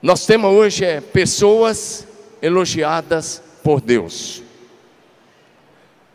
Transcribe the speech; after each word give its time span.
Nosso 0.00 0.28
tema 0.28 0.48
hoje 0.48 0.84
é 0.84 1.00
pessoas 1.00 2.06
elogiadas 2.40 3.42
por 3.64 3.80
Deus. 3.80 4.42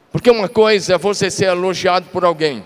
Porque 0.09 0.31
uma 0.31 0.47
coisa 0.47 0.93
é 0.93 0.97
você 0.97 1.29
ser 1.29 1.45
elogiado 1.45 2.07
por 2.09 2.23
alguém. 2.23 2.63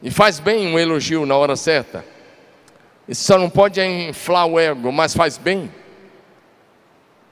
E 0.00 0.10
faz 0.10 0.40
bem 0.40 0.66
um 0.68 0.78
elogio 0.78 1.26
na 1.26 1.36
hora 1.36 1.56
certa. 1.56 2.04
Isso 3.06 3.24
só 3.24 3.36
não 3.36 3.50
pode 3.50 3.82
inflar 3.82 4.46
o 4.46 4.58
ego, 4.58 4.90
mas 4.90 5.14
faz 5.14 5.36
bem. 5.36 5.70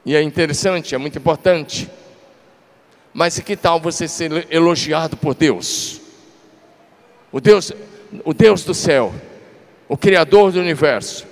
E 0.04 0.14
é 0.14 0.20
interessante, 0.20 0.94
é 0.94 0.98
muito 0.98 1.16
importante. 1.16 1.90
Mas 3.14 3.38
que 3.40 3.56
tal 3.56 3.80
você 3.80 4.06
ser 4.06 4.46
elogiado 4.50 5.16
por 5.16 5.34
Deus? 5.34 6.00
O 7.32 7.40
Deus, 7.40 7.72
o 8.22 8.34
Deus 8.34 8.64
do 8.64 8.74
céu, 8.74 9.14
o 9.88 9.96
Criador 9.96 10.52
do 10.52 10.60
universo, 10.60 11.26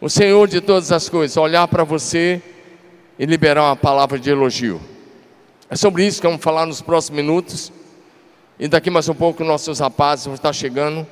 o 0.00 0.08
Senhor 0.08 0.46
de 0.46 0.60
todas 0.60 0.92
as 0.92 1.08
coisas, 1.08 1.36
olhar 1.36 1.66
para 1.66 1.82
você 1.82 2.40
e 3.18 3.26
liberar 3.26 3.64
uma 3.64 3.76
palavra 3.76 4.18
de 4.18 4.30
elogio. 4.30 4.80
É 5.68 5.74
sobre 5.74 6.06
isso 6.06 6.20
que 6.20 6.26
vamos 6.26 6.42
falar 6.42 6.66
nos 6.66 6.80
próximos 6.80 7.16
minutos. 7.16 7.72
E 8.58 8.68
daqui 8.68 8.90
mais 8.90 9.08
um 9.08 9.14
pouco 9.14 9.42
nossos 9.44 9.80
rapazes 9.80 10.26
vão 10.26 10.34
estar 10.34 10.52
chegando. 10.52 11.06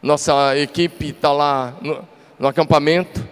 Nossa 0.00 0.56
equipe 0.56 1.10
está 1.10 1.32
lá 1.32 1.76
no, 1.80 2.04
no, 2.38 2.46
acampamento 2.48 3.26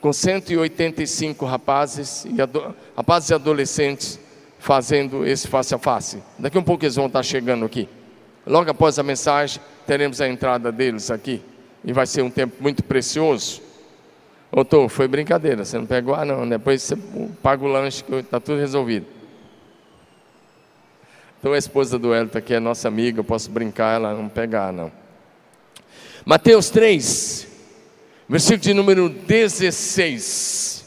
com 0.00 0.12
185 0.12 1.44
rapazes 1.44 2.24
e 2.24 2.34
rapazes 2.96 3.30
e 3.30 3.34
adolescentes 3.34 4.20
fazendo 4.58 5.26
esse 5.26 5.48
face 5.48 5.74
a 5.74 5.78
face. 5.78 6.22
Daqui 6.38 6.56
um 6.56 6.62
pouco 6.62 6.84
eles 6.84 6.94
vão 6.94 7.06
estar 7.06 7.22
chegando 7.22 7.64
aqui. 7.64 7.88
Logo 8.46 8.70
após 8.70 8.98
a 8.98 9.02
mensagem, 9.02 9.60
teremos 9.86 10.20
a 10.20 10.28
entrada 10.28 10.70
deles 10.70 11.10
aqui. 11.10 11.42
E 11.84 11.92
vai 11.92 12.06
ser 12.06 12.22
um 12.22 12.30
tempo 12.30 12.56
muito 12.60 12.82
precioso. 12.82 13.67
Ô, 14.50 14.64
Tô, 14.64 14.88
foi 14.88 15.06
brincadeira, 15.06 15.64
você 15.64 15.76
não 15.78 15.84
pegou? 15.84 16.14
Ah, 16.14 16.24
não, 16.24 16.48
depois 16.48 16.82
você 16.82 16.96
paga 17.42 17.64
o 17.64 17.68
lanche 17.68 18.02
que 18.02 18.14
está 18.14 18.40
tudo 18.40 18.58
resolvido. 18.58 19.06
Então 21.38 21.52
a 21.52 21.58
esposa 21.58 21.98
do 21.98 22.14
Elton 22.14 22.38
aqui 22.38 22.54
é 22.54 22.60
nossa 22.60 22.88
amiga, 22.88 23.20
eu 23.20 23.24
posso 23.24 23.50
brincar, 23.50 23.96
ela 23.96 24.14
não 24.14 24.28
pegar, 24.28 24.72
não. 24.72 24.90
Mateus 26.24 26.70
3, 26.70 27.46
versículo 28.28 28.60
de 28.60 28.74
número 28.74 29.08
16. 29.08 30.86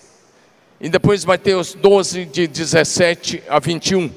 E 0.82 0.90
depois 0.90 1.24
Mateus 1.24 1.76
12, 1.76 2.26
de 2.26 2.48
17 2.48 3.44
a 3.48 3.60
21. 3.60 4.12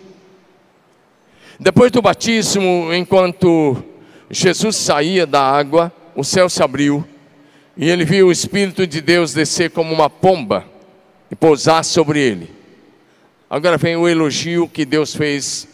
Depois 1.60 1.92
do 1.92 2.02
batismo, 2.02 2.92
enquanto 2.92 3.76
Jesus 4.30 4.74
saía 4.76 5.26
da 5.26 5.42
água, 5.42 5.92
o 6.16 6.24
céu 6.24 6.48
se 6.48 6.62
abriu 6.62 7.06
e 7.76 7.88
ele 7.88 8.04
viu 8.04 8.28
o 8.28 8.32
Espírito 8.32 8.86
de 8.86 9.00
Deus 9.00 9.32
descer 9.32 9.70
como 9.70 9.92
uma 9.92 10.08
pomba 10.08 10.64
e 11.30 11.34
pousar 11.34 11.84
sobre 11.84 12.20
ele. 12.20 12.50
Agora 13.50 13.76
vem 13.76 13.96
o 13.96 14.08
elogio 14.08 14.68
que 14.68 14.84
Deus 14.84 15.14
fez 15.14 15.68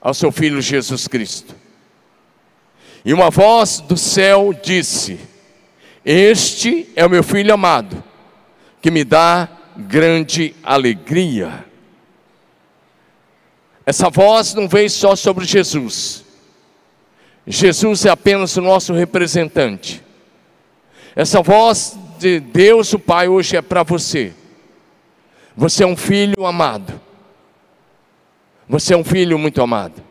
ao 0.00 0.12
seu 0.14 0.30
filho 0.30 0.60
Jesus 0.60 1.08
Cristo. 1.08 1.54
E 3.04 3.12
uma 3.14 3.30
voz 3.30 3.80
do 3.80 3.96
céu 3.96 4.52
disse: 4.52 5.18
Este 6.04 6.88
é 6.94 7.04
o 7.04 7.10
meu 7.10 7.22
filho 7.22 7.52
amado, 7.54 8.02
que 8.82 8.90
me 8.90 9.04
dá 9.04 9.48
grande 9.76 10.54
alegria. 10.62 11.64
Essa 13.86 14.10
voz 14.10 14.54
não 14.54 14.68
veio 14.68 14.90
só 14.90 15.16
sobre 15.16 15.46
Jesus. 15.46 16.24
Jesus 17.46 18.04
é 18.04 18.10
apenas 18.10 18.56
o 18.56 18.60
nosso 18.60 18.92
representante. 18.92 20.02
Essa 21.14 21.42
voz 21.42 21.98
de 22.18 22.38
Deus, 22.38 22.92
o 22.92 22.98
Pai, 22.98 23.28
hoje 23.28 23.56
é 23.56 23.62
para 23.62 23.82
você. 23.82 24.32
Você 25.56 25.82
é 25.82 25.86
um 25.86 25.96
filho 25.96 26.46
amado. 26.46 27.00
Você 28.68 28.94
é 28.94 28.96
um 28.96 29.02
filho 29.02 29.38
muito 29.38 29.60
amado. 29.60 30.02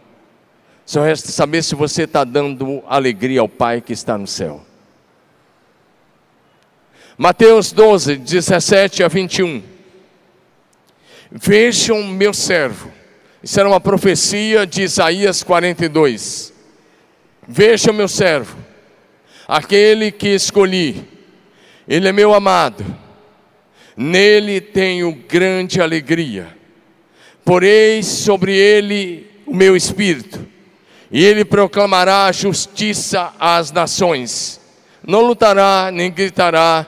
Só 0.86 1.02
resta 1.04 1.32
saber 1.32 1.64
se 1.64 1.76
você 1.76 2.04
está 2.04 2.23
dando 2.23 2.83
alegria 2.88 3.39
ao 3.39 3.48
Pai 3.48 3.80
que 3.80 3.93
está 3.93 4.17
no 4.17 4.27
céu. 4.27 4.65
Mateus 7.17 7.71
12, 7.71 8.17
17 8.17 9.04
a 9.04 9.08
21. 9.08 9.64
Vejam 11.32 12.04
meu 12.04 12.33
servo. 12.33 12.92
Isso 13.42 13.59
era 13.59 13.70
uma 13.70 13.80
profecia 13.80 14.65
de 14.65 14.82
Isaías 14.82 15.43
42. 15.43 16.54
Vejam 17.48 17.93
meu 17.93 18.08
servo 18.08 18.68
aquele 19.49 20.11
que 20.11 20.27
escolhi, 20.27 21.04
ele 21.87 22.08
é 22.08 22.11
meu 22.11 22.36
amado, 22.36 22.86
nele 23.98 24.61
tenho 24.61 25.11
grande 25.27 25.82
alegria, 25.82 26.55
porei 27.43 28.04
sobre 28.04 28.55
ele 28.55 29.27
o 29.48 29.55
meu 29.55 29.76
espírito, 29.76 30.48
e 31.09 31.26
ele 31.26 31.43
proclamará 31.43 32.32
justiça 32.32 33.33
às 33.39 33.71
nações, 33.71 34.61
não 35.04 35.21
lutará, 35.21 35.89
nem 35.92 36.11
gritará, 36.11 36.86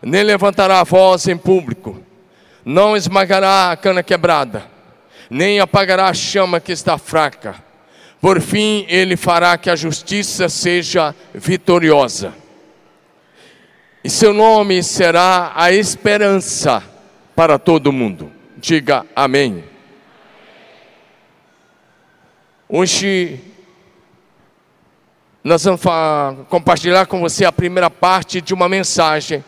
nem 0.00 0.22
levantará 0.22 0.78
a 0.78 0.84
voz 0.84 1.26
em 1.26 1.36
público, 1.36 2.00
não 2.64 2.96
esmagará 2.96 3.72
a 3.72 3.76
cana 3.76 4.04
quebrada, 4.04 4.70
nem 5.28 5.58
apagará 5.58 6.06
a 6.06 6.14
chama 6.14 6.60
que 6.60 6.70
está 6.70 6.96
fraca 6.96 7.66
por 8.20 8.40
fim, 8.40 8.84
ele 8.88 9.16
fará 9.16 9.56
que 9.56 9.70
a 9.70 9.76
justiça 9.76 10.48
seja 10.48 11.14
vitoriosa. 11.32 12.34
E 14.02 14.10
seu 14.10 14.32
nome 14.32 14.82
será 14.82 15.52
a 15.54 15.72
esperança 15.72 16.82
para 17.34 17.58
todo 17.58 17.92
mundo. 17.92 18.32
Diga 18.56 19.06
amém. 19.14 19.62
Hoje 22.68 23.40
nós 25.42 25.64
vamos 25.64 25.80
compartilhar 26.48 27.06
com 27.06 27.20
você 27.20 27.44
a 27.44 27.52
primeira 27.52 27.88
parte 27.88 28.40
de 28.40 28.52
uma 28.52 28.68
mensagem 28.68 29.44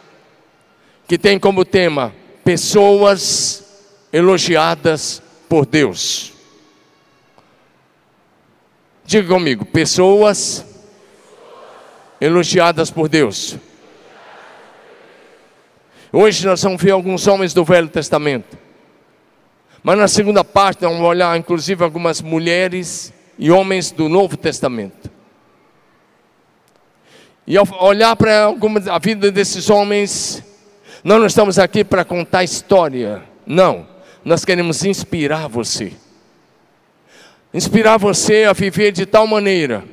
que 1.06 1.18
tem 1.18 1.38
como 1.38 1.64
tema 1.64 2.14
pessoas 2.44 3.64
elogiadas 4.12 5.20
por 5.48 5.66
Deus. 5.66 6.29
Diga 9.10 9.26
comigo, 9.26 9.64
pessoas 9.64 10.64
elogiadas 12.20 12.92
por 12.92 13.08
Deus. 13.08 13.56
Hoje 16.12 16.46
nós 16.46 16.62
vamos 16.62 16.80
ver 16.80 16.92
alguns 16.92 17.26
homens 17.26 17.52
do 17.52 17.64
Velho 17.64 17.88
Testamento. 17.88 18.56
Mas 19.82 19.98
na 19.98 20.06
segunda 20.06 20.44
parte 20.44 20.82
vamos 20.82 21.00
olhar 21.00 21.36
inclusive 21.36 21.82
algumas 21.82 22.22
mulheres 22.22 23.12
e 23.36 23.50
homens 23.50 23.90
do 23.90 24.08
Novo 24.08 24.36
Testamento. 24.36 25.10
E 27.44 27.56
ao 27.56 27.66
olhar 27.80 28.14
para 28.14 28.54
a 28.92 28.98
vida 29.00 29.32
desses 29.32 29.68
homens, 29.68 30.40
nós 31.02 31.18
não 31.18 31.26
estamos 31.26 31.58
aqui 31.58 31.82
para 31.82 32.04
contar 32.04 32.44
história. 32.44 33.24
Não, 33.44 33.88
nós 34.24 34.44
queremos 34.44 34.84
inspirar 34.84 35.48
você 35.48 35.94
inspirar 37.52 37.96
você 37.96 38.44
a 38.44 38.52
viver 38.52 38.92
de 38.92 39.06
tal 39.06 39.26
maneira 39.26 39.84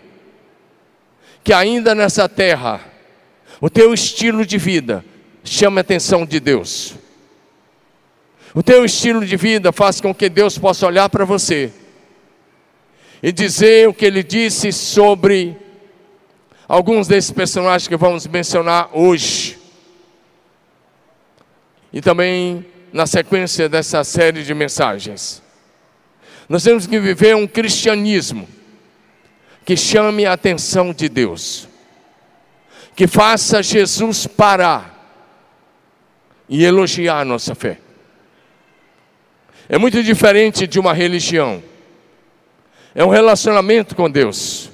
que 1.44 1.54
ainda 1.54 1.96
nessa 1.96 2.28
terra 2.28 2.82
o 3.62 3.70
teu 3.70 3.94
estilo 3.94 4.46
de 4.46 4.58
vida 4.58 5.04
chame 5.44 5.78
a 5.78 5.82
atenção 5.82 6.26
de 6.26 6.40
Deus. 6.40 6.96
O 8.54 8.62
teu 8.62 8.84
estilo 8.84 9.26
de 9.26 9.38
vida 9.38 9.72
faz 9.72 10.02
com 10.02 10.14
que 10.14 10.30
Deus 10.30 10.58
possa 10.58 10.86
olhar 10.86 11.10
para 11.10 11.26
você 11.26 11.72
e 13.22 13.32
dizer 13.32 13.88
o 13.88 13.94
que 13.94 14.06
ele 14.06 14.24
disse 14.24 14.72
sobre 14.72 15.56
alguns 16.68 17.08
desses 17.08 17.32
personagens 17.32 17.88
que 17.88 17.96
vamos 17.96 18.28
mencionar 18.28 18.90
hoje. 18.94 19.58
E 21.94 22.02
também 22.02 22.66
na 22.92 23.08
sequência 23.08 23.70
dessa 23.70 24.04
série 24.04 24.44
de 24.44 24.54
mensagens. 24.54 25.42
Nós 26.50 26.64
temos 26.64 26.88
que 26.88 27.00
viver 27.00 27.36
um 27.36 27.46
cristianismo 27.46 28.48
que 29.66 29.76
chame 29.76 30.26
a 30.26 30.34
atenção 30.34 30.94
de 30.94 31.10
Deus, 31.10 31.68
que 32.96 33.06
faça 33.06 33.62
Jesus 33.62 34.26
parar 34.26 34.94
e 36.48 36.64
elogiar 36.64 37.20
a 37.20 37.26
nossa 37.26 37.54
fé. 37.54 37.80
É 39.68 39.78
muito 39.78 40.02
diferente 40.02 40.66
de 40.66 40.80
uma 40.80 40.94
religião, 40.94 41.62
é 42.96 43.04
um 43.04 43.10
relacionamento 43.10 43.94
com 43.94 44.10
Deus. 44.10 44.72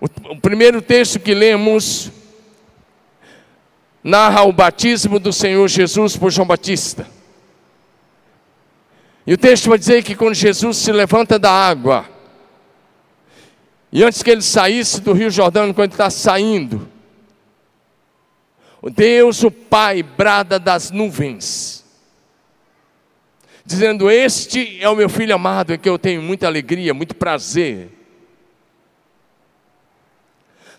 O, 0.00 0.40
primeiro 0.40 0.80
texto 0.80 1.20
que 1.20 1.34
lemos 1.34 2.10
narra 4.02 4.44
o 4.44 4.52
batismo 4.52 5.18
do 5.18 5.30
Senhor 5.30 5.68
Jesus 5.68 6.16
por 6.16 6.30
João 6.30 6.46
Batista. 6.48 7.06
E 9.30 9.34
o 9.34 9.38
texto 9.38 9.68
vai 9.68 9.78
dizer 9.78 10.02
que 10.02 10.16
quando 10.16 10.34
Jesus 10.34 10.78
se 10.78 10.90
levanta 10.90 11.38
da 11.38 11.52
água, 11.52 12.04
e 13.92 14.02
antes 14.02 14.24
que 14.24 14.30
ele 14.30 14.42
saísse 14.42 15.00
do 15.00 15.12
Rio 15.12 15.30
Jordão, 15.30 15.72
quando 15.72 15.92
está 15.92 16.10
saindo, 16.10 16.88
Deus, 18.92 19.44
o 19.44 19.50
Pai, 19.52 20.02
brada 20.02 20.58
das 20.58 20.90
nuvens, 20.90 21.84
dizendo: 23.64 24.10
Este 24.10 24.82
é 24.82 24.88
o 24.88 24.96
meu 24.96 25.08
filho 25.08 25.32
amado, 25.32 25.74
em 25.74 25.78
que 25.78 25.88
eu 25.88 25.96
tenho 25.96 26.20
muita 26.20 26.48
alegria, 26.48 26.92
muito 26.92 27.14
prazer. 27.14 27.88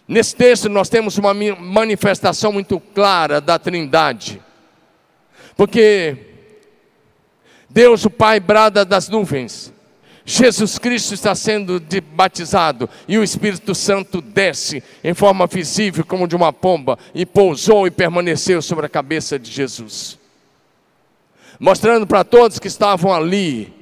Nesse 0.05 0.35
texto 0.35 0.67
nós 0.67 0.89
temos 0.89 1.17
uma 1.17 1.33
manifestação 1.33 2.51
muito 2.51 2.81
clara 2.81 3.39
da 3.39 3.57
Trindade, 3.57 4.41
porque 5.55 6.30
Deus, 7.73 8.03
o 8.03 8.09
Pai, 8.09 8.37
brada 8.39 8.83
das 8.83 9.07
nuvens, 9.07 9.71
Jesus 10.25 10.77
Cristo 10.77 11.13
está 11.13 11.33
sendo 11.33 11.81
batizado 12.13 12.89
e 13.07 13.17
o 13.17 13.23
Espírito 13.23 13.73
Santo 13.73 14.21
desce 14.21 14.83
em 15.01 15.13
forma 15.13 15.47
visível 15.47 16.05
como 16.05 16.27
de 16.27 16.35
uma 16.35 16.51
pomba 16.51 16.99
e 17.15 17.25
pousou 17.25 17.87
e 17.87 17.91
permaneceu 17.91 18.61
sobre 18.61 18.85
a 18.85 18.89
cabeça 18.89 19.39
de 19.39 19.49
Jesus. 19.49 20.19
Mostrando 21.57 22.05
para 22.05 22.25
todos 22.25 22.59
que 22.59 22.67
estavam 22.67 23.13
ali 23.13 23.73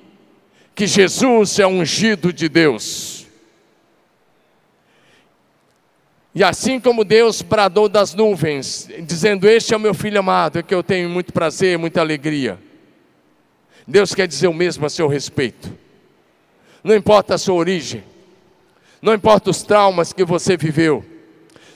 que 0.75 0.85
Jesus 0.85 1.57
é 1.57 1.65
ungido 1.65 2.31
de 2.31 2.47
Deus. 2.47 3.25
E 6.33 6.43
assim 6.43 6.79
como 6.79 7.03
Deus 7.03 7.41
bradou 7.41 7.89
das 7.89 8.13
nuvens, 8.13 8.87
dizendo: 9.01 9.49
Este 9.49 9.73
é 9.73 9.77
o 9.77 9.79
meu 9.79 9.95
filho 9.95 10.19
amado, 10.19 10.61
que 10.63 10.73
eu 10.73 10.83
tenho 10.83 11.09
muito 11.09 11.33
prazer, 11.33 11.77
muita 11.77 11.99
alegria. 11.99 12.68
Deus 13.89 14.13
quer 14.13 14.27
dizer 14.27 14.47
o 14.47 14.53
mesmo 14.53 14.85
a 14.85 14.89
seu 14.89 15.07
respeito. 15.07 15.73
Não 16.83 16.95
importa 16.95 17.33
a 17.33 17.37
sua 17.39 17.55
origem, 17.55 18.03
não 19.01 19.15
importa 19.15 19.49
os 19.49 19.63
traumas 19.63 20.13
que 20.13 20.23
você 20.23 20.55
viveu, 20.55 21.03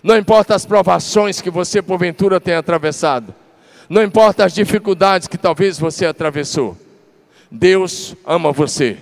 não 0.03 0.15
importa 0.15 0.53
as 0.53 0.63
provações 0.63 1.41
que 1.41 1.49
você 1.49 1.81
porventura 1.81 2.39
tenha 2.39 2.59
atravessado, 2.59 3.33
não 3.89 4.03
importa 4.03 4.45
as 4.45 4.53
dificuldades 4.53 5.27
que 5.27 5.39
talvez 5.39 5.79
você 5.79 6.05
atravessou, 6.05 6.77
Deus 7.49 8.15
ama 8.25 8.51
você 8.51 8.97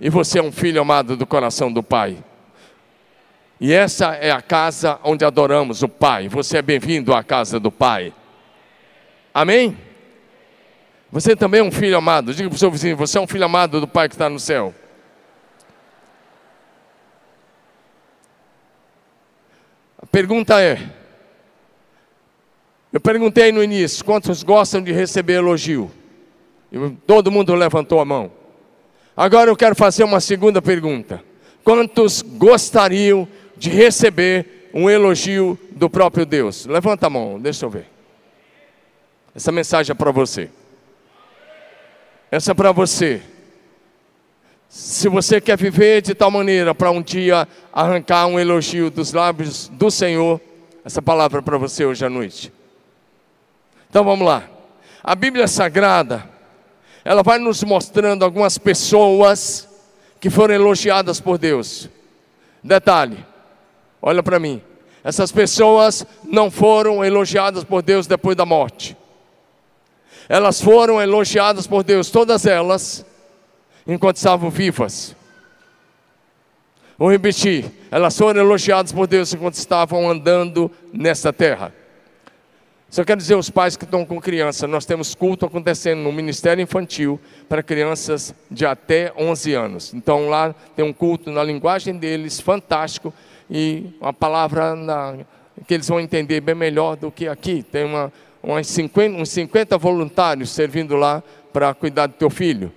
e 0.00 0.10
você 0.10 0.40
é 0.40 0.42
um 0.42 0.50
filho 0.50 0.80
amado 0.80 1.16
do 1.16 1.26
coração 1.26 1.72
do 1.72 1.82
Pai. 1.82 2.18
E 3.60 3.72
essa 3.72 4.14
é 4.16 4.32
a 4.32 4.42
casa 4.42 4.98
onde 5.04 5.24
adoramos 5.24 5.82
o 5.82 5.88
Pai. 5.88 6.28
Você 6.28 6.58
é 6.58 6.62
bem-vindo 6.62 7.12
à 7.14 7.22
casa 7.22 7.58
do 7.58 7.72
Pai. 7.72 8.12
Amém? 9.34 9.76
Você 11.10 11.34
também 11.34 11.60
é 11.60 11.64
um 11.64 11.72
filho 11.72 11.96
amado. 11.96 12.34
Diga 12.34 12.48
para 12.48 12.56
o 12.56 12.58
seu 12.58 12.70
vizinho: 12.70 12.96
você 12.96 13.18
é 13.18 13.20
um 13.20 13.26
filho 13.26 13.44
amado 13.44 13.80
do 13.80 13.88
Pai 13.88 14.08
que 14.08 14.14
está 14.14 14.28
no 14.28 14.38
céu. 14.38 14.74
A 20.00 20.06
pergunta 20.06 20.60
é: 20.60 20.90
eu 22.92 23.00
perguntei 23.00 23.52
no 23.52 23.62
início, 23.62 24.04
quantos 24.04 24.42
gostam 24.42 24.82
de 24.82 24.92
receber 24.92 25.34
elogio? 25.34 25.90
E 26.70 26.78
todo 27.06 27.30
mundo 27.30 27.54
levantou 27.54 28.00
a 28.00 28.04
mão. 28.04 28.30
Agora 29.16 29.50
eu 29.50 29.56
quero 29.56 29.74
fazer 29.74 30.04
uma 30.04 30.20
segunda 30.20 30.60
pergunta: 30.60 31.24
quantos 31.64 32.20
gostariam 32.22 33.26
de 33.56 33.70
receber 33.70 34.70
um 34.74 34.90
elogio 34.90 35.58
do 35.70 35.88
próprio 35.88 36.26
Deus? 36.26 36.66
Levanta 36.66 37.06
a 37.06 37.10
mão, 37.10 37.40
deixa 37.40 37.64
eu 37.64 37.70
ver. 37.70 37.86
Essa 39.34 39.50
mensagem 39.50 39.92
é 39.92 39.94
para 39.94 40.10
você. 40.10 40.50
Essa 42.30 42.52
é 42.52 42.54
para 42.54 42.72
você. 42.72 43.22
Se 44.68 45.08
você 45.08 45.40
quer 45.40 45.56
viver 45.56 46.02
de 46.02 46.14
tal 46.14 46.30
maneira 46.30 46.74
para 46.74 46.90
um 46.90 47.00
dia 47.00 47.48
arrancar 47.72 48.26
um 48.26 48.38
elogio 48.38 48.90
dos 48.90 49.14
lábios 49.14 49.68
do 49.68 49.90
Senhor, 49.90 50.38
essa 50.84 51.00
palavra 51.00 51.38
é 51.38 51.42
para 51.42 51.56
você 51.56 51.86
hoje 51.86 52.04
à 52.04 52.10
noite. 52.10 52.52
Então 53.88 54.04
vamos 54.04 54.26
lá. 54.26 54.44
A 55.02 55.14
Bíblia 55.14 55.48
Sagrada, 55.48 56.28
ela 57.02 57.22
vai 57.22 57.38
nos 57.38 57.64
mostrando 57.64 58.24
algumas 58.24 58.58
pessoas 58.58 59.66
que 60.20 60.28
foram 60.28 60.54
elogiadas 60.54 61.20
por 61.20 61.38
Deus. 61.38 61.88
Detalhe, 62.62 63.24
olha 64.02 64.22
para 64.22 64.38
mim. 64.38 64.60
Essas 65.02 65.32
pessoas 65.32 66.04
não 66.24 66.50
foram 66.50 67.02
elogiadas 67.02 67.64
por 67.64 67.80
Deus 67.80 68.06
depois 68.06 68.36
da 68.36 68.44
morte. 68.44 68.94
Elas 70.28 70.60
foram 70.60 71.00
elogiadas 71.00 71.66
por 71.66 71.82
Deus, 71.82 72.10
todas 72.10 72.44
elas, 72.44 73.04
enquanto 73.86 74.16
estavam 74.16 74.50
vivas. 74.50 75.16
Vou 76.98 77.10
repetir: 77.10 77.64
elas 77.90 78.16
foram 78.18 78.40
elogiadas 78.40 78.92
por 78.92 79.06
Deus 79.06 79.32
enquanto 79.32 79.54
estavam 79.54 80.10
andando 80.10 80.70
nessa 80.92 81.32
terra. 81.32 81.72
Só 82.90 83.04
quero 83.04 83.20
dizer 83.20 83.34
aos 83.34 83.50
pais 83.50 83.76
que 83.76 83.84
estão 83.84 84.04
com 84.04 84.18
criança, 84.18 84.66
nós 84.66 84.86
temos 84.86 85.14
culto 85.14 85.44
acontecendo 85.44 86.00
no 86.00 86.10
Ministério 86.10 86.62
Infantil 86.62 87.20
para 87.46 87.62
crianças 87.62 88.34
de 88.50 88.64
até 88.64 89.12
11 89.16 89.54
anos. 89.54 89.94
Então 89.94 90.30
lá 90.30 90.54
tem 90.74 90.84
um 90.84 90.92
culto 90.92 91.30
na 91.30 91.44
linguagem 91.44 91.98
deles, 91.98 92.40
fantástico, 92.40 93.12
e 93.50 93.94
uma 94.00 94.12
palavra 94.12 94.74
na, 94.74 95.18
que 95.66 95.74
eles 95.74 95.86
vão 95.86 96.00
entender 96.00 96.40
bem 96.40 96.54
melhor 96.54 96.96
do 96.96 97.10
que 97.10 97.28
aqui. 97.28 97.62
Tem 97.62 97.84
uma, 97.84 98.10
uns 98.42 98.66
50, 98.68 99.20
uns 99.20 99.30
50 99.30 99.76
voluntários 99.78 100.50
servindo 100.50 100.96
lá 100.96 101.22
para 101.52 101.74
cuidar 101.74 102.06
do 102.06 102.14
teu 102.14 102.30
filho. 102.30 102.72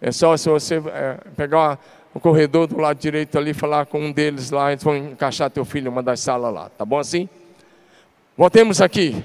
É 0.00 0.12
só 0.12 0.36
se 0.36 0.48
você 0.48 0.76
é, 0.76 1.18
pegar 1.36 1.78
o 2.14 2.20
corredor 2.20 2.66
do 2.66 2.78
lado 2.78 2.98
direito 2.98 3.38
ali, 3.38 3.52
falar 3.52 3.86
com 3.86 4.00
um 4.00 4.12
deles 4.12 4.50
lá, 4.50 4.72
eles 4.72 4.82
vão 4.82 4.96
encaixar 4.96 5.50
teu 5.50 5.64
filho 5.64 5.86
em 5.86 5.92
uma 5.92 6.02
das 6.02 6.20
salas 6.20 6.52
lá, 6.52 6.68
tá 6.70 6.84
bom 6.84 6.98
assim? 6.98 7.28
Voltemos 8.36 8.80
aqui. 8.80 9.22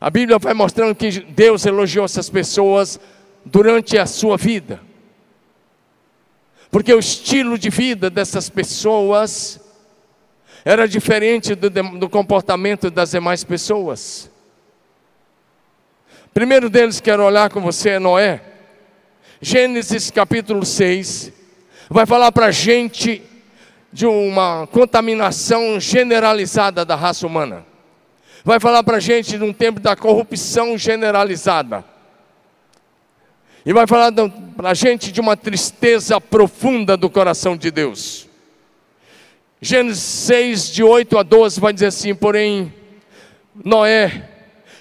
A 0.00 0.10
Bíblia 0.10 0.38
vai 0.38 0.54
mostrando 0.54 0.94
que 0.94 1.20
Deus 1.20 1.66
elogiou 1.66 2.04
essas 2.04 2.30
pessoas 2.30 3.00
durante 3.44 3.98
a 3.98 4.06
sua 4.06 4.36
vida. 4.36 4.80
Porque 6.70 6.92
o 6.92 6.98
estilo 6.98 7.58
de 7.58 7.70
vida 7.70 8.10
dessas 8.10 8.48
pessoas 8.50 9.60
era 10.70 10.86
diferente 10.86 11.54
do, 11.54 11.70
do 11.70 12.10
comportamento 12.10 12.90
das 12.90 13.12
demais 13.12 13.42
pessoas. 13.42 14.30
Primeiro 16.34 16.68
deles 16.68 17.00
quero 17.00 17.24
olhar 17.24 17.48
com 17.48 17.58
você 17.62 17.92
é 17.92 17.98
Noé. 17.98 18.42
Gênesis 19.40 20.10
capítulo 20.10 20.66
6 20.66 21.32
vai 21.88 22.04
falar 22.04 22.30
para 22.32 22.46
a 22.46 22.50
gente 22.50 23.22
de 23.90 24.04
uma 24.04 24.66
contaminação 24.66 25.80
generalizada 25.80 26.84
da 26.84 26.94
raça 26.94 27.26
humana. 27.26 27.64
Vai 28.44 28.60
falar 28.60 28.82
para 28.82 28.98
a 28.98 29.00
gente 29.00 29.38
de 29.38 29.44
um 29.44 29.54
tempo 29.54 29.80
da 29.80 29.96
corrupção 29.96 30.76
generalizada. 30.76 31.82
E 33.64 33.72
vai 33.72 33.86
falar 33.86 34.12
para 34.54 34.68
a 34.68 34.74
gente 34.74 35.10
de 35.10 35.18
uma 35.18 35.34
tristeza 35.34 36.20
profunda 36.20 36.94
do 36.94 37.08
coração 37.08 37.56
de 37.56 37.70
Deus. 37.70 38.27
Gênesis 39.60 40.02
6, 40.02 40.70
de 40.70 40.82
8 40.84 41.18
a 41.18 41.22
12, 41.22 41.60
vai 41.60 41.72
dizer 41.72 41.86
assim: 41.86 42.14
Porém, 42.14 42.72
Noé 43.64 44.28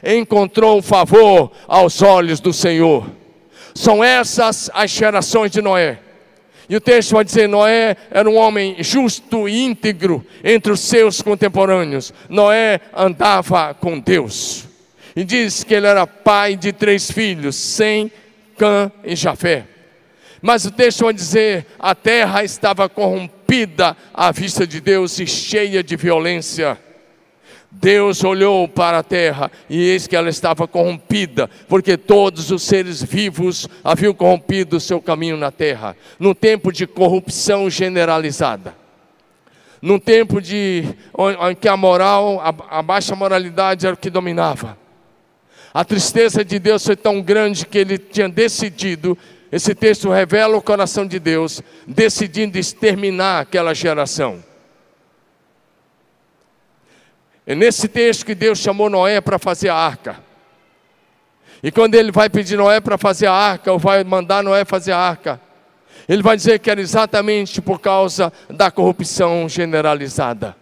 encontrou 0.04 0.82
favor 0.82 1.52
aos 1.68 2.02
olhos 2.02 2.40
do 2.40 2.54
Senhor. 2.54 3.10
São 3.74 4.04
essas 4.04 4.70
as 4.74 4.92
gerações 4.92 5.52
de 5.52 5.62
Noé. 5.62 6.00
E 6.70 6.76
o 6.76 6.82
texto 6.82 7.14
vai 7.14 7.24
dizer: 7.24 7.48
Noé 7.48 7.98
era 8.12 8.30
um 8.30 8.36
homem 8.36 8.76
justo 8.80 9.50
e 9.50 9.64
íntegro 9.64 10.26
entre 10.44 10.72
os 10.72 10.82
seus 10.82 11.22
contemporâneos. 11.22 12.14
Noé 12.30 12.80
andava 12.96 13.74
com 13.74 14.00
Deus. 14.00 14.66
E 15.16 15.24
diz 15.24 15.64
que 15.64 15.74
ele 15.74 15.88
era 15.88 16.06
pai 16.06 16.56
de 16.56 16.72
três 16.72 17.10
filhos, 17.10 17.56
Sem, 17.56 18.12
Cã 18.56 18.92
e 19.04 19.16
Jafé. 19.16 19.77
Mas 20.41 20.65
vai 21.00 21.13
dizer: 21.13 21.65
a 21.79 21.96
terra 21.96 22.44
estava 22.44 22.88
corrompida 22.88 23.96
à 24.13 24.32
vista 24.32 24.67
de 24.67 24.79
Deus 24.79 25.20
e 25.20 25.27
cheia 25.27 25.84
de 25.84 25.96
violência. 25.96 26.77
Deus 27.70 28.24
olhou 28.24 28.67
para 28.67 29.00
a 29.00 29.03
terra 29.03 29.51
e 29.70 29.89
eis 29.89 30.08
que 30.08 30.15
ela 30.15 30.29
estava 30.29 30.67
corrompida, 30.67 31.50
porque 31.67 31.98
todos 31.98 32.50
os 32.50 32.63
seres 32.63 33.03
vivos 33.03 33.67
haviam 33.84 34.13
corrompido 34.13 34.77
o 34.77 34.79
seu 34.79 35.01
caminho 35.01 35.38
na 35.38 35.51
terra, 35.51 35.96
num 36.17 36.34
tempo 36.34 36.72
de 36.72 36.88
corrupção 36.88 37.70
generalizada, 37.70 38.74
num 39.82 40.00
tempo 40.00 40.41
de 40.41 40.86
em 41.50 41.56
que 41.56 41.67
a 41.67 41.75
moral, 41.75 42.39
a, 42.39 42.79
a 42.79 42.82
baixa 42.82 43.15
moralidade 43.15 43.86
era 43.86 43.94
o 43.94 43.98
que 43.98 44.10
dominava. 44.10 44.77
A 45.74 45.84
tristeza 45.84 46.44
de 46.44 46.58
Deus 46.58 46.84
foi 46.84 46.96
tão 46.96 47.22
grande 47.22 47.65
que 47.65 47.77
ele 47.77 47.98
tinha 47.98 48.29
decidido 48.29 49.15
esse 49.51 49.74
texto 49.74 50.10
revela 50.10 50.58
o 50.58 50.62
coração 50.62 51.06
de 51.06 51.20
Deus, 51.20 51.62
decidindo 51.88 52.58
exterminar 52.58 53.42
aquela 53.42 53.74
geração. 53.74 54.44
É 57.46 57.56
nesse 57.56 57.88
texto 57.88 58.25
que 58.25 58.36
Deus 58.36 58.60
chamou 58.60 58.89
Noé 58.89 59.22
para 59.22 59.39
fazer 59.39 59.70
a 59.70 59.75
arca. 59.75 60.22
E 61.63 61.72
quando 61.72 61.96
ele 61.96 62.12
vai 62.12 62.30
pedir 62.30 62.58
Noé 62.58 62.82
para 62.82 62.98
fazer 62.98 63.27
a 63.27 63.34
arca, 63.34 63.72
ou 63.72 63.80
vai 63.80 64.04
mandar 64.04 64.44
Noé 64.44 64.66
fazer 64.66 64.92
a 64.92 64.98
arca, 64.98 65.39
ele 66.10 66.22
vai 66.22 66.36
dizer 66.36 66.60
que 66.60 66.70
era 66.70 66.82
exatamente 66.82 67.62
por 67.62 67.80
causa 67.80 68.32
da 68.50 68.70
corrupção 68.70 69.48
generalizada. 69.48 70.56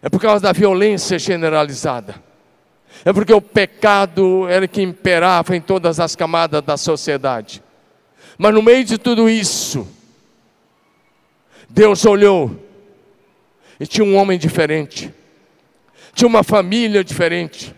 É 0.00 0.08
por 0.08 0.20
causa 0.20 0.42
da 0.42 0.52
violência 0.52 1.18
generalizada. 1.18 2.14
É 3.02 3.12
porque 3.12 3.32
o 3.32 3.40
pecado 3.40 4.46
era 4.48 4.68
que 4.68 4.82
imperava 4.82 5.56
em 5.56 5.60
todas 5.60 5.98
as 5.98 6.14
camadas 6.14 6.62
da 6.62 6.76
sociedade. 6.76 7.62
Mas 8.36 8.52
no 8.52 8.62
meio 8.62 8.84
de 8.84 8.98
tudo 8.98 9.28
isso, 9.28 9.86
Deus 11.68 12.04
olhou 12.04 12.62
e 13.80 13.86
tinha 13.86 14.04
um 14.04 14.16
homem 14.16 14.38
diferente, 14.38 15.12
tinha 16.14 16.28
uma 16.28 16.42
família 16.42 17.02
diferente, 17.02 17.74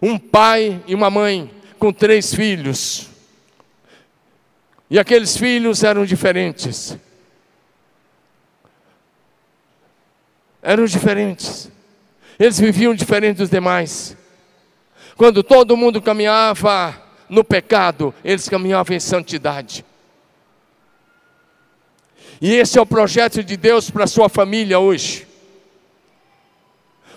um 0.00 0.18
pai 0.18 0.82
e 0.86 0.94
uma 0.94 1.10
mãe 1.10 1.50
com 1.78 1.92
três 1.92 2.34
filhos. 2.34 3.08
E 4.90 4.98
aqueles 4.98 5.36
filhos 5.36 5.82
eram 5.82 6.04
diferentes. 6.04 6.98
Eram 10.62 10.84
diferentes. 10.84 11.70
Eles 12.38 12.58
viviam 12.58 12.94
diferente 12.94 13.38
dos 13.38 13.50
demais. 13.50 14.16
Quando 15.22 15.44
todo 15.44 15.76
mundo 15.76 16.02
caminhava 16.02 17.00
no 17.28 17.44
pecado, 17.44 18.12
eles 18.24 18.48
caminhavam 18.48 18.96
em 18.96 18.98
santidade. 18.98 19.84
E 22.40 22.52
esse 22.52 22.76
é 22.76 22.82
o 22.82 22.84
projeto 22.84 23.40
de 23.40 23.56
Deus 23.56 23.88
para 23.88 24.02
a 24.02 24.08
sua 24.08 24.28
família 24.28 24.80
hoje. 24.80 25.28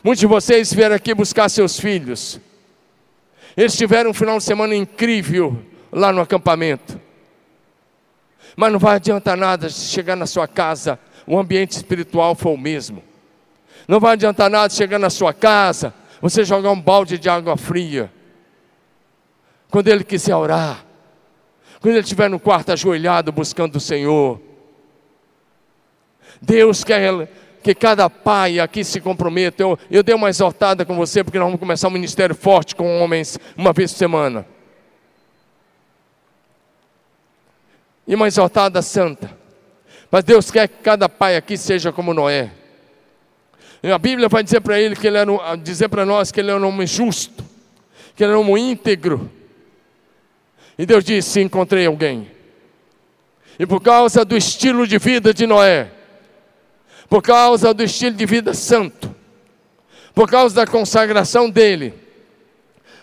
Muitos 0.03 0.19
de 0.19 0.27
vocês 0.27 0.71
vieram 0.71 0.95
aqui 0.95 1.15
buscar 1.15 1.49
seus 1.49 1.79
filhos. 1.79 2.39
Eles 3.57 3.75
tiveram 3.75 4.11
um 4.11 4.13
final 4.13 4.37
de 4.37 4.43
semana 4.43 4.75
incrível 4.75 5.59
lá 5.91 6.13
no 6.13 6.21
acampamento. 6.21 7.01
Mas 8.55 8.71
não 8.71 8.77
vai 8.77 8.97
adiantar 8.97 9.35
nada 9.35 9.67
chegar 9.67 10.15
na 10.15 10.27
sua 10.27 10.47
casa, 10.47 10.99
o 11.25 11.39
ambiente 11.39 11.71
espiritual 11.71 12.35
for 12.35 12.51
o 12.51 12.57
mesmo. 12.57 13.03
Não 13.87 13.99
vai 13.99 14.13
adiantar 14.13 14.47
nada 14.47 14.71
chegar 14.71 14.99
na 14.99 15.09
sua 15.09 15.33
casa, 15.33 15.91
você 16.21 16.43
jogar 16.43 16.71
um 16.71 16.81
balde 16.81 17.17
de 17.17 17.29
água 17.29 17.57
fria. 17.57 18.11
Quando 19.69 19.87
ele 19.87 20.03
quiser 20.03 20.35
orar, 20.35 20.85
quando 21.81 21.93
ele 21.93 22.03
estiver 22.03 22.29
no 22.29 22.39
quarto 22.39 22.71
ajoelhado 22.71 23.31
buscando 23.31 23.75
o 23.75 23.79
Senhor. 23.79 24.41
Deus 26.41 26.83
quer 26.83 27.29
que 27.61 27.75
cada 27.75 28.09
pai 28.09 28.59
aqui 28.59 28.83
se 28.83 28.99
comprometa. 28.99 29.61
Eu, 29.61 29.77
eu 29.89 30.01
dei 30.01 30.15
uma 30.15 30.29
exortada 30.29 30.85
com 30.85 30.95
você, 30.95 31.23
porque 31.23 31.37
nós 31.37 31.45
vamos 31.45 31.59
começar 31.59 31.87
um 31.87 31.91
ministério 31.91 32.35
forte 32.35 32.75
com 32.75 33.01
homens 33.01 33.37
uma 33.55 33.73
vez 33.73 33.91
por 33.91 33.97
semana. 33.97 34.47
E 38.07 38.15
uma 38.15 38.27
exortada 38.27 38.81
santa. 38.81 39.35
Mas 40.09 40.23
Deus 40.23 40.49
quer 40.49 40.67
que 40.67 40.81
cada 40.81 41.09
pai 41.09 41.35
aqui 41.35 41.57
seja 41.57 41.91
como 41.91 42.13
Noé. 42.13 42.51
A 43.91 43.97
Bíblia 43.97 44.27
vai 44.27 44.43
dizer 44.43 44.61
para 44.61 44.79
ele 44.79 44.95
que 44.95 45.05
ele 45.05 45.17
era 45.17 45.55
dizer 45.55 45.89
para 45.89 46.05
nós 46.05 46.31
que 46.31 46.39
ele 46.39 46.49
era 46.49 46.59
um 46.59 46.67
homem 46.67 46.87
justo, 46.87 47.43
que 48.15 48.23
ele 48.23 48.31
era 48.31 48.39
um 48.39 48.49
homem 48.49 48.71
íntegro. 48.71 49.29
E 50.77 50.85
Deus 50.85 51.03
disse: 51.03 51.41
encontrei 51.41 51.85
alguém. 51.85 52.31
E 53.57 53.65
por 53.65 53.81
causa 53.81 54.25
do 54.25 54.35
estilo 54.35 54.85
de 54.85 54.97
vida 54.97 55.33
de 55.33 55.47
Noé, 55.47 55.91
por 57.09 57.21
causa 57.21 57.73
do 57.73 57.83
estilo 57.83 58.15
de 58.15 58.25
vida 58.25 58.53
santo, 58.53 59.13
por 60.13 60.29
causa 60.29 60.55
da 60.55 60.67
consagração 60.67 61.49
dele, 61.49 61.93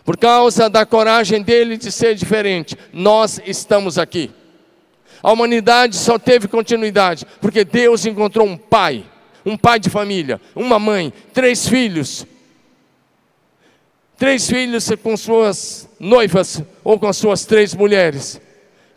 por 0.05 0.17
causa 0.17 0.69
da 0.69 0.85
coragem 0.85 1.43
dele 1.43 1.77
de 1.77 1.91
ser 1.91 2.15
diferente, 2.15 2.77
nós 2.93 3.41
estamos 3.47 3.99
aqui. 3.99 4.31
A 5.23 5.31
humanidade 5.31 5.97
só 5.97 6.19
teve 6.19 6.49
continuidade 6.49 7.25
porque 7.41 7.65
Deus 7.65 8.05
encontrou 8.05 8.47
um 8.47 8.57
pai, 8.57 9.05
um 9.45 9.57
pai 9.57 9.79
de 9.79 9.91
família, 9.91 10.41
uma 10.55 10.79
mãe, 10.79 11.13
três 11.33 11.69
filhos. 11.69 12.27
Três 14.17 14.49
filhos 14.49 14.89
com 15.03 15.17
suas 15.17 15.89
noivas 15.99 16.63
ou 16.85 16.99
com 16.99 17.13
suas 17.13 17.45
três 17.45 17.75
mulheres, 17.75 18.41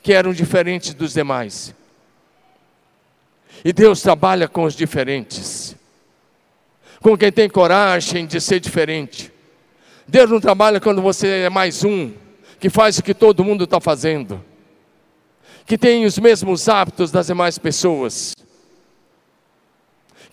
que 0.03 0.13
eram 0.13 0.31
diferentes 0.31 0.93
dos 0.93 1.13
demais. 1.13 1.73
E 3.63 3.73
Deus 3.73 4.01
trabalha 4.01 4.47
com 4.47 4.65
os 4.65 4.75
diferentes, 4.75 5.75
com 7.01 7.17
quem 7.17 7.31
tem 7.31 7.49
coragem 7.49 8.27
de 8.27 8.39
ser 8.39 8.59
diferente. 8.59 9.31
Deus 10.07 10.29
não 10.29 10.39
trabalha 10.39 10.79
quando 10.79 11.01
você 11.01 11.27
é 11.45 11.49
mais 11.49 11.83
um, 11.83 12.11
que 12.59 12.69
faz 12.69 12.99
o 12.99 13.03
que 13.03 13.13
todo 13.13 13.43
mundo 13.43 13.63
está 13.63 13.81
fazendo, 13.81 14.43
que 15.65 15.77
tem 15.77 16.05
os 16.05 16.19
mesmos 16.19 16.69
hábitos 16.69 17.09
das 17.09 17.25
demais 17.25 17.57
pessoas, 17.57 18.35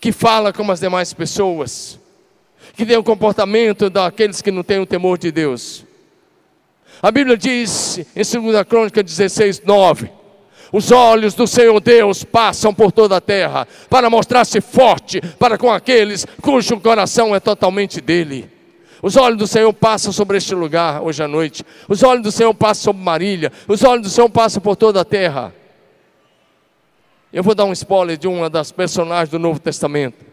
que 0.03 0.11
fala 0.11 0.53
como 0.53 0.73
as 0.73 0.81
demais 0.81 1.15
pessoas, 1.15 1.97
que 2.75 2.85
tem 2.85 2.97
o 2.97 3.05
comportamento 3.05 3.89
daqueles 3.89 4.43
que 4.43 4.51
não 4.51 4.65
têm 4.65 4.81
o 4.81 4.87
temor 4.87 5.17
de 5.17 5.31
Deus. 5.31 5.85
A 7.01 7.13
Bíblia 7.13 7.37
diz 7.37 7.99
em 8.17 8.41
2 8.41 8.67
Crônica 8.67 9.01
16, 9.01 9.63
9 9.65 10.11
os 10.73 10.91
olhos 10.91 11.35
do 11.35 11.47
Senhor 11.47 11.79
Deus 11.81 12.25
passam 12.25 12.73
por 12.73 12.91
toda 12.91 13.19
a 13.19 13.21
terra 13.21 13.69
para 13.91 14.09
mostrar-se 14.09 14.59
forte 14.61 15.21
para 15.39 15.59
com 15.59 15.71
aqueles 15.71 16.27
cujo 16.41 16.81
coração 16.81 17.37
é 17.37 17.39
totalmente 17.39 18.01
dele. 18.01 18.51
Os 19.03 19.17
olhos 19.17 19.39
do 19.39 19.47
Senhor 19.47 19.73
passam 19.75 20.13
sobre 20.13 20.39
este 20.39 20.55
lugar 20.55 21.03
hoje 21.03 21.23
à 21.23 21.29
noite. 21.29 21.63
Os 21.89 22.03
olhos 22.03 22.23
do 22.23 22.33
Senhor 22.33 22.55
passam 22.55 22.85
sobre 22.85 23.03
Marília. 23.03 23.53
Os 23.69 23.85
olhos 23.85 24.05
do 24.05 24.11
Senhor 24.11 24.31
passam 24.31 24.63
por 24.63 24.75
toda 24.75 25.03
a 25.03 25.05
terra. 25.05 25.53
Eu 27.33 27.43
vou 27.43 27.55
dar 27.55 27.65
um 27.65 27.73
spoiler 27.73 28.17
de 28.17 28.29
uma 28.29 28.51
das 28.51 28.71
personagens 28.71 29.31
do 29.31 29.39
Novo 29.39 29.59
Testamento. 29.59 30.25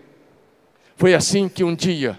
Foi 0.96 1.13
assim 1.13 1.48
que 1.48 1.63
um 1.63 1.74
dia 1.74 2.18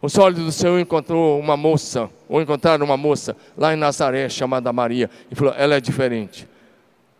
os 0.00 0.16
olhos 0.16 0.44
do 0.44 0.52
Senhor 0.52 0.78
encontrou 0.78 1.40
uma 1.40 1.56
moça, 1.56 2.08
ou 2.28 2.40
encontraram 2.40 2.86
uma 2.86 2.96
moça 2.96 3.36
lá 3.56 3.74
em 3.74 3.76
Nazaré 3.76 4.28
chamada 4.28 4.72
Maria, 4.72 5.10
e 5.30 5.34
falou: 5.34 5.52
ela 5.56 5.74
é 5.74 5.80
diferente 5.80 6.48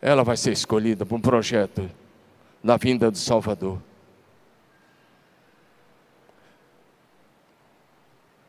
ela 0.00 0.22
vai 0.22 0.36
ser 0.36 0.52
escolhida 0.52 1.04
para 1.04 1.16
um 1.16 1.20
projeto 1.20 1.90
da 2.62 2.76
vinda 2.76 3.10
do 3.10 3.18
Salvador. 3.18 3.80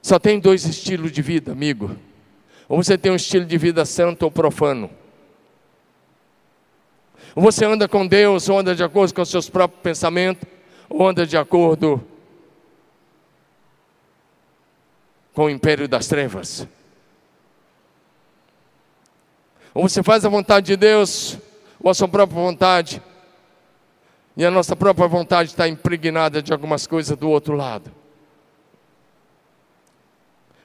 Só 0.01 0.17
tem 0.17 0.39
dois 0.39 0.65
estilos 0.65 1.12
de 1.12 1.22
vida, 1.22 1.51
amigo. 1.51 1.96
Ou 2.67 2.81
você 2.81 2.98
tem 2.98 3.12
um 3.12 3.15
estilo 3.15 3.46
de 3.46 3.58
vida 3.58 3.84
santo 3.86 4.24
ou 4.24 4.31
profano. 4.31 4.89
Você 7.36 7.65
anda 7.65 7.88
com 7.88 8.05
Deus, 8.07 8.50
ou 8.50 8.59
anda 8.59 8.75
de 8.75 8.83
acordo 8.83 9.13
com 9.13 9.21
os 9.21 9.29
seus 9.29 9.50
próprios 9.50 9.81
pensamentos, 9.81 10.48
ou 10.89 11.07
anda 11.07 11.25
de 11.25 11.38
acordo 11.38 12.03
com 15.33 15.45
o 15.45 15.50
império 15.50 15.88
das 15.88 16.07
trevas. 16.07 16.67
Ou 19.74 19.88
você 19.88 20.01
faz 20.01 20.25
a 20.25 20.29
vontade 20.29 20.65
de 20.67 20.75
Deus, 20.75 21.38
ou 21.79 21.89
a 21.89 21.93
sua 21.93 22.07
própria 22.07 22.41
vontade, 22.41 23.01
e 24.36 24.43
a 24.43 24.51
nossa 24.51 24.75
própria 24.75 25.07
vontade 25.07 25.50
está 25.50 25.67
impregnada 25.67 26.41
de 26.41 26.51
algumas 26.51 26.88
coisas 26.88 27.15
do 27.17 27.29
outro 27.29 27.55
lado. 27.55 27.91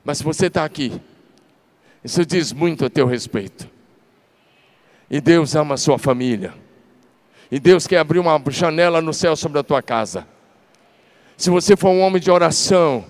Mas 0.03 0.19
se 0.19 0.25
você 0.25 0.47
está 0.47 0.65
aqui, 0.65 1.01
isso 2.03 2.25
diz 2.25 2.53
muito 2.53 2.85
a 2.85 2.91
teu 2.91 3.07
respeito. 3.07 3.74
E 5.15 5.21
Deus 5.21 5.55
ama 5.55 5.75
a 5.75 5.77
sua 5.77 5.97
família. 5.97 6.53
E 7.49 7.61
Deus 7.61 7.87
quer 7.87 7.99
abrir 7.99 8.19
uma 8.19 8.43
janela 8.49 9.01
no 9.01 9.15
céu 9.15 9.37
sobre 9.37 9.61
a 9.61 9.63
tua 9.63 9.81
casa. 9.81 10.27
Se 11.37 11.51
você 11.51 11.77
for 11.77 11.91
um 11.91 12.01
homem 12.01 12.21
de 12.21 12.33
oração, 12.33 13.05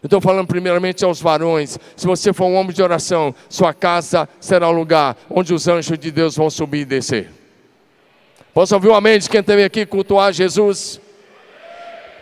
eu 0.00 0.06
estou 0.06 0.20
falando 0.20 0.46
primeiramente 0.46 1.04
aos 1.04 1.20
varões. 1.20 1.76
Se 1.96 2.06
você 2.06 2.32
for 2.32 2.44
um 2.44 2.54
homem 2.54 2.72
de 2.72 2.80
oração, 2.80 3.34
sua 3.48 3.74
casa 3.74 4.28
será 4.38 4.68
o 4.68 4.72
lugar 4.72 5.16
onde 5.28 5.52
os 5.52 5.66
anjos 5.66 5.98
de 5.98 6.12
Deus 6.12 6.36
vão 6.36 6.48
subir 6.48 6.82
e 6.82 6.84
descer. 6.84 7.28
Posso 8.54 8.76
ouvir 8.76 8.86
o 8.86 8.94
amém 8.94 9.18
de 9.18 9.28
quem 9.28 9.40
esteve 9.40 9.64
aqui 9.64 9.84
cultuar 9.84 10.32
Jesus? 10.32 11.00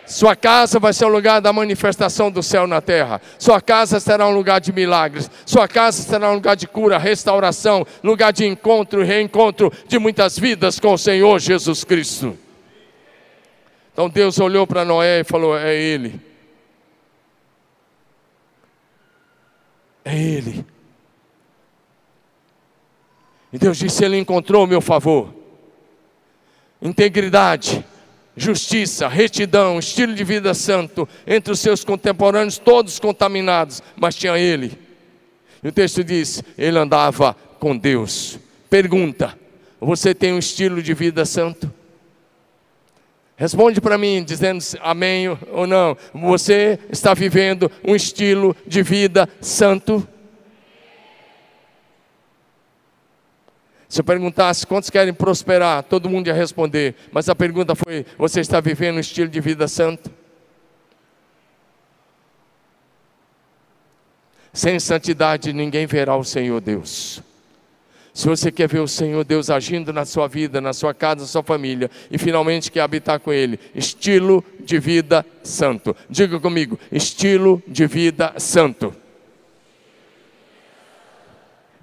Sua 0.07 0.37
casa 0.37 0.79
vai 0.79 0.93
ser 0.93 1.03
o 1.03 1.09
lugar 1.09 1.41
da 1.41 1.51
manifestação 1.51 2.31
do 2.31 2.41
céu 2.41 2.65
na 2.65 2.79
terra. 2.79 3.21
Sua 3.37 3.59
casa 3.59 3.99
será 3.99 4.25
um 4.25 4.33
lugar 4.33 4.61
de 4.61 4.71
milagres. 4.71 5.29
Sua 5.45 5.67
casa 5.67 6.01
será 6.01 6.31
um 6.31 6.35
lugar 6.35 6.55
de 6.55 6.65
cura, 6.65 6.97
restauração, 6.97 7.85
lugar 8.01 8.31
de 8.31 8.45
encontro 8.45 9.01
e 9.01 9.05
reencontro 9.05 9.69
de 9.85 9.99
muitas 9.99 10.39
vidas 10.39 10.79
com 10.79 10.93
o 10.93 10.97
Senhor 10.97 11.37
Jesus 11.39 11.83
Cristo. 11.83 12.37
Então 13.91 14.07
Deus 14.07 14.39
olhou 14.39 14.65
para 14.65 14.85
Noé 14.85 15.19
e 15.19 15.23
falou: 15.25 15.57
É 15.57 15.75
Ele. 15.75 16.21
É 20.05 20.17
Ele. 20.17 20.65
E 23.51 23.57
Deus 23.57 23.77
disse: 23.77 24.05
Ele 24.05 24.17
encontrou 24.17 24.63
o 24.63 24.67
meu 24.67 24.79
favor, 24.79 25.33
integridade, 26.81 27.83
justiça, 28.37 29.07
retidão, 29.07 29.79
estilo 29.79 30.13
de 30.13 30.23
vida 30.23 30.53
santo 30.53 31.09
entre 31.25 31.51
os 31.51 31.59
seus 31.59 31.83
contemporâneos, 31.83 32.59
todos 32.59 32.99
contaminados, 32.99 33.81
mas 33.95 34.15
tinha 34.15 34.37
Ele. 34.37 34.77
E 35.63 35.67
o 35.67 35.71
texto 35.71 36.03
diz: 36.03 36.43
Ele 36.57 36.77
andava 36.77 37.35
com 37.59 37.75
Deus. 37.75 38.39
Pergunta: 38.69 39.37
Você 39.81 40.13
tem 40.13 40.33
um 40.33 40.39
estilo 40.39 40.81
de 40.81 40.93
vida 40.93 41.25
santo? 41.25 41.73
Responde 43.35 43.79
para 43.79 43.97
mim, 43.97 44.23
dizendo 44.23 44.63
amém 44.81 45.27
ou 45.51 45.67
não. 45.67 45.95
Você 46.13 46.79
está 46.91 47.13
vivendo 47.13 47.71
um 47.83 47.95
estilo 47.95 48.55
de 48.65 48.81
vida 48.81 49.29
santo? 49.41 50.07
Se 53.89 54.01
eu 54.01 54.03
perguntasse 54.03 54.67
quantos 54.67 54.89
querem 54.89 55.13
prosperar, 55.13 55.83
todo 55.83 56.09
mundo 56.09 56.27
ia 56.27 56.33
responder. 56.33 56.95
Mas 57.11 57.29
a 57.29 57.35
pergunta 57.35 57.73
foi: 57.73 58.05
você 58.17 58.41
está 58.41 58.59
vivendo 58.59 58.97
um 58.97 58.99
estilo 58.99 59.29
de 59.29 59.39
vida 59.39 59.67
santo? 59.67 60.11
Sem 64.51 64.79
santidade 64.79 65.53
ninguém 65.53 65.85
verá 65.85 66.15
o 66.15 66.23
Senhor 66.23 66.59
Deus. 66.59 67.21
Se 68.13 68.27
você 68.27 68.51
quer 68.51 68.67
ver 68.67 68.79
o 68.79 68.87
Senhor 68.87 69.23
Deus 69.23 69.47
agindo 69.51 69.93
na 69.93 70.03
sua 70.03 70.27
vida, 70.27 70.59
na 70.59 70.73
sua 70.73 70.91
casa, 70.91 71.21
na 71.21 71.27
sua 71.27 71.43
família, 71.43 71.91
e 72.09 72.17
finalmente 72.17 72.71
quer 72.71 72.81
habitar 72.81 73.19
com 73.19 73.31
Ele, 73.31 73.59
estilo 73.75 74.43
de 74.59 74.79
vida 74.79 75.23
santo. 75.43 75.95
Diga 76.09 76.39
comigo: 76.39 76.79
estilo 76.91 77.61
de 77.67 77.85
vida 77.85 78.33
santo. 78.39 78.93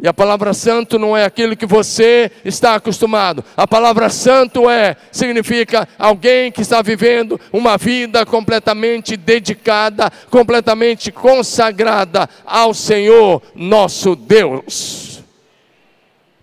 E 0.00 0.08
a 0.08 0.12
palavra 0.12 0.52
santo 0.52 0.98
não 0.98 1.16
é 1.16 1.24
aquilo 1.24 1.56
que 1.56 1.66
você 1.66 2.30
está 2.44 2.74
acostumado. 2.74 3.44
A 3.56 3.66
palavra 3.66 4.08
santo 4.08 4.68
é 4.68 4.96
significa 5.12 5.88
alguém 5.98 6.50
que 6.50 6.62
está 6.62 6.82
vivendo 6.82 7.40
uma 7.52 7.78
vida 7.78 8.26
completamente 8.26 9.16
dedicada, 9.16 10.10
completamente 10.30 11.12
consagrada 11.12 12.28
ao 12.44 12.74
Senhor 12.74 13.40
nosso 13.54 14.16
Deus. 14.16 15.22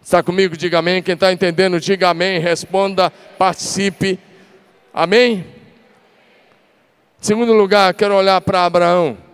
Está 0.01 0.24
comigo? 0.24 0.58
Diga 0.58 0.79
amém. 0.79 1.03
Quem 1.03 1.13
está 1.13 1.31
entendendo, 1.31 1.79
diga 1.79 2.10
amém. 2.10 2.39
Responda, 2.39 3.12
participe. 3.38 4.17
Amém? 4.93 5.46
Segundo 7.20 7.53
lugar, 7.53 7.93
quero 7.93 8.15
olhar 8.15 8.41
para 8.41 8.65
Abraão. 8.65 9.31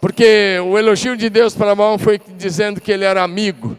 Porque 0.00 0.58
o 0.64 0.78
elogio 0.78 1.16
de 1.16 1.28
Deus 1.28 1.54
para 1.54 1.72
Abraão 1.72 1.98
foi 1.98 2.18
dizendo 2.36 2.80
que 2.80 2.90
ele 2.90 3.04
era 3.04 3.22
amigo. 3.22 3.78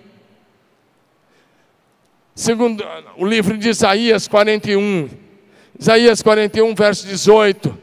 Segundo 2.35 2.83
o 3.17 3.25
livro 3.25 3.57
de 3.57 3.69
Isaías 3.69 4.27
41, 4.27 5.09
Isaías 5.79 6.21
41, 6.21 6.75
verso 6.75 7.07
18. 7.07 7.77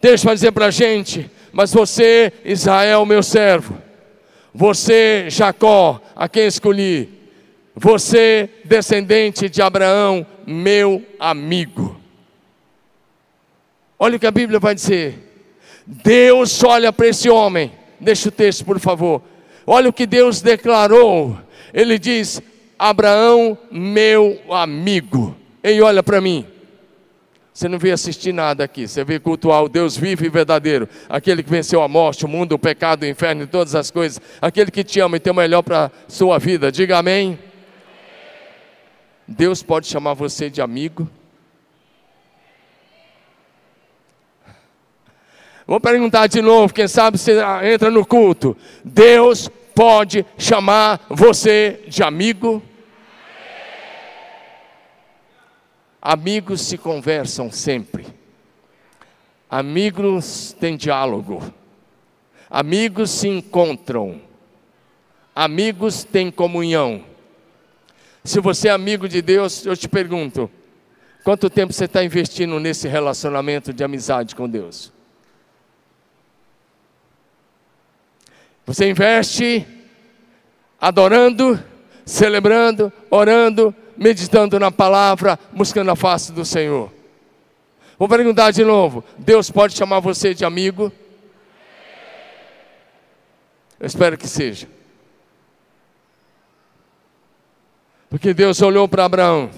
Deixa 0.00 0.28
eu 0.28 0.34
dizer 0.34 0.52
para 0.52 0.66
a 0.66 0.70
gente, 0.70 1.30
mas 1.52 1.72
você, 1.72 2.32
Israel, 2.44 3.06
meu 3.06 3.22
servo, 3.22 3.80
você, 4.52 5.26
Jacó, 5.28 6.00
a 6.14 6.28
quem 6.28 6.46
escolhi, 6.46 7.08
você, 7.74 8.48
descendente 8.64 9.48
de 9.48 9.62
Abraão, 9.62 10.26
meu 10.46 11.04
amigo. 11.18 11.98
Olha 13.98 14.16
o 14.16 14.20
que 14.20 14.26
a 14.26 14.30
Bíblia 14.30 14.60
vai 14.60 14.74
dizer. 14.74 15.25
Deus 15.86 16.62
olha 16.64 16.92
para 16.92 17.06
esse 17.06 17.30
homem. 17.30 17.72
Deixa 18.00 18.28
o 18.28 18.32
texto, 18.32 18.64
por 18.64 18.80
favor. 18.80 19.22
Olha 19.66 19.88
o 19.88 19.92
que 19.92 20.06
Deus 20.06 20.42
declarou. 20.42 21.38
Ele 21.72 21.98
diz: 21.98 22.42
Abraão, 22.78 23.56
meu 23.70 24.40
amigo. 24.50 25.36
Ei, 25.62 25.80
olha 25.80 26.02
para 26.02 26.20
mim. 26.20 26.44
Você 27.56 27.68
não 27.68 27.78
veio 27.78 27.94
assistir 27.94 28.34
nada 28.34 28.64
aqui, 28.64 28.86
você 28.86 29.02
veio 29.02 29.18
cultuar 29.18 29.64
o 29.64 29.68
Deus 29.68 29.96
vivo 29.96 30.26
e 30.26 30.28
verdadeiro, 30.28 30.86
aquele 31.08 31.42
que 31.42 31.48
venceu 31.48 31.80
a 31.80 31.88
morte, 31.88 32.26
o 32.26 32.28
mundo, 32.28 32.52
o 32.52 32.58
pecado, 32.58 33.04
o 33.04 33.06
inferno 33.06 33.44
e 33.44 33.46
todas 33.46 33.74
as 33.74 33.90
coisas, 33.90 34.20
aquele 34.42 34.70
que 34.70 34.84
te 34.84 35.00
ama 35.00 35.16
e 35.16 35.20
tem 35.20 35.32
o 35.32 35.36
melhor 35.36 35.62
para 35.62 35.86
a 35.86 35.90
sua 36.06 36.38
vida. 36.38 36.70
Diga 36.70 36.98
amém. 36.98 37.38
Deus 39.26 39.62
pode 39.62 39.86
chamar 39.86 40.12
você 40.12 40.50
de 40.50 40.60
amigo. 40.60 41.10
Vou 45.66 45.80
perguntar 45.80 46.28
de 46.28 46.40
novo, 46.40 46.72
quem 46.72 46.86
sabe 46.86 47.18
você 47.18 47.40
entra 47.64 47.90
no 47.90 48.06
culto. 48.06 48.56
Deus 48.84 49.50
pode 49.74 50.24
chamar 50.38 51.04
você 51.10 51.82
de 51.88 52.04
amigo? 52.04 52.62
Amigos 56.00 56.60
se 56.60 56.78
conversam 56.78 57.50
sempre. 57.50 58.06
Amigos 59.50 60.54
têm 60.60 60.76
diálogo. 60.76 61.42
Amigos 62.48 63.10
se 63.10 63.26
encontram. 63.26 64.20
Amigos 65.34 66.04
têm 66.04 66.30
comunhão. 66.30 67.04
Se 68.22 68.38
você 68.38 68.68
é 68.68 68.70
amigo 68.70 69.08
de 69.08 69.20
Deus, 69.20 69.66
eu 69.66 69.76
te 69.76 69.88
pergunto: 69.88 70.48
quanto 71.24 71.50
tempo 71.50 71.72
você 71.72 71.86
está 71.86 72.04
investindo 72.04 72.60
nesse 72.60 72.86
relacionamento 72.86 73.72
de 73.72 73.82
amizade 73.82 74.36
com 74.36 74.48
Deus? 74.48 74.95
Você 78.66 78.90
investe 78.90 79.64
adorando, 80.80 81.62
celebrando, 82.04 82.92
orando, 83.08 83.74
meditando 83.96 84.58
na 84.58 84.72
palavra, 84.72 85.38
buscando 85.52 85.90
a 85.92 85.96
face 85.96 86.32
do 86.32 86.44
Senhor. 86.44 86.92
Vou 87.96 88.08
perguntar 88.08 88.50
de 88.50 88.64
novo: 88.64 89.04
Deus 89.16 89.50
pode 89.50 89.74
chamar 89.74 90.00
você 90.00 90.34
de 90.34 90.44
amigo? 90.44 90.92
Eu 93.78 93.86
espero 93.86 94.18
que 94.18 94.26
seja. 94.26 94.68
Porque 98.10 98.34
Deus 98.34 98.60
olhou 98.62 98.88
para 98.88 99.04
Abraão, 99.04 99.50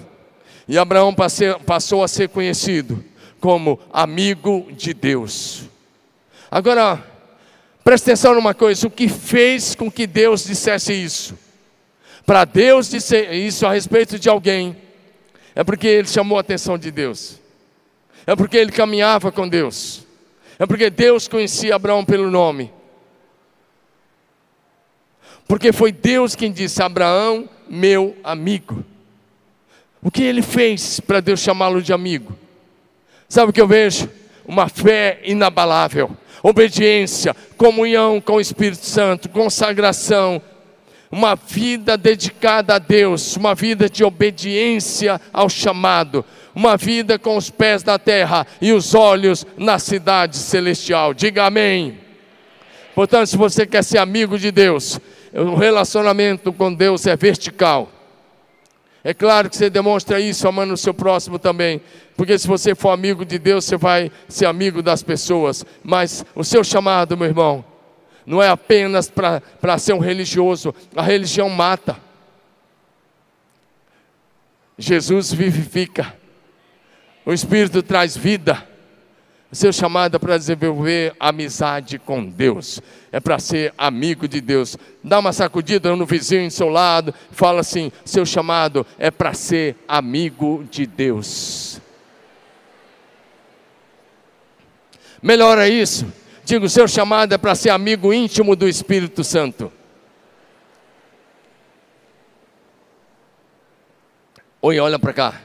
e 0.67 0.77
Abraão 0.77 1.15
passou 1.65 2.03
a 2.03 2.07
ser 2.07 2.29
conhecido 2.29 3.03
como 3.39 3.79
amigo 3.91 4.67
de 4.71 4.93
Deus. 4.93 5.63
Agora, 6.51 7.03
preste 7.89 8.03
atenção 8.03 8.35
numa 8.35 8.53
coisa: 8.53 8.85
o 8.85 8.91
que 8.91 9.07
fez 9.07 9.73
com 9.73 9.89
que 9.89 10.05
Deus 10.05 10.43
dissesse 10.43 10.93
isso? 10.93 11.35
para 12.23 12.45
Deus 12.45 12.87
dizer 12.87 13.33
isso 13.33 13.65
a 13.65 13.73
respeito 13.73 14.19
de 14.19 14.29
alguém, 14.29 14.77
é 15.55 15.63
porque 15.63 15.87
ele 15.87 16.07
chamou 16.07 16.37
a 16.37 16.41
atenção 16.41 16.77
de 16.77 16.91
Deus, 16.91 17.39
é 18.27 18.35
porque 18.35 18.55
ele 18.55 18.71
caminhava 18.71 19.31
com 19.31 19.49
Deus, 19.49 20.05
é 20.59 20.67
porque 20.67 20.91
Deus 20.91 21.27
conhecia 21.27 21.73
Abraão 21.73 22.05
pelo 22.05 22.29
nome, 22.29 22.71
porque 25.47 25.73
foi 25.73 25.91
Deus 25.91 26.35
quem 26.35 26.51
disse: 26.51 26.83
Abraão, 26.83 27.49
meu 27.67 28.15
amigo. 28.23 28.85
O 29.99 30.11
que 30.11 30.21
ele 30.21 30.43
fez 30.43 30.99
para 30.99 31.21
Deus 31.21 31.39
chamá-lo 31.39 31.81
de 31.81 31.91
amigo? 31.91 32.37
Sabe 33.27 33.49
o 33.49 33.53
que 33.53 33.59
eu 33.59 33.67
vejo? 33.67 34.07
Uma 34.45 34.69
fé 34.69 35.19
inabalável, 35.23 36.15
obediência, 36.43 37.35
comunhão 37.57 38.21
com 38.21 38.33
o 38.33 38.41
Espírito 38.41 38.85
Santo, 38.85 39.29
consagração, 39.29 40.41
uma 41.11 41.35
vida 41.35 41.97
dedicada 41.97 42.75
a 42.75 42.79
Deus, 42.79 43.35
uma 43.35 43.55
vida 43.55 43.89
de 43.89 44.03
obediência 44.03 45.19
ao 45.33 45.49
chamado, 45.49 46.23
uma 46.53 46.77
vida 46.77 47.17
com 47.17 47.35
os 47.35 47.49
pés 47.49 47.83
na 47.83 47.97
terra 47.97 48.45
e 48.61 48.71
os 48.71 48.93
olhos 48.93 49.45
na 49.57 49.79
cidade 49.79 50.37
celestial. 50.37 51.13
Diga 51.13 51.45
amém. 51.45 51.97
Portanto, 52.93 53.27
se 53.27 53.37
você 53.37 53.65
quer 53.65 53.83
ser 53.83 53.97
amigo 53.97 54.37
de 54.37 54.51
Deus, 54.51 54.99
o 55.33 55.55
relacionamento 55.55 56.51
com 56.51 56.73
Deus 56.73 57.07
é 57.07 57.15
vertical. 57.15 57.89
É 59.03 59.13
claro 59.13 59.49
que 59.49 59.55
você 59.55 59.69
demonstra 59.69 60.19
isso 60.19 60.47
amando 60.47 60.73
o 60.73 60.77
seu 60.77 60.93
próximo 60.93 61.39
também, 61.39 61.81
porque 62.17 62.37
se 62.37 62.47
você 62.47 62.75
for 62.75 62.89
amigo 62.89 63.25
de 63.25 63.39
Deus, 63.39 63.65
você 63.65 63.77
vai 63.77 64.11
ser 64.27 64.45
amigo 64.45 64.81
das 64.81 65.01
pessoas. 65.01 65.65
Mas 65.83 66.25
o 66.35 66.43
seu 66.43 66.63
chamado, 66.63 67.17
meu 67.17 67.27
irmão, 67.27 67.63
não 68.25 68.43
é 68.43 68.49
apenas 68.49 69.09
para 69.09 69.77
ser 69.77 69.93
um 69.93 69.99
religioso, 69.99 70.75
a 70.95 71.01
religião 71.01 71.49
mata. 71.49 71.97
Jesus 74.77 75.33
vivifica, 75.33 76.15
o 77.25 77.33
Espírito 77.33 77.81
traz 77.81 78.15
vida. 78.15 78.68
Seu 79.51 79.73
chamado 79.73 80.19
para 80.19 80.37
desenvolver 80.37 81.15
amizade 81.19 81.97
com 81.97 82.23
Deus, 82.23 82.79
é 83.11 83.19
para 83.19 83.39
ser 83.39 83.73
amigo 83.75 84.27
de 84.27 84.39
Deus. 84.41 84.77
Dá 85.03 85.17
uma 85.17 85.33
sacudida 85.33 85.95
no 85.95 86.05
vizinho 86.05 86.43
em 86.43 86.51
seu 86.51 86.69
lado, 86.69 87.13
fala 87.31 87.61
assim: 87.61 87.91
seu 88.05 88.27
chamado 88.27 88.85
é 88.99 89.09
para 89.09 89.33
ser 89.33 89.75
amigo 89.87 90.63
de 90.69 90.85
Deus. 90.85 91.81
Melhora 95.21 95.67
isso. 95.67 96.05
Digo, 96.45 96.69
seu 96.69 96.87
chamado 96.87 97.33
é 97.33 97.37
para 97.37 97.55
ser 97.55 97.71
amigo 97.71 98.13
íntimo 98.13 98.55
do 98.55 98.67
Espírito 98.67 99.23
Santo. 99.23 99.71
Oi, 104.61 104.79
olha 104.79 104.99
para 104.99 105.13
cá. 105.13 105.41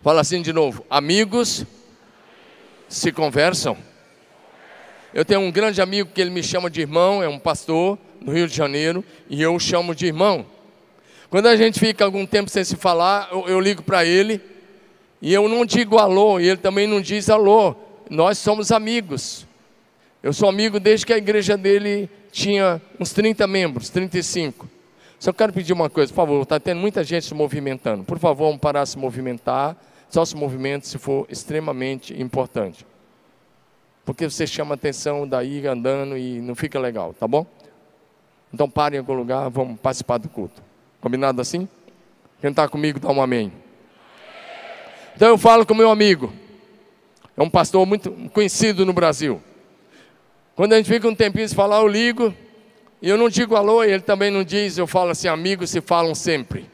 Fala 0.00 0.20
assim 0.20 0.42
de 0.42 0.52
novo: 0.52 0.86
amigos 0.88 1.66
se 2.90 3.12
conversam. 3.12 3.76
Eu 5.14 5.24
tenho 5.24 5.40
um 5.40 5.50
grande 5.50 5.80
amigo 5.80 6.10
que 6.12 6.20
ele 6.20 6.30
me 6.30 6.42
chama 6.42 6.68
de 6.68 6.80
irmão, 6.80 7.22
é 7.22 7.28
um 7.28 7.38
pastor 7.38 7.96
no 8.20 8.32
Rio 8.32 8.48
de 8.48 8.54
Janeiro, 8.54 9.04
e 9.28 9.40
eu 9.40 9.54
o 9.54 9.60
chamo 9.60 9.94
de 9.94 10.06
irmão. 10.06 10.44
Quando 11.30 11.46
a 11.46 11.56
gente 11.56 11.78
fica 11.78 12.04
algum 12.04 12.26
tempo 12.26 12.50
sem 12.50 12.64
se 12.64 12.74
falar, 12.74 13.28
eu, 13.30 13.48
eu 13.48 13.60
ligo 13.60 13.82
para 13.82 14.04
ele 14.04 14.40
E 15.22 15.32
eu 15.32 15.48
não 15.48 15.64
digo 15.64 15.98
alô, 15.98 16.40
e 16.40 16.48
ele 16.48 16.56
também 16.56 16.86
não 16.86 17.00
diz 17.00 17.30
alô. 17.30 17.76
Nós 18.08 18.38
somos 18.38 18.72
amigos. 18.72 19.46
Eu 20.22 20.32
sou 20.32 20.48
amigo 20.48 20.80
desde 20.80 21.06
que 21.06 21.12
a 21.12 21.18
igreja 21.18 21.56
dele 21.56 22.10
tinha 22.32 22.80
uns 22.98 23.12
30 23.12 23.46
membros, 23.46 23.88
35. 23.90 24.68
Só 25.18 25.32
quero 25.32 25.52
pedir 25.52 25.72
uma 25.74 25.90
coisa, 25.90 26.10
por 26.10 26.16
favor, 26.16 26.42
está 26.42 26.58
tendo 26.58 26.80
muita 26.80 27.04
gente 27.04 27.26
se 27.26 27.34
movimentando. 27.34 28.02
Por 28.02 28.18
favor, 28.18 28.46
vamos 28.46 28.60
parar 28.60 28.84
de 28.84 28.90
se 28.90 28.98
movimentar. 28.98 29.76
Só 30.10 30.24
se 30.24 30.36
movimento 30.36 30.86
se 30.86 30.98
for 30.98 31.26
extremamente 31.30 32.20
importante. 32.20 32.84
Porque 34.04 34.28
você 34.28 34.46
chama 34.46 34.74
atenção 34.74 35.26
daí 35.26 35.64
andando 35.66 36.18
e 36.18 36.40
não 36.40 36.54
fica 36.54 36.80
legal, 36.80 37.14
tá 37.14 37.28
bom? 37.28 37.46
Então 38.52 38.68
parem 38.68 38.96
em 38.96 39.00
algum 39.00 39.14
lugar, 39.14 39.48
vamos 39.48 39.78
participar 39.78 40.18
do 40.18 40.28
culto. 40.28 40.60
Combinado 41.00 41.40
assim? 41.40 41.68
Quem 42.40 42.50
está 42.50 42.68
comigo, 42.68 42.98
dá 42.98 43.08
um 43.08 43.22
amém. 43.22 43.52
Então 45.14 45.28
eu 45.28 45.38
falo 45.38 45.64
com 45.64 45.74
meu 45.74 45.90
amigo, 45.90 46.32
é 47.36 47.42
um 47.42 47.50
pastor 47.50 47.86
muito 47.86 48.10
conhecido 48.32 48.84
no 48.84 48.92
Brasil. 48.92 49.40
Quando 50.56 50.72
a 50.72 50.76
gente 50.76 50.90
fica 50.90 51.06
um 51.06 51.14
tempinho 51.14 51.48
sem 51.48 51.56
falar, 51.56 51.78
eu 51.78 51.86
ligo, 51.86 52.34
e 53.00 53.08
eu 53.08 53.16
não 53.16 53.28
digo 53.28 53.54
alô, 53.54 53.84
e 53.84 53.92
ele 53.92 54.02
também 54.02 54.30
não 54.30 54.42
diz, 54.42 54.76
eu 54.76 54.86
falo 54.86 55.10
assim, 55.10 55.28
amigos 55.28 55.70
se 55.70 55.80
falam 55.80 56.14
sempre. 56.14 56.68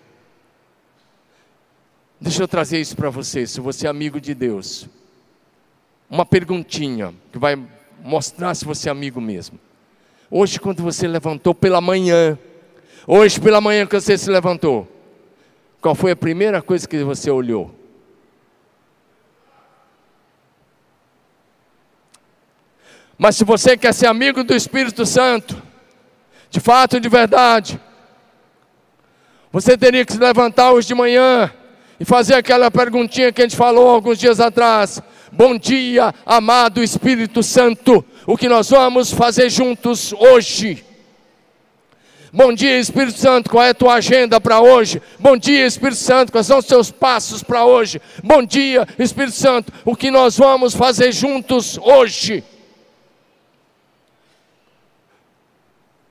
Deixa 2.19 2.43
eu 2.43 2.49
trazer 2.49 2.81
isso 2.81 2.97
para 2.97 3.11
você, 3.11 3.47
se 3.47 3.61
você 3.61 3.87
é 3.87 3.91
amigo 3.91 4.19
de 4.21 4.35
Deus. 4.35 4.89
Uma 6.09 6.25
perguntinha 6.25 7.15
que 7.31 7.39
vai 7.39 7.63
mostrar 8.03 8.55
se 8.55 8.65
você 8.65 8.89
é 8.89 8.93
amigo 8.93 9.21
mesmo. 9.21 9.61
Hoje, 10.31 10.59
quando 10.59 10.83
você 10.83 11.07
levantou 11.07 11.55
pela 11.55 11.81
manhã, 11.81 12.39
hoje 13.07 13.39
pela 13.39 13.61
manhã 13.61 13.87
que 13.87 14.01
você 14.01 14.17
se 14.17 14.31
levantou, 14.31 14.91
qual 15.81 15.95
foi 15.95 16.13
a 16.13 16.17
primeira 16.17 16.63
coisa 16.63 16.89
que 16.89 17.05
você 17.05 17.31
olhou? 17.31 17.75
Mas 23.19 23.37
se 23.37 23.45
você 23.45 23.77
quer 23.77 23.93
ser 23.93 24.07
amigo 24.07 24.43
do 24.43 24.55
Espírito 24.55 25.05
Santo, 25.05 25.63
de 26.51 26.61
fato, 26.61 26.99
de 26.99 27.09
verdade, 27.09 27.81
você 29.53 29.77
teria 29.77 30.05
que 30.05 30.13
se 30.13 30.19
levantar 30.19 30.73
hoje 30.73 30.89
de 30.89 30.95
manhã 30.95 31.53
e 31.99 32.05
fazer 32.05 32.35
aquela 32.35 32.71
perguntinha 32.71 33.33
que 33.33 33.43
a 33.43 33.45
gente 33.45 33.57
falou 33.57 33.89
alguns 33.89 34.19
dias 34.19 34.41
atrás. 34.41 35.03
Bom 35.33 35.59
dia, 35.59 36.15
amado 36.25 36.83
Espírito 36.83 37.43
Santo, 37.43 38.05
o 38.27 38.37
que 38.37 38.49
nós 38.49 38.71
vamos 38.71 39.13
fazer 39.13 39.51
juntos 39.51 40.13
hoje? 40.13 40.85
Bom 42.33 42.53
dia, 42.53 42.79
Espírito 42.79 43.19
Santo, 43.19 43.49
qual 43.49 43.65
é 43.65 43.71
a 43.71 43.75
tua 43.75 43.95
agenda 43.95 44.41
para 44.41 44.61
hoje? 44.61 45.01
Bom 45.19 45.37
dia, 45.37 45.67
Espírito 45.67 45.99
Santo, 45.99 46.33
quais 46.33 46.47
são 46.47 46.59
os 46.59 46.67
teus 46.67 46.91
passos 46.91 47.43
para 47.43 47.65
hoje? 47.65 48.01
Bom 48.23 48.43
dia, 48.45 48.87
Espírito 48.99 49.37
Santo, 49.37 49.73
o 49.85 49.97
que 49.97 50.11
nós 50.11 50.37
vamos 50.37 50.75
fazer 50.75 51.13
juntos 51.13 51.79
hoje? 51.79 52.45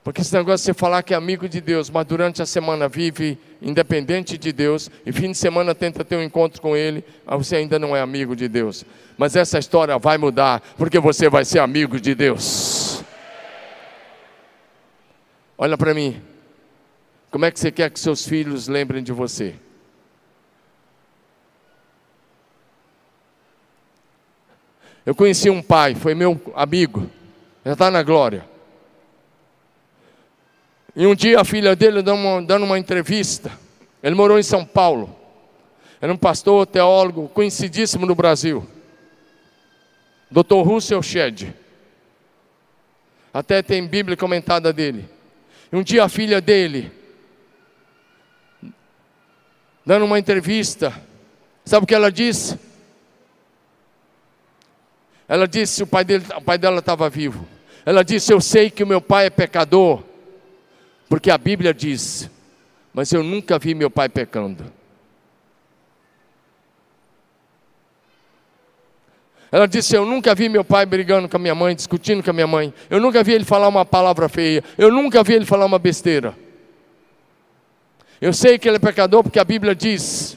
Porque 0.06 0.20
esse 0.20 0.32
negócio 0.32 0.58
de 0.58 0.66
você 0.66 0.72
falar 0.72 1.02
que 1.02 1.12
é 1.12 1.16
amigo 1.16 1.48
de 1.48 1.60
Deus, 1.60 1.90
mas 1.90 2.06
durante 2.06 2.40
a 2.40 2.46
semana 2.46 2.88
vive 2.88 3.36
independente 3.60 4.38
de 4.38 4.52
Deus, 4.52 4.88
e 5.04 5.10
fim 5.10 5.32
de 5.32 5.36
semana 5.36 5.74
tenta 5.74 6.04
ter 6.04 6.14
um 6.14 6.22
encontro 6.22 6.62
com 6.62 6.76
Ele, 6.76 7.04
você 7.26 7.56
ainda 7.56 7.76
não 7.76 7.96
é 7.96 8.00
amigo 8.00 8.36
de 8.36 8.46
Deus. 8.46 8.84
Mas 9.18 9.34
essa 9.34 9.58
história 9.58 9.98
vai 9.98 10.16
mudar, 10.16 10.62
porque 10.78 11.00
você 11.00 11.28
vai 11.28 11.44
ser 11.44 11.58
amigo 11.58 11.98
de 11.98 12.14
Deus. 12.14 13.02
Olha 15.58 15.76
para 15.76 15.92
mim, 15.92 16.22
como 17.28 17.44
é 17.44 17.50
que 17.50 17.58
você 17.58 17.72
quer 17.72 17.90
que 17.90 17.98
seus 17.98 18.24
filhos 18.24 18.68
lembrem 18.68 19.02
de 19.02 19.10
você? 19.10 19.56
Eu 25.04 25.16
conheci 25.16 25.50
um 25.50 25.60
pai, 25.60 25.96
foi 25.96 26.14
meu 26.14 26.40
amigo, 26.54 27.10
já 27.64 27.72
está 27.72 27.90
na 27.90 28.04
glória. 28.04 28.54
E 30.96 31.06
um 31.06 31.14
dia 31.14 31.38
a 31.38 31.44
filha 31.44 31.76
dele 31.76 32.00
dando 32.00 32.18
uma, 32.18 32.42
dando 32.42 32.64
uma 32.64 32.78
entrevista. 32.78 33.52
Ele 34.02 34.14
morou 34.14 34.38
em 34.38 34.42
São 34.42 34.64
Paulo. 34.64 35.14
Era 36.00 36.10
um 36.10 36.16
pastor, 36.16 36.66
teólogo, 36.66 37.28
conhecidíssimo 37.28 38.06
no 38.06 38.14
Brasil. 38.14 38.66
Dr. 40.30 40.62
Russell 40.64 41.02
Shedd. 41.02 41.54
Até 43.32 43.62
tem 43.62 43.86
Bíblia 43.86 44.16
comentada 44.16 44.72
dele. 44.72 45.06
E 45.70 45.76
um 45.76 45.82
dia 45.82 46.04
a 46.04 46.08
filha 46.08 46.40
dele, 46.40 46.90
dando 49.84 50.06
uma 50.06 50.18
entrevista, 50.18 50.98
sabe 51.62 51.84
o 51.84 51.86
que 51.86 51.94
ela 51.94 52.10
disse? 52.10 52.58
Ela 55.28 55.46
disse: 55.46 55.82
o 55.82 55.86
pai, 55.86 56.04
dele, 56.04 56.24
o 56.34 56.40
pai 56.40 56.56
dela 56.56 56.78
estava 56.78 57.10
vivo. 57.10 57.46
Ela 57.84 58.02
disse: 58.02 58.32
Eu 58.32 58.40
sei 58.40 58.70
que 58.70 58.82
o 58.82 58.86
meu 58.86 59.00
pai 59.02 59.26
é 59.26 59.30
pecador, 59.30 60.02
porque 61.08 61.30
a 61.30 61.38
Bíblia 61.38 61.72
diz: 61.72 62.30
Mas 62.92 63.12
eu 63.12 63.22
nunca 63.22 63.58
vi 63.58 63.74
meu 63.74 63.90
pai 63.90 64.08
pecando. 64.08 64.72
Ela 69.50 69.66
disse: 69.66 69.96
Eu 69.96 70.04
nunca 70.04 70.34
vi 70.34 70.48
meu 70.48 70.64
pai 70.64 70.84
brigando 70.84 71.28
com 71.28 71.36
a 71.36 71.40
minha 71.40 71.54
mãe, 71.54 71.74
discutindo 71.74 72.22
com 72.22 72.30
a 72.30 72.32
minha 72.32 72.46
mãe. 72.46 72.74
Eu 72.90 73.00
nunca 73.00 73.22
vi 73.22 73.32
ele 73.32 73.44
falar 73.44 73.68
uma 73.68 73.84
palavra 73.84 74.28
feia. 74.28 74.62
Eu 74.76 74.90
nunca 74.90 75.22
vi 75.22 75.34
ele 75.34 75.46
falar 75.46 75.66
uma 75.66 75.78
besteira. 75.78 76.34
Eu 78.20 78.32
sei 78.32 78.58
que 78.58 78.68
ele 78.68 78.76
é 78.76 78.80
pecador 78.80 79.22
porque 79.22 79.38
a 79.38 79.44
Bíblia 79.44 79.74
diz. 79.74 80.36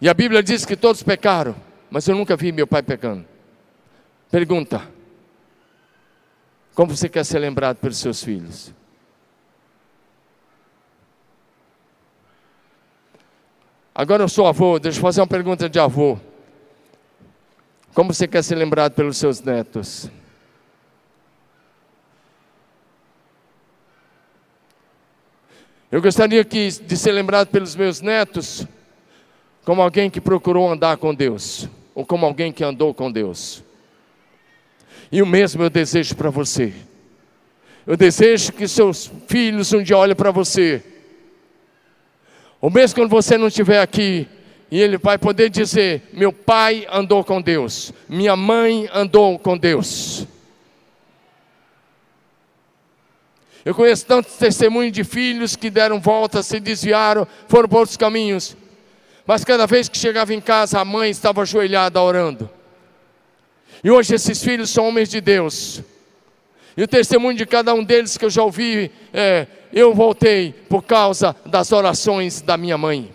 E 0.00 0.08
a 0.08 0.14
Bíblia 0.14 0.42
diz 0.42 0.64
que 0.64 0.76
todos 0.76 1.02
pecaram, 1.02 1.54
mas 1.90 2.08
eu 2.08 2.16
nunca 2.16 2.34
vi 2.34 2.52
meu 2.52 2.66
pai 2.66 2.82
pecando. 2.82 3.26
Pergunta: 4.30 4.88
Como 6.74 6.96
você 6.96 7.08
quer 7.08 7.24
ser 7.24 7.40
lembrado 7.40 7.78
pelos 7.78 7.98
seus 7.98 8.22
filhos? 8.22 8.72
Agora 13.92 14.22
eu 14.22 14.28
sou 14.28 14.46
avô, 14.46 14.78
deixa 14.78 14.98
eu 14.98 15.02
fazer 15.02 15.20
uma 15.20 15.26
pergunta 15.26 15.68
de 15.68 15.78
avô. 15.78 16.18
Como 17.92 18.14
você 18.14 18.28
quer 18.28 18.42
ser 18.42 18.54
lembrado 18.54 18.92
pelos 18.92 19.16
seus 19.16 19.42
netos? 19.42 20.08
Eu 25.90 26.00
gostaria 26.00 26.44
que, 26.44 26.68
de 26.68 26.96
ser 26.96 27.10
lembrado 27.10 27.48
pelos 27.48 27.74
meus 27.74 28.00
netos 28.00 28.64
como 29.64 29.82
alguém 29.82 30.08
que 30.08 30.20
procurou 30.20 30.70
andar 30.70 30.96
com 30.96 31.12
Deus, 31.12 31.68
ou 31.94 32.06
como 32.06 32.24
alguém 32.24 32.52
que 32.52 32.62
andou 32.62 32.94
com 32.94 33.10
Deus. 33.10 33.62
E 35.10 35.20
o 35.22 35.26
mesmo 35.26 35.62
eu 35.62 35.70
desejo 35.70 36.14
para 36.14 36.30
você. 36.30 36.72
Eu 37.86 37.96
desejo 37.96 38.52
que 38.52 38.68
seus 38.68 39.10
filhos 39.26 39.72
um 39.72 39.82
dia 39.82 39.96
olhem 39.96 40.14
para 40.14 40.30
você. 40.30 40.82
Ou 42.60 42.70
mesmo 42.70 42.96
quando 42.96 43.10
você 43.10 43.38
não 43.38 43.48
estiver 43.48 43.80
aqui, 43.80 44.28
e 44.70 44.80
ele 44.80 44.98
vai 44.98 45.18
poder 45.18 45.50
dizer: 45.50 46.08
Meu 46.12 46.32
pai 46.32 46.86
andou 46.90 47.24
com 47.24 47.40
Deus, 47.40 47.92
minha 48.08 48.36
mãe 48.36 48.88
andou 48.92 49.38
com 49.38 49.56
Deus. 49.56 50.26
Eu 53.64 53.74
conheço 53.74 54.06
tantos 54.06 54.36
testemunhos 54.36 54.92
de 54.92 55.04
filhos 55.04 55.54
que 55.54 55.68
deram 55.68 56.00
volta, 56.00 56.42
se 56.42 56.60
desviaram, 56.60 57.26
foram 57.46 57.68
por 57.68 57.80
outros 57.80 57.96
caminhos. 57.96 58.56
Mas 59.26 59.44
cada 59.44 59.66
vez 59.66 59.88
que 59.88 59.98
chegava 59.98 60.32
em 60.32 60.40
casa, 60.40 60.80
a 60.80 60.84
mãe 60.84 61.10
estava 61.10 61.42
ajoelhada 61.42 62.00
orando. 62.00 62.48
E 63.82 63.90
hoje 63.90 64.14
esses 64.14 64.42
filhos 64.42 64.70
são 64.70 64.88
homens 64.88 65.08
de 65.08 65.20
Deus. 65.20 65.82
E 66.76 66.82
o 66.82 66.88
testemunho 66.88 67.36
de 67.36 67.46
cada 67.46 67.74
um 67.74 67.82
deles 67.82 68.16
que 68.16 68.24
eu 68.24 68.30
já 68.30 68.42
ouvi 68.42 68.90
é: 69.12 69.46
eu 69.72 69.94
voltei 69.94 70.52
por 70.68 70.82
causa 70.82 71.34
das 71.46 71.72
orações 71.72 72.40
da 72.42 72.56
minha 72.56 72.76
mãe. 72.76 73.12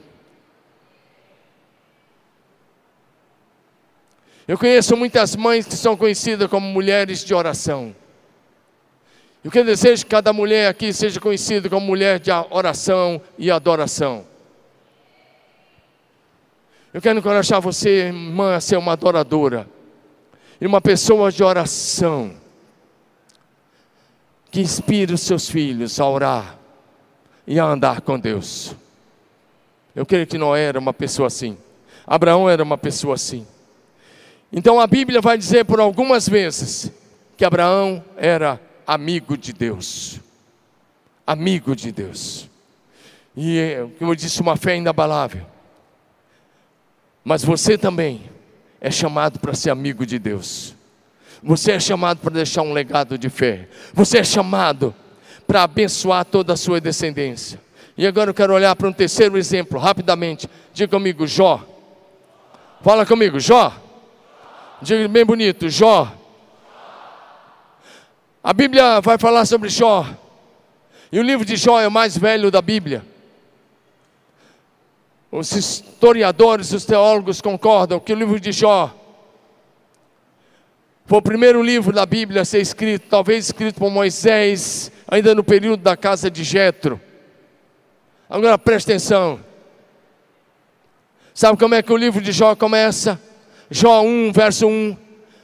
Eu 4.48 4.58
conheço 4.58 4.96
muitas 4.96 5.36
mães 5.36 5.66
que 5.66 5.76
são 5.76 5.98
conhecidas 5.98 6.48
como 6.50 6.68
mulheres 6.68 7.24
de 7.24 7.34
oração. 7.34 7.96
E 9.44 9.48
o 9.48 9.52
que 9.52 9.60
eu 9.60 9.66
desejo 9.66 10.04
que 10.04 10.10
cada 10.10 10.34
mulher 10.34 10.68
aqui 10.68 10.92
seja 10.92 11.20
conhecida 11.20 11.70
como 11.70 11.86
mulher 11.86 12.20
de 12.20 12.32
oração 12.50 13.22
e 13.38 13.50
adoração. 13.50 14.26
Eu 16.94 17.02
quero 17.02 17.20
encorajar 17.20 17.62
você, 17.62 18.08
irmã, 18.08 18.56
a 18.56 18.62
ser 18.62 18.78
uma 18.78 18.94
adoradora 18.94 19.75
e 20.60 20.66
uma 20.66 20.82
pessoa 20.82 21.32
de 21.32 21.44
oração 21.44 22.34
que 24.50 24.62
inspire 24.62 25.14
os 25.14 25.22
seus 25.22 25.50
filhos 25.50 26.00
a 26.00 26.08
orar 26.08 26.58
e 27.46 27.60
a 27.60 27.66
andar 27.66 28.02
com 28.02 28.20
Deus. 28.20 28.76
Eu 29.96 30.06
creio 30.06 30.26
que 30.28 30.38
Noé 30.38 30.64
era 30.64 30.80
uma 30.80 30.94
pessoa 30.94 31.28
assim. 31.28 31.58
Abraão 32.08 32.50
era 32.50 32.64
uma 32.64 32.78
pessoa 32.78 33.16
assim. 33.16 33.46
Então 34.52 34.80
a 34.80 34.88
Bíblia 34.88 35.20
vai 35.20 35.38
dizer 35.38 35.66
por 35.66 35.80
algumas 35.80 36.28
vezes 36.30 36.92
que 37.36 37.44
Abraão 37.44 38.04
era 38.16 38.60
amigo 38.88 39.38
de 39.38 39.52
Deus. 39.52 40.20
Amigo 41.28 41.76
de 41.76 41.92
Deus. 41.92 42.50
E, 43.36 43.88
como 44.00 44.12
eu 44.12 44.16
disse, 44.16 44.40
uma 44.40 44.56
fé 44.56 44.78
inabalável. 44.78 45.46
Mas 47.24 47.44
você 47.44 47.78
também 47.78 48.30
é 48.80 48.92
chamado 48.92 49.40
para 49.40 49.54
ser 49.54 49.70
amigo 49.70 50.06
de 50.06 50.20
Deus. 50.20 50.76
Você 51.42 51.74
é 51.74 51.80
chamado 51.80 52.20
para 52.20 52.34
deixar 52.34 52.62
um 52.62 52.74
legado 52.74 53.18
de 53.18 53.30
fé. 53.30 53.68
Você 53.94 54.20
é 54.20 54.24
chamado 54.24 54.94
para 55.46 55.64
abençoar 55.64 56.26
toda 56.26 56.54
a 56.54 56.58
sua 56.58 56.82
descendência. 56.82 57.60
E 57.98 58.06
agora 58.06 58.30
eu 58.30 58.34
quero 58.34 58.54
olhar 58.54 58.76
para 58.76 58.90
um 58.90 58.94
terceiro 58.94 59.38
exemplo, 59.38 59.80
rapidamente. 59.80 60.50
Diga 60.74 60.90
comigo, 60.90 61.26
Jó. 61.26 61.64
Fala 62.82 63.06
comigo, 63.06 63.40
Jó. 63.40 63.74
Diga 64.82 65.08
bem 65.08 65.24
bonito, 65.24 65.70
Jó. 65.70 66.12
A 68.44 68.54
Bíblia 68.54 69.00
vai 69.02 69.18
falar 69.18 69.46
sobre 69.46 69.70
Jó. 69.70 70.06
E 71.12 71.20
o 71.20 71.24
livro 71.24 71.46
de 71.46 71.56
Jó 71.56 71.80
é 71.80 71.88
o 71.88 71.92
mais 71.92 72.18
velho 72.18 72.52
da 72.52 72.62
Bíblia. 72.62 73.06
Os 75.38 75.52
historiadores, 75.52 76.72
os 76.72 76.86
teólogos 76.86 77.42
concordam 77.42 78.00
que 78.00 78.14
o 78.14 78.16
livro 78.16 78.40
de 78.40 78.54
Jó 78.54 78.94
foi 81.06 81.18
o 81.18 81.22
primeiro 81.22 81.62
livro 81.62 81.92
da 81.92 82.06
Bíblia 82.06 82.42
a 82.42 82.46
ser 82.46 82.62
escrito, 82.62 83.08
talvez 83.10 83.48
escrito 83.48 83.78
por 83.78 83.92
Moisés, 83.92 84.90
ainda 85.06 85.36
no 85.36 85.44
período 85.44 85.84
da 85.84 85.98
casa 85.98 86.32
de 86.32 86.42
Jetro. 86.42 87.02
Agora 88.30 88.58
preste 88.58 88.92
atenção. 88.92 89.42
Sabe 91.34 91.60
como 91.60 91.76
é 91.76 91.84
que 91.84 91.92
o 91.92 91.98
livro 91.98 92.22
de 92.22 92.32
Jó 92.32 92.56
começa? 92.56 93.22
Jó 93.70 94.02
1, 94.04 94.32
verso 94.32 94.68
1. 94.68 94.96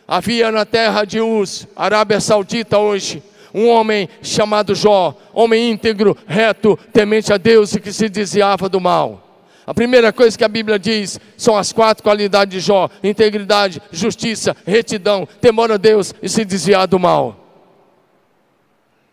Havia 0.08 0.54
na 0.54 0.66
terra 0.66 1.04
de 1.04 1.20
Uz, 1.20 1.68
Arábia 1.76 2.22
Saudita 2.22 2.80
hoje, 2.80 3.22
um 3.54 3.68
homem 3.68 4.08
chamado 4.22 4.74
Jó, 4.74 5.18
homem 5.34 5.70
íntegro, 5.70 6.18
reto, 6.26 6.80
temente 6.94 7.34
a 7.34 7.38
Deus 7.38 7.76
e 7.76 7.82
que 7.82 7.92
se 7.92 8.08
desviava 8.08 8.70
do 8.70 8.80
mal. 8.80 9.31
A 9.65 9.74
primeira 9.74 10.12
coisa 10.12 10.38
que 10.38 10.43
a 10.43 10.47
Bíblia 10.47 10.80
diz 10.80 11.19
são 11.38 11.56
as 11.56 11.71
quatro 11.71 12.04
qualidades 12.04 12.52
de 12.54 12.60
Jó: 12.60 12.89
integridade, 13.04 13.82
justiça, 13.91 14.56
retidão, 14.65 15.28
temor 15.39 15.71
a 15.71 15.78
Deus 15.78 16.13
e 16.21 16.28
se 16.28 16.43
desviar 16.43 16.88
do 16.88 17.00
mal. 17.00 17.38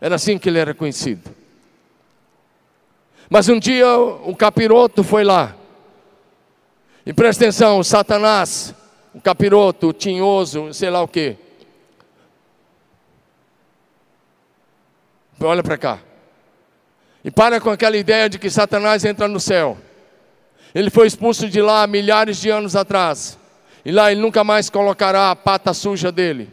Era 0.01 0.15
assim 0.15 0.39
que 0.39 0.49
ele 0.49 0.59
era 0.59 0.73
conhecido. 0.75 1.31
Mas 3.29 3.49
um 3.49 3.59
dia 3.59 3.87
o 3.97 4.35
capiroto 4.35 5.03
foi 5.03 5.23
lá. 5.23 5.55
E 7.05 7.13
presta 7.13 7.45
atenção, 7.45 7.83
Satanás, 7.83 8.75
o 9.15 9.21
capiroto, 9.21 9.89
o 9.89 9.93
tinhoso, 9.93 10.73
sei 10.73 10.91
lá 10.91 11.03
o 11.03 11.09
que. 11.09 11.37
Olha 15.41 15.63
para 15.63 15.79
cá. 15.79 15.99
E 17.25 17.31
para 17.31 17.61
com 17.61 17.71
aquela 17.71 17.97
ideia 17.97 18.29
de 18.29 18.39
que 18.39 18.51
Satanás 18.51 19.05
entra 19.05 19.29
no 19.29 19.39
céu. 19.39 19.77
Ele 20.75 20.91
foi 20.91 21.07
expulso 21.07 21.49
de 21.49 21.61
lá 21.61 21.87
milhares 21.87 22.39
de 22.39 22.51
anos 22.51 22.77
atrás. 22.77 23.39
E 23.85 23.91
lá 23.91 24.13
ele 24.13 24.21
nunca 24.21 24.45
mais 24.45 24.69
colocará 24.69 25.31
a 25.31 25.37
pata 25.37 25.73
suja 25.73 26.13
dele. 26.13 26.49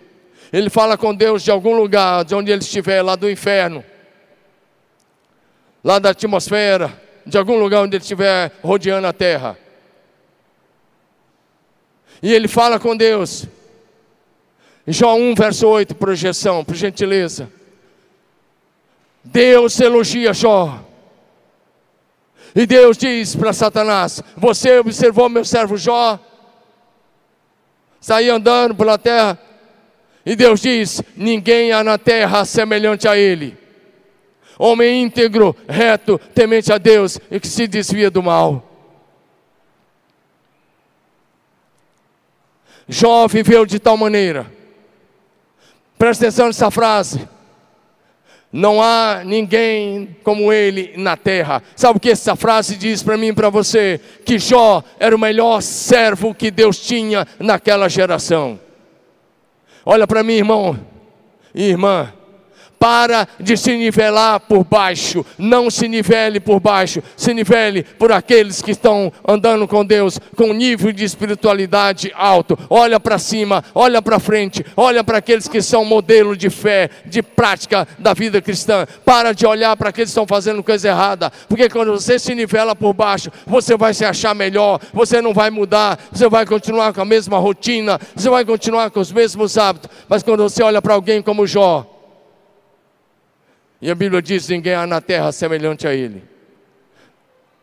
Ele 0.54 0.70
fala 0.70 0.98
com 0.98 1.14
Deus 1.14 1.44
de 1.44 1.52
algum 1.52 1.76
lugar, 1.76 2.24
de 2.24 2.34
onde 2.34 2.52
ele 2.52 2.62
estiver, 2.62 3.02
lá 3.02 3.16
do 3.16 3.30
inferno 3.30 3.84
lá 5.86 6.00
da 6.00 6.10
atmosfera, 6.10 7.00
de 7.24 7.38
algum 7.38 7.60
lugar 7.60 7.84
onde 7.84 7.96
ele 7.96 8.02
estiver 8.02 8.52
rodeando 8.64 9.06
a 9.06 9.14
terra. 9.14 9.56
E 12.24 12.34
ele 12.34 12.48
fala 12.48 12.80
com 12.80 12.98
Deus. 12.98 13.46
Jó 14.88 15.14
1, 15.14 15.36
verso 15.36 15.68
8, 15.68 15.94
projeção, 15.94 16.66
por 16.66 16.74
gentileza. 16.74 17.52
Deus 19.24 19.80
elogia 19.80 20.34
Jó. 20.34 20.84
E 22.56 22.66
Deus 22.66 22.98
diz 22.98 23.36
para 23.36 23.52
Satanás: 23.54 24.24
Você 24.38 24.80
observou 24.80 25.28
meu 25.28 25.44
servo 25.44 25.78
Jó? 25.78 26.20
Saí 28.00 28.30
andando 28.30 28.74
pela 28.74 28.98
terra. 28.98 29.38
E 30.26 30.36
Deus 30.36 30.62
diz: 30.62 31.02
Ninguém 31.16 31.72
há 31.72 31.84
na 31.84 31.98
terra 31.98 32.46
semelhante 32.46 33.08
a 33.08 33.18
ele 33.18 33.66
homem 34.58 35.04
íntegro, 35.04 35.56
reto, 35.68 36.20
temente 36.34 36.72
a 36.72 36.78
Deus 36.78 37.20
e 37.30 37.40
que 37.40 37.48
se 37.48 37.68
desvia 37.68 38.10
do 38.10 38.24
mal. 38.24 38.72
Jó 42.88 43.28
viveu 43.28 43.66
de 43.66 43.80
tal 43.80 43.98
maneira, 43.98 44.52
presta 45.98 46.26
atenção 46.26 46.48
nessa 46.48 46.70
frase. 46.70 47.28
Não 48.58 48.82
há 48.82 49.22
ninguém 49.26 50.16
como 50.24 50.54
ele 50.54 50.94
na 50.96 51.18
terra. 51.18 51.62
Sabe 51.76 51.98
o 51.98 52.00
que 52.00 52.12
essa 52.12 52.38
frase 52.38 52.78
diz 52.78 53.04
para 53.04 53.18
mim 53.18 53.28
e 53.28 53.34
para 53.34 53.50
você? 53.50 54.00
Que 54.24 54.40
Jó 54.40 54.82
era 54.98 55.14
o 55.14 55.20
melhor 55.20 55.62
servo 55.62 56.34
que 56.34 56.50
Deus 56.50 56.80
tinha 56.80 57.28
naquela 57.38 57.90
geração. 57.90 58.58
Olha 59.86 60.08
para 60.08 60.24
mim, 60.24 60.36
irmão 60.36 60.80
e 61.54 61.64
irmã. 61.64 62.14
Para 62.86 63.28
de 63.40 63.58
se 63.58 63.76
nivelar 63.76 64.40
por 64.42 64.64
baixo, 64.64 65.26
não 65.40 65.72
se 65.72 65.88
nivele 65.88 66.40
por 66.40 66.60
baixo, 66.60 67.02
se 67.18 67.34
nivele 67.34 67.82
por 67.82 68.12
aqueles 68.12 68.62
que 68.62 68.70
estão 68.70 69.12
andando 69.28 69.68
com 69.68 69.84
Deus 69.84 70.20
com 70.36 70.54
nível 70.54 70.92
de 70.92 71.04
espiritualidade 71.04 72.12
alto. 72.16 72.56
Olha 72.70 73.00
para 73.00 73.18
cima, 73.18 73.64
olha 73.74 74.04
para 74.04 74.20
frente, 74.20 74.64
olha 74.78 75.04
para 75.04 75.18
aqueles 75.18 75.48
que 75.48 75.64
são 75.64 75.84
modelo 75.84 76.38
de 76.38 76.52
fé, 76.52 76.92
de 77.08 77.24
prática 77.24 77.88
da 77.98 78.14
vida 78.14 78.40
cristã. 78.40 78.86
Para 79.04 79.34
de 79.34 79.48
olhar 79.48 79.76
para 79.76 79.90
aqueles 79.90 80.10
que 80.10 80.20
estão 80.20 80.28
fazendo 80.28 80.62
coisa 80.62 80.90
errada, 80.90 81.32
porque 81.50 81.68
quando 81.68 81.92
você 81.92 82.20
se 82.20 82.36
nivela 82.36 82.76
por 82.76 82.94
baixo, 82.94 83.32
você 83.48 83.76
vai 83.76 83.96
se 83.96 84.06
achar 84.06 84.36
melhor, 84.36 84.80
você 84.94 85.24
não 85.24 85.34
vai 85.34 85.50
mudar, 85.50 85.98
você 86.12 86.30
vai 86.30 86.46
continuar 86.46 86.94
com 86.94 87.02
a 87.02 87.06
mesma 87.06 87.40
rotina, 87.40 88.00
você 88.16 88.30
vai 88.30 88.46
continuar 88.46 88.92
com 88.92 89.00
os 89.00 89.12
mesmos 89.12 89.58
hábitos. 89.58 89.90
Mas 90.08 90.22
quando 90.22 90.44
você 90.44 90.62
olha 90.62 90.84
para 90.84 90.94
alguém 90.94 91.20
como 91.20 91.48
Jó, 91.48 91.95
e 93.86 93.92
a 93.92 93.94
Bíblia 93.94 94.20
diz: 94.20 94.50
ninguém 94.50 94.74
há 94.74 94.88
na 94.88 95.00
terra 95.00 95.32
semelhante 95.32 95.88
a 95.88 95.94
Ele. 95.94 96.24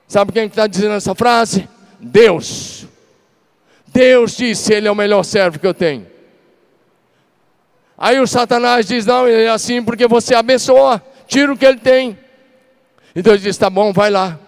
Sabe 0.06 0.30
quem 0.30 0.46
está 0.46 0.68
dizendo 0.68 0.94
essa 0.94 1.16
frase? 1.16 1.68
Deus. 1.98 2.86
Deus 3.88 4.36
disse: 4.36 4.72
Ele 4.72 4.86
é 4.86 4.90
o 4.92 4.94
melhor 4.94 5.24
servo 5.24 5.58
que 5.58 5.66
eu 5.66 5.74
tenho. 5.74 6.06
Aí 7.98 8.20
o 8.20 8.26
Satanás 8.28 8.86
diz: 8.86 9.04
Não, 9.04 9.26
ele 9.26 9.42
é 9.42 9.50
assim 9.50 9.82
porque 9.82 10.06
você 10.06 10.32
abençoa, 10.32 11.02
tira 11.26 11.52
o 11.52 11.58
que 11.58 11.66
ele 11.66 11.80
tem. 11.80 12.16
E 13.16 13.20
Deus 13.20 13.42
diz: 13.42 13.58
Tá 13.58 13.68
bom, 13.68 13.92
vai 13.92 14.08
lá. 14.08 14.38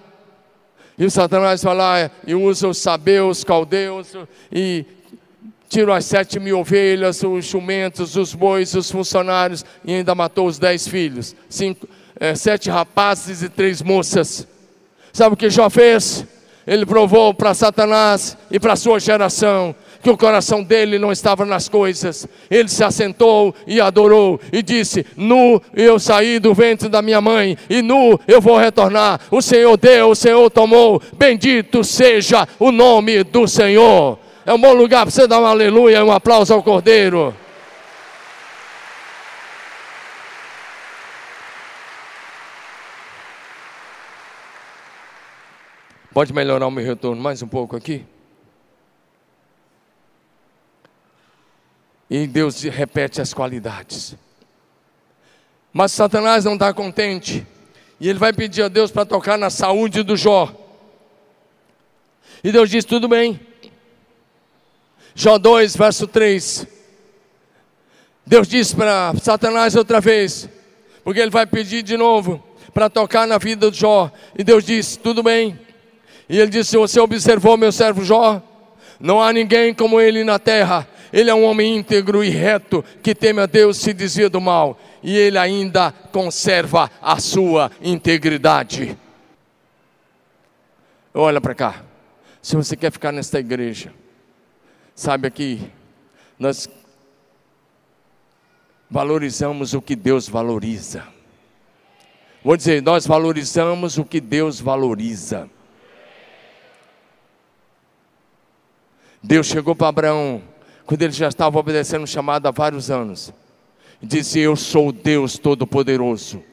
E 0.96 1.04
o 1.04 1.10
Satanás 1.10 1.60
vai 1.60 1.74
lá 1.74 2.10
e 2.24 2.36
usa 2.36 2.68
os 2.68 2.78
sabeus, 2.78 3.42
caldeus 3.42 4.14
e 4.52 4.86
tirou 5.74 5.92
as 5.92 6.04
sete 6.04 6.38
mil 6.38 6.60
ovelhas, 6.60 7.20
os 7.24 7.46
jumentos, 7.46 8.14
os 8.14 8.32
bois, 8.32 8.74
os 8.74 8.88
funcionários 8.88 9.64
e 9.84 9.92
ainda 9.92 10.14
matou 10.14 10.46
os 10.46 10.56
dez 10.56 10.86
filhos, 10.86 11.34
cinco, 11.48 11.88
é, 12.20 12.32
sete 12.36 12.70
rapazes 12.70 13.42
e 13.42 13.48
três 13.48 13.82
moças. 13.82 14.46
Sabe 15.12 15.34
o 15.34 15.36
que 15.36 15.50
Jó 15.50 15.68
fez? 15.68 16.24
Ele 16.64 16.86
provou 16.86 17.34
para 17.34 17.52
Satanás 17.54 18.38
e 18.52 18.60
para 18.60 18.76
sua 18.76 19.00
geração 19.00 19.74
que 20.00 20.08
o 20.08 20.16
coração 20.16 20.62
dele 20.62 20.96
não 20.96 21.10
estava 21.10 21.44
nas 21.44 21.68
coisas. 21.68 22.28
Ele 22.48 22.68
se 22.68 22.84
assentou 22.84 23.52
e 23.66 23.80
adorou 23.80 24.40
e 24.52 24.62
disse: 24.62 25.04
Nu 25.16 25.60
eu 25.74 25.98
saí 25.98 26.38
do 26.38 26.54
ventre 26.54 26.88
da 26.88 27.02
minha 27.02 27.20
mãe, 27.20 27.58
e 27.68 27.82
nu 27.82 28.20
eu 28.28 28.40
vou 28.40 28.56
retornar. 28.56 29.20
O 29.28 29.42
Senhor 29.42 29.76
deu, 29.76 30.10
o 30.10 30.14
Senhor 30.14 30.48
tomou. 30.50 31.02
Bendito 31.14 31.82
seja 31.82 32.46
o 32.60 32.70
nome 32.70 33.24
do 33.24 33.48
Senhor. 33.48 34.23
É 34.46 34.52
um 34.52 34.60
bom 34.60 34.74
lugar 34.74 35.06
para 35.06 35.10
você 35.10 35.26
dar 35.26 35.40
um 35.40 35.46
aleluia 35.46 36.04
um 36.04 36.12
aplauso 36.12 36.52
ao 36.52 36.62
Cordeiro. 36.62 37.34
Pode 46.12 46.32
melhorar 46.34 46.66
o 46.66 46.70
meu 46.70 46.84
retorno 46.84 47.20
mais 47.20 47.40
um 47.40 47.48
pouco 47.48 47.74
aqui? 47.74 48.04
E 52.10 52.26
Deus 52.26 52.62
repete 52.64 53.22
as 53.22 53.32
qualidades. 53.32 54.14
Mas 55.72 55.90
Satanás 55.92 56.44
não 56.44 56.52
está 56.52 56.72
contente. 56.74 57.46
E 57.98 58.10
ele 58.10 58.18
vai 58.18 58.32
pedir 58.32 58.62
a 58.62 58.68
Deus 58.68 58.90
para 58.90 59.06
tocar 59.06 59.38
na 59.38 59.48
saúde 59.48 60.02
do 60.02 60.18
Jó. 60.18 60.54
E 62.44 62.52
Deus 62.52 62.68
diz: 62.68 62.84
tudo 62.84 63.08
bem. 63.08 63.53
Jó 65.14 65.38
2, 65.38 65.76
verso 65.76 66.06
3. 66.06 66.66
Deus 68.26 68.48
disse 68.48 68.74
para 68.74 69.14
Satanás 69.22 69.76
outra 69.76 70.00
vez, 70.00 70.48
porque 71.04 71.20
ele 71.20 71.30
vai 71.30 71.46
pedir 71.46 71.82
de 71.82 71.96
novo 71.96 72.42
para 72.72 72.90
tocar 72.90 73.26
na 73.26 73.38
vida 73.38 73.70
de 73.70 73.78
Jó. 73.78 74.10
E 74.36 74.42
Deus 74.42 74.64
disse: 74.64 74.98
Tudo 74.98 75.22
bem. 75.22 75.58
E 76.28 76.38
ele 76.38 76.50
disse: 76.50 76.76
Você 76.76 76.98
observou 76.98 77.56
meu 77.56 77.70
servo 77.70 78.04
Jó? 78.04 78.42
Não 78.98 79.22
há 79.22 79.32
ninguém 79.32 79.72
como 79.72 80.00
ele 80.00 80.24
na 80.24 80.38
terra. 80.38 80.88
Ele 81.12 81.30
é 81.30 81.34
um 81.34 81.44
homem 81.44 81.76
íntegro 81.76 82.24
e 82.24 82.28
reto 82.28 82.84
que 83.00 83.14
teme 83.14 83.40
a 83.40 83.46
Deus, 83.46 83.76
se 83.76 83.92
desvia 83.92 84.28
do 84.28 84.40
mal. 84.40 84.76
E 85.00 85.16
ele 85.16 85.38
ainda 85.38 85.92
conserva 86.10 86.90
a 87.00 87.20
sua 87.20 87.70
integridade. 87.80 88.96
Olha 91.12 91.40
para 91.40 91.54
cá. 91.54 91.84
Se 92.42 92.56
você 92.56 92.76
quer 92.76 92.90
ficar 92.90 93.12
nesta 93.12 93.38
igreja, 93.38 93.92
sabe 94.94 95.26
aqui, 95.26 95.70
nós 96.38 96.68
valorizamos 98.88 99.74
o 99.74 99.82
que 99.82 99.96
Deus 99.96 100.28
valoriza. 100.28 101.04
Vou 102.44 102.56
dizer, 102.56 102.82
nós 102.82 103.06
valorizamos 103.06 103.98
o 103.98 104.04
que 104.04 104.20
Deus 104.20 104.60
valoriza. 104.60 105.48
Deus 109.22 109.46
chegou 109.46 109.74
para 109.74 109.88
Abraão, 109.88 110.42
quando 110.84 111.00
ele 111.00 111.12
já 111.12 111.28
estava 111.28 111.58
obedecendo 111.58 112.04
o 112.04 112.06
chamado 112.06 112.46
há 112.46 112.50
vários 112.50 112.90
anos, 112.90 113.32
e 114.02 114.06
disse: 114.06 114.38
Eu 114.38 114.54
sou 114.54 114.92
Deus 114.92 115.38
Todo-Poderoso, 115.38 116.44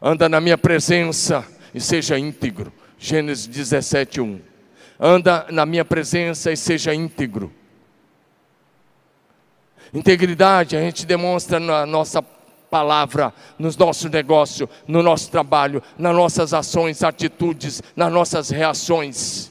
anda 0.00 0.26
na 0.26 0.40
minha 0.40 0.56
presença 0.56 1.46
e 1.74 1.80
seja 1.80 2.18
íntegro. 2.18 2.72
Gênesis 2.98 3.46
17, 3.46 4.20
1. 4.20 4.49
Anda 5.00 5.46
na 5.50 5.64
minha 5.64 5.84
presença 5.84 6.52
e 6.52 6.56
seja 6.56 6.94
íntegro. 6.94 7.50
Integridade 9.94 10.76
a 10.76 10.80
gente 10.80 11.06
demonstra 11.06 11.58
na 11.58 11.86
nossa 11.86 12.22
palavra, 12.22 13.32
nos 13.58 13.76
nossos 13.76 14.10
negócios, 14.10 14.68
no 14.86 15.02
nosso 15.02 15.30
trabalho, 15.30 15.82
nas 15.98 16.14
nossas 16.14 16.52
ações, 16.52 17.02
atitudes, 17.02 17.82
nas 17.96 18.12
nossas 18.12 18.50
reações. 18.50 19.50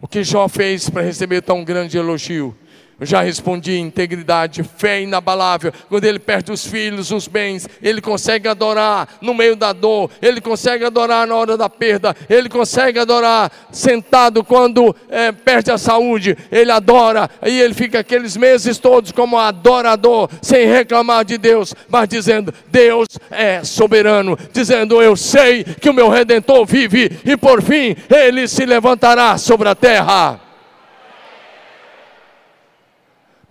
O 0.00 0.06
que 0.06 0.22
Jó 0.22 0.48
fez 0.48 0.90
para 0.90 1.00
receber 1.00 1.40
tão 1.40 1.64
grande 1.64 1.96
elogio? 1.96 2.54
Já 3.00 3.22
respondi: 3.22 3.78
integridade, 3.78 4.62
fé 4.62 5.02
inabalável. 5.02 5.72
Quando 5.88 6.04
ele 6.04 6.18
perde 6.18 6.52
os 6.52 6.64
filhos, 6.66 7.10
os 7.10 7.26
bens, 7.26 7.68
ele 7.82 8.00
consegue 8.00 8.48
adorar 8.48 9.08
no 9.20 9.34
meio 9.34 9.56
da 9.56 9.72
dor, 9.72 10.10
ele 10.22 10.40
consegue 10.40 10.84
adorar 10.84 11.26
na 11.26 11.34
hora 11.34 11.56
da 11.56 11.68
perda, 11.68 12.14
ele 12.28 12.48
consegue 12.48 12.98
adorar 12.98 13.50
sentado 13.72 14.44
quando 14.44 14.94
é, 15.08 15.32
perde 15.32 15.70
a 15.70 15.78
saúde, 15.78 16.36
ele 16.50 16.70
adora 16.70 17.28
e 17.44 17.60
ele 17.60 17.74
fica 17.74 17.98
aqueles 17.98 18.36
meses 18.36 18.78
todos 18.78 19.12
como 19.12 19.38
adorador, 19.38 20.28
sem 20.40 20.66
reclamar 20.66 21.24
de 21.24 21.36
Deus, 21.36 21.74
mas 21.88 22.08
dizendo: 22.08 22.54
Deus 22.68 23.08
é 23.30 23.64
soberano, 23.64 24.38
dizendo: 24.52 25.02
Eu 25.02 25.16
sei 25.16 25.64
que 25.64 25.90
o 25.90 25.94
meu 25.94 26.08
redentor 26.08 26.64
vive 26.64 27.18
e 27.24 27.36
por 27.36 27.60
fim 27.62 27.96
ele 28.08 28.46
se 28.46 28.64
levantará 28.64 29.36
sobre 29.36 29.68
a 29.68 29.74
terra. 29.74 30.43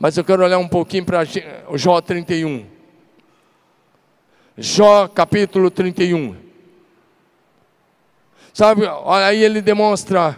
Mas 0.03 0.17
eu 0.17 0.23
quero 0.25 0.43
olhar 0.43 0.57
um 0.57 0.67
pouquinho 0.67 1.05
para 1.05 1.21
Jó 1.75 2.01
31. 2.01 2.65
Jó 4.57 5.07
capítulo 5.07 5.71
31. 5.71 6.35
Sabe, 8.53 8.81
aí 9.05 9.41
ele 9.41 9.61
demonstra 9.61 10.37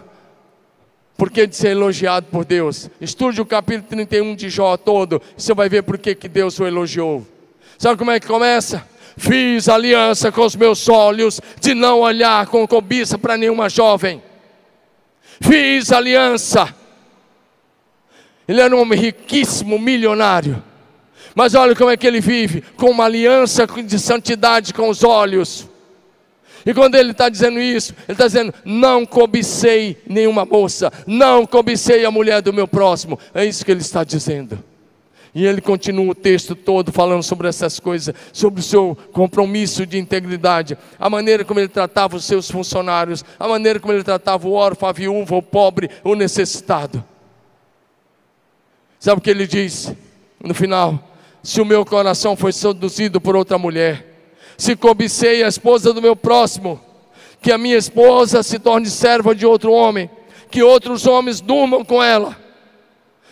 por 1.16 1.32
que 1.32 1.48
de 1.48 1.56
ser 1.56 1.70
elogiado 1.70 2.28
por 2.30 2.44
Deus. 2.44 2.88
Estude 3.00 3.40
o 3.40 3.44
capítulo 3.44 3.88
31 3.88 4.36
de 4.36 4.48
Jó 4.48 4.76
todo, 4.76 5.20
você 5.36 5.52
vai 5.52 5.68
ver 5.68 5.82
por 5.82 5.98
que, 5.98 6.14
que 6.14 6.28
Deus 6.28 6.60
o 6.60 6.64
elogiou. 6.64 7.26
Sabe 7.76 7.98
como 7.98 8.12
é 8.12 8.20
que 8.20 8.26
começa? 8.28 8.86
Fiz 9.16 9.68
aliança 9.68 10.30
com 10.30 10.42
os 10.42 10.54
meus 10.54 10.88
olhos 10.88 11.40
de 11.60 11.74
não 11.74 12.02
olhar 12.02 12.46
com 12.46 12.68
cobiça 12.68 13.18
para 13.18 13.36
nenhuma 13.36 13.68
jovem. 13.68 14.22
Fiz 15.40 15.90
aliança 15.90 16.72
ele 18.48 18.60
era 18.60 18.74
um 18.74 18.80
homem 18.80 18.98
riquíssimo, 18.98 19.78
milionário. 19.78 20.62
Mas 21.34 21.54
olha 21.54 21.74
como 21.74 21.90
é 21.90 21.96
que 21.96 22.06
ele 22.06 22.20
vive, 22.20 22.62
com 22.76 22.90
uma 22.90 23.04
aliança 23.04 23.66
de 23.66 23.98
santidade 23.98 24.72
com 24.72 24.88
os 24.88 25.04
olhos. 25.04 25.68
E 26.64 26.74
quando 26.74 26.96
ele 26.96 27.12
está 27.12 27.28
dizendo 27.28 27.60
isso, 27.60 27.94
ele 28.08 28.12
está 28.14 28.26
dizendo: 28.26 28.54
não 28.64 29.06
cobicei 29.06 29.96
nenhuma 30.06 30.44
moça, 30.44 30.92
não 31.06 31.46
cobicei 31.46 32.04
a 32.04 32.10
mulher 32.10 32.42
do 32.42 32.52
meu 32.52 32.66
próximo. 32.66 33.18
É 33.34 33.44
isso 33.44 33.64
que 33.64 33.70
ele 33.70 33.82
está 33.82 34.02
dizendo. 34.02 34.58
E 35.34 35.44
ele 35.44 35.60
continua 35.60 36.12
o 36.12 36.14
texto 36.14 36.54
todo 36.54 36.90
falando 36.90 37.22
sobre 37.22 37.46
essas 37.46 37.78
coisas, 37.78 38.14
sobre 38.32 38.60
o 38.60 38.62
seu 38.62 38.96
compromisso 39.12 39.84
de 39.84 39.98
integridade, 39.98 40.78
a 40.98 41.10
maneira 41.10 41.44
como 41.44 41.60
ele 41.60 41.68
tratava 41.68 42.16
os 42.16 42.24
seus 42.24 42.50
funcionários, 42.50 43.22
a 43.38 43.46
maneira 43.46 43.78
como 43.78 43.92
ele 43.92 44.02
tratava 44.02 44.48
o 44.48 44.54
órfão, 44.54 44.88
a 44.88 44.92
viúva, 44.92 45.36
o 45.36 45.42
pobre, 45.42 45.90
o 46.02 46.14
necessitado. 46.14 47.04
Sabe 49.06 49.20
o 49.20 49.22
que 49.22 49.30
ele 49.30 49.46
diz 49.46 49.94
no 50.42 50.52
final? 50.52 51.00
Se 51.40 51.60
o 51.60 51.64
meu 51.64 51.84
coração 51.84 52.36
foi 52.36 52.52
seduzido 52.52 53.20
por 53.20 53.36
outra 53.36 53.56
mulher, 53.56 54.04
se 54.58 54.74
cobicei 54.74 55.44
a 55.44 55.46
esposa 55.46 55.92
do 55.92 56.02
meu 56.02 56.16
próximo, 56.16 56.80
que 57.40 57.52
a 57.52 57.56
minha 57.56 57.76
esposa 57.76 58.42
se 58.42 58.58
torne 58.58 58.90
serva 58.90 59.32
de 59.32 59.46
outro 59.46 59.70
homem, 59.70 60.10
que 60.50 60.60
outros 60.60 61.06
homens 61.06 61.40
durmam 61.40 61.84
com 61.84 62.02
ela. 62.02 62.36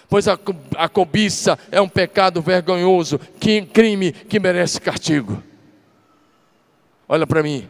Pois 0.09 0.29
a, 0.29 0.39
a 0.77 0.89
cobiça 0.89 1.59
é 1.73 1.81
um 1.81 1.89
pecado 1.89 2.41
vergonhoso, 2.41 3.19
que 3.41 3.63
crime 3.63 4.13
que 4.13 4.39
merece 4.39 4.81
castigo. 4.81 5.43
Olha 7.09 7.27
para 7.27 7.43
mim, 7.43 7.69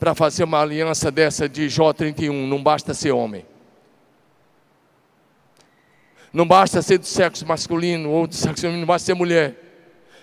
para 0.00 0.14
fazer 0.14 0.44
uma 0.44 0.62
aliança 0.62 1.10
dessa 1.10 1.46
de 1.46 1.68
Jó 1.68 1.92
31, 1.92 2.46
não 2.46 2.62
basta 2.62 2.94
ser 2.94 3.12
homem. 3.12 3.44
Não 6.36 6.46
basta 6.46 6.82
ser 6.82 6.98
do 6.98 7.06
sexo 7.06 7.46
masculino 7.46 8.10
ou 8.10 8.26
do 8.26 8.34
sexo 8.34 8.60
feminino, 8.60 8.80
não 8.80 8.86
basta 8.86 9.06
ser 9.06 9.14
mulher. 9.14 9.54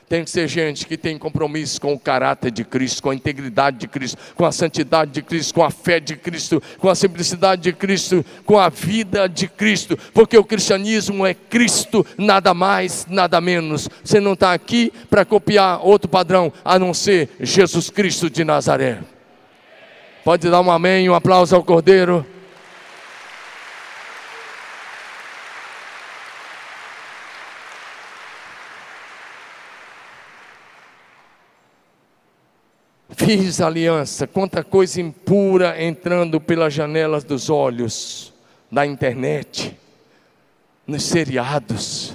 Tem 0.08 0.24
que 0.24 0.30
ser 0.30 0.48
gente 0.48 0.86
que 0.86 0.96
tem 0.96 1.18
compromisso 1.18 1.82
com 1.82 1.92
o 1.92 1.98
caráter 1.98 2.52
de 2.52 2.64
Cristo, 2.64 3.02
com 3.02 3.10
a 3.10 3.16
integridade 3.16 3.80
de 3.80 3.88
Cristo, 3.88 4.20
com 4.36 4.46
a 4.46 4.52
santidade 4.52 5.10
de 5.10 5.24
Cristo, 5.24 5.56
com 5.56 5.64
a 5.64 5.72
fé 5.72 6.00
de 6.00 6.16
Cristo, 6.16 6.62
com 6.78 6.88
a 6.88 6.94
simplicidade 6.94 7.64
de 7.64 7.74
Cristo, 7.74 8.24
com 8.46 8.60
a 8.60 8.70
vida 8.70 9.28
de 9.28 9.48
Cristo, 9.48 9.98
porque 10.14 10.38
o 10.38 10.44
cristianismo 10.44 11.26
é 11.26 11.34
Cristo, 11.34 12.06
nada 12.16 12.54
mais, 12.54 13.08
nada 13.10 13.42
menos. 13.42 13.90
Você 14.04 14.20
não 14.20 14.34
está 14.34 14.54
aqui 14.54 14.94
para 15.10 15.26
copiar 15.26 15.84
outro 15.84 16.08
padrão, 16.08 16.54
a 16.64 16.78
não 16.78 16.94
ser 16.94 17.28
Jesus 17.40 17.90
Cristo 17.90 18.30
de 18.30 18.44
Nazaré. 18.44 19.00
Pode 20.24 20.48
dar 20.48 20.62
um 20.62 20.70
amém, 20.70 21.10
um 21.10 21.16
aplauso 21.16 21.56
ao 21.56 21.64
Cordeiro. 21.64 22.24
Fiz 33.26 33.62
aliança, 33.62 34.28
quanta 34.28 34.66
coisa 34.66 35.00
impura 35.00 35.82
entrando 35.82 36.42
pelas 36.42 36.74
janelas 36.74 37.24
dos 37.24 37.50
olhos, 37.50 38.34
da 38.70 38.86
internet, 38.86 39.80
nos 40.86 41.04
seriados. 41.04 42.14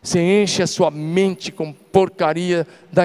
Você 0.00 0.20
enche 0.20 0.62
a 0.62 0.66
sua 0.68 0.88
mente 0.88 1.50
com 1.50 1.72
porcaria 1.72 2.64
da, 2.92 3.02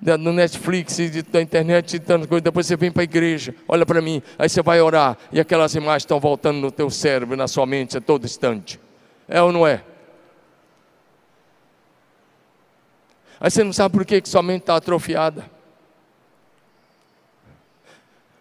da, 0.00 0.16
no 0.16 0.32
Netflix 0.32 0.96
da 1.32 1.42
internet 1.42 1.96
e 1.96 1.98
tantas 1.98 2.28
coisas. 2.28 2.44
Depois 2.44 2.68
você 2.68 2.76
vem 2.76 2.92
para 2.92 3.02
a 3.02 3.04
igreja, 3.04 3.52
olha 3.66 3.84
para 3.84 4.00
mim, 4.00 4.22
aí 4.38 4.48
você 4.48 4.62
vai 4.62 4.80
orar 4.80 5.18
e 5.32 5.40
aquelas 5.40 5.74
imagens 5.74 6.04
estão 6.04 6.20
voltando 6.20 6.60
no 6.60 6.70
teu 6.70 6.88
cérebro, 6.88 7.36
na 7.36 7.48
sua 7.48 7.66
mente 7.66 7.98
a 7.98 8.00
todo 8.00 8.26
instante. 8.26 8.78
É 9.26 9.42
ou 9.42 9.50
não 9.50 9.66
é? 9.66 9.82
Aí 13.40 13.50
você 13.50 13.64
não 13.64 13.72
sabe 13.72 13.92
por 13.92 14.04
que, 14.04 14.20
que 14.20 14.28
sua 14.28 14.42
mente 14.42 14.60
está 14.60 14.76
atrofiada. 14.76 15.58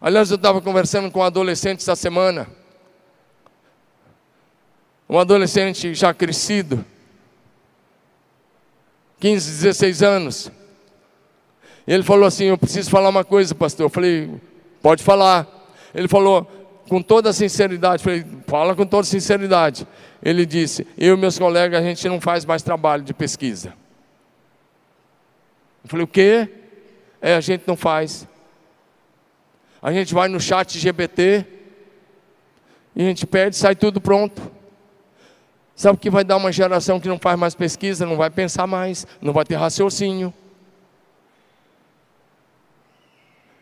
Aliás, 0.02 0.32
eu 0.32 0.36
estava 0.36 0.62
conversando 0.62 1.12
com 1.12 1.20
um 1.20 1.24
adolescente 1.24 1.82
essa 1.82 1.96
semana. 1.96 2.48
Um 5.10 5.20
adolescente 5.20 5.94
já 5.94 6.14
crescido, 6.14 6.86
15, 9.19 9.52
16 9.63 10.04
anos. 10.04 10.52
Ele 11.86 12.04
falou 12.04 12.26
assim: 12.26 12.46
Eu 12.46 12.58
preciso 12.58 12.90
falar 12.90 13.10
uma 13.10 13.26
coisa, 13.26 13.54
pastor. 13.54 13.88
Eu 13.88 13.90
falei: 13.90 14.30
Pode 14.82 15.04
falar. 15.04 15.48
Ele 15.94 16.08
falou 16.08 16.50
com 16.88 17.02
toda 17.02 17.34
sinceridade. 17.34 18.02
Falei: 18.02 18.26
Fala 18.48 18.76
com 18.76 18.86
toda 18.86 19.04
sinceridade. 19.04 19.86
Ele 20.23 20.46
disse: 20.46 20.88
Eu 20.98 21.17
e 21.17 21.19
meus 21.19 21.38
colegas, 21.38 21.82
a 21.82 21.84
gente 21.84 22.08
não 22.08 22.21
faz 22.21 22.46
mais 22.46 22.62
trabalho 22.62 23.04
de 23.04 23.13
pesquisa. 23.13 23.73
Eu 25.84 25.90
falei: 25.90 26.06
O 26.06 26.08
quê? 26.08 26.48
É, 27.21 27.36
a 27.36 27.42
gente 27.42 27.63
não 27.67 27.76
faz. 27.76 28.26
A 29.82 29.92
gente 29.94 30.13
vai 30.13 30.27
no 30.27 30.40
chat 30.40 30.77
GPT 30.77 31.46
e 32.96 33.02
a 33.02 33.06
gente 33.06 33.25
pede, 33.25 33.56
sai 33.56 33.75
tudo 33.75 34.02
pronto. 34.02 34.42
Sabe 35.75 35.96
o 35.96 36.00
que 36.00 36.10
vai 36.10 36.25
dar 36.25 36.36
uma 36.36 36.52
geração 36.52 37.00
que 37.00 37.08
não 37.08 37.17
faz 37.17 37.40
mais 37.40 37.56
pesquisa, 37.56 38.06
não 38.06 38.17
vai 38.17 38.30
pensar 38.30 38.67
mais, 38.67 39.08
não 39.21 39.32
vai 39.32 39.46
ter 39.46 39.56
raciocínio. 39.56 40.34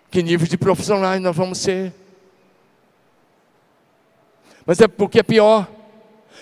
Que 0.09 0.24
nível 0.24 0.47
de 0.47 0.57
profissionais 0.57 1.22
nós 1.22 1.36
vamos 1.36 1.59
ser? 1.59 1.93
Mas 4.65 4.82
é 4.82 4.88
porque 4.88 5.20
é 5.20 5.24
pior. 5.24 5.68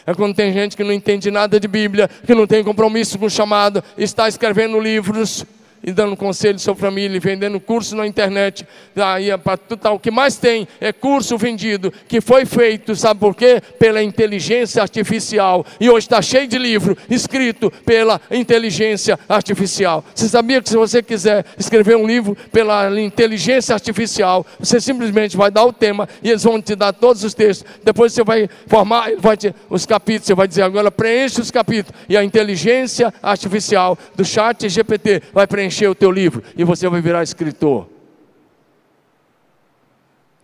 É 0.05 0.13
quando 0.13 0.36
tem 0.36 0.53
gente 0.53 0.78
que 0.78 0.84
não 0.84 0.93
entende 0.93 1.30
nada 1.30 1.59
de 1.59 1.67
Bíblia, 1.67 2.07
que 2.07 2.34
não 2.34 2.47
tem 2.47 2.63
compromisso 2.63 3.19
com 3.19 3.26
o 3.26 3.30
chamado, 3.30 3.84
está 3.97 4.30
escrevendo 4.30 4.80
livros 4.80 5.45
e 5.86 5.91
dando 5.91 6.17
conselho 6.17 6.55
à 6.55 6.59
sua 6.59 6.75
família, 6.75 7.19
vendendo 7.19 7.59
curso 7.59 7.95
na 7.95 8.07
internet. 8.07 8.65
Aí, 8.95 9.29
é 9.29 9.38
tá, 9.38 9.91
o 9.91 9.99
que 9.99 10.09
mais 10.09 10.36
tem 10.38 10.67
é 10.81 10.91
curso 10.91 11.38
vendido, 11.38 11.93
que 12.07 12.19
foi 12.19 12.43
feito, 12.45 12.95
sabe 12.95 13.19
por 13.19 13.36
quê? 13.36 13.61
Pela 13.77 14.01
inteligência 14.01 14.81
artificial. 14.81 15.63
E 15.79 15.88
hoje 15.88 16.07
está 16.07 16.21
cheio 16.21 16.47
de 16.47 16.57
livro 16.57 16.97
escrito 17.07 17.71
pela 17.86 18.19
inteligência 18.31 19.19
artificial. 19.29 20.03
Você 20.15 20.27
sabia 20.27 20.61
que 20.61 20.69
se 20.69 20.75
você 20.75 21.03
quiser 21.03 21.45
escrever 21.57 21.95
um 21.95 22.07
livro 22.07 22.36
pela 22.51 22.99
inteligência 22.99 23.73
artificial, 23.73 24.45
você 24.59 24.81
simplesmente 24.81 25.38
vai 25.38 25.51
dar 25.51 25.65
o 25.65 25.73
tema 25.73 26.09
e 26.23 26.31
eles 26.31 26.43
vão 26.43 26.59
te 26.59 26.75
dar 26.75 26.93
todos 26.93 27.23
os 27.23 27.36
textos. 27.36 27.67
Depois 27.83 28.11
você 28.11 28.23
vai 28.23 28.49
formar, 28.65 29.11
vai 29.19 29.38
te, 29.38 29.53
os 29.69 29.86
capítulos, 29.86 30.25
você 30.25 30.33
vai 30.33 30.47
dizer 30.47 30.63
agora 30.63 30.89
preenche 30.89 31.39
os 31.39 31.51
capítulos. 31.51 31.99
E 32.09 32.17
a 32.17 32.23
inteligência 32.23 33.13
artificial 33.21 33.97
do 34.15 34.25
chat 34.25 34.67
GPT 34.67 35.21
vai 35.31 35.45
preencher 35.45 35.74
o 35.84 35.95
teu 35.95 36.09
livro 36.11 36.41
e 36.55 36.63
você 36.63 36.88
vai 36.88 37.01
virar 37.01 37.23
escritor. 37.23 37.89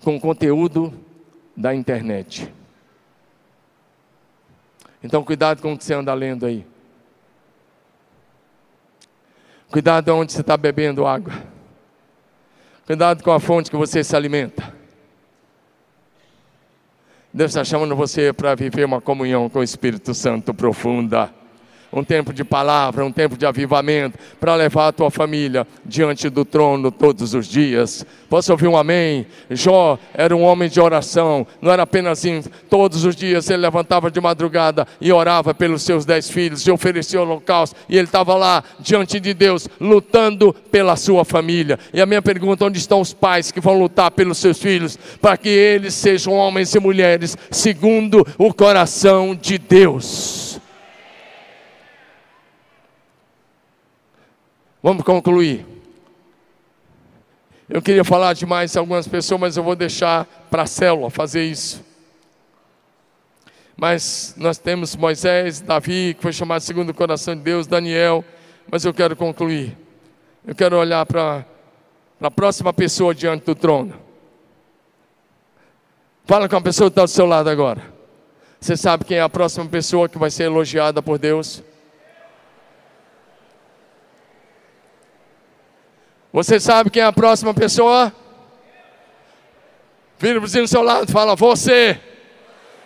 Com 0.03 0.19
conteúdo 0.19 0.93
da 1.55 1.73
internet. 1.73 2.51
Então 5.03 5.23
cuidado 5.23 5.61
com 5.61 5.73
o 5.73 5.77
que 5.77 5.83
você 5.83 5.93
anda 5.93 6.13
lendo 6.13 6.45
aí. 6.45 6.65
Cuidado 9.69 10.09
onde 10.09 10.33
você 10.33 10.41
está 10.41 10.57
bebendo 10.57 11.05
água. 11.05 11.33
Cuidado 12.85 13.23
com 13.23 13.31
a 13.31 13.39
fonte 13.39 13.71
que 13.71 13.77
você 13.77 14.03
se 14.03 14.15
alimenta. 14.15 14.75
Deus 17.33 17.51
está 17.51 17.63
chamando 17.63 17.95
você 17.95 18.33
para 18.33 18.53
viver 18.55 18.83
uma 18.83 18.99
comunhão 18.99 19.49
com 19.49 19.59
o 19.59 19.63
Espírito 19.63 20.13
Santo 20.13 20.53
profunda 20.53 21.33
um 21.91 22.03
tempo 22.03 22.33
de 22.33 22.43
palavra, 22.43 23.05
um 23.05 23.11
tempo 23.11 23.37
de 23.37 23.45
avivamento, 23.45 24.17
para 24.39 24.55
levar 24.55 24.87
a 24.87 24.91
tua 24.91 25.11
família 25.11 25.67
diante 25.85 26.29
do 26.29 26.45
trono 26.45 26.91
todos 26.91 27.33
os 27.33 27.47
dias. 27.47 28.05
Posso 28.29 28.51
ouvir 28.51 28.67
um 28.67 28.77
amém? 28.77 29.25
Jó 29.49 29.99
era 30.13 30.35
um 30.35 30.43
homem 30.43 30.69
de 30.69 30.79
oração, 30.79 31.45
não 31.61 31.71
era 31.71 31.83
apenas 31.83 32.19
assim, 32.19 32.43
todos 32.69 33.03
os 33.03 33.15
dias 33.15 33.49
ele 33.49 33.61
levantava 33.61 34.09
de 34.09 34.21
madrugada 34.21 34.87
e 34.99 35.11
orava 35.11 35.53
pelos 35.53 35.81
seus 35.81 36.05
dez 36.05 36.29
filhos, 36.29 36.65
e 36.65 36.71
oferecia 36.71 37.21
holocausto, 37.21 37.75
e 37.89 37.97
ele 37.97 38.07
estava 38.07 38.35
lá 38.35 38.63
diante 38.79 39.19
de 39.19 39.33
Deus, 39.33 39.67
lutando 39.79 40.53
pela 40.71 40.95
sua 40.95 41.25
família. 41.25 41.77
E 41.93 42.01
a 42.01 42.05
minha 42.05 42.21
pergunta: 42.21 42.65
onde 42.65 42.79
estão 42.79 43.01
os 43.01 43.13
pais 43.13 43.51
que 43.51 43.59
vão 43.59 43.77
lutar 43.77 44.11
pelos 44.11 44.37
seus 44.37 44.59
filhos, 44.59 44.97
para 45.21 45.37
que 45.37 45.49
eles 45.49 45.93
sejam 45.93 46.33
homens 46.33 46.73
e 46.73 46.79
mulheres 46.79 47.37
segundo 47.49 48.25
o 48.37 48.53
coração 48.53 49.35
de 49.35 49.57
Deus? 49.57 50.50
Vamos 54.83 55.03
concluir. 55.03 55.65
Eu 57.69 57.81
queria 57.81 58.03
falar 58.03 58.33
de 58.33 58.45
mais 58.45 58.75
algumas 58.75 59.07
pessoas, 59.07 59.39
mas 59.39 59.57
eu 59.57 59.63
vou 59.63 59.75
deixar 59.75 60.25
para 60.49 60.63
a 60.63 60.67
célula 60.67 61.09
fazer 61.09 61.43
isso. 61.43 61.85
Mas 63.77 64.33
nós 64.37 64.57
temos 64.57 64.95
Moisés, 64.95 65.61
Davi, 65.61 66.15
que 66.15 66.21
foi 66.21 66.33
chamado 66.33 66.61
segundo 66.61 66.89
o 66.89 66.93
coração 66.93 67.35
de 67.35 67.41
Deus, 67.41 67.67
Daniel, 67.67 68.25
mas 68.69 68.83
eu 68.83 68.93
quero 68.93 69.15
concluir. 69.15 69.77
Eu 70.45 70.55
quero 70.55 70.77
olhar 70.77 71.05
para 71.05 71.45
a 72.19 72.31
próxima 72.31 72.73
pessoa 72.73 73.13
diante 73.15 73.45
do 73.45 73.55
trono. 73.55 73.93
Fala 76.25 76.49
com 76.49 76.55
a 76.55 76.61
pessoa 76.61 76.89
que 76.89 76.93
está 76.93 77.03
do 77.03 77.09
seu 77.09 77.25
lado 77.25 77.49
agora. 77.49 77.81
Você 78.59 78.75
sabe 78.75 79.05
quem 79.05 79.17
é 79.17 79.21
a 79.21 79.29
próxima 79.29 79.65
pessoa 79.65 80.09
que 80.09 80.17
vai 80.17 80.29
ser 80.29 80.43
elogiada 80.43 81.01
por 81.01 81.17
Deus? 81.17 81.63
Você 86.33 86.59
sabe 86.59 86.89
quem 86.89 87.01
é 87.01 87.05
a 87.05 87.11
próxima 87.11 87.53
pessoa? 87.53 88.13
Vira 90.17 90.37
o 90.37 90.41
vizinho 90.41 90.67
seu 90.67 90.81
lado 90.81 91.09
e 91.09 91.11
fala: 91.11 91.35
Você. 91.35 91.99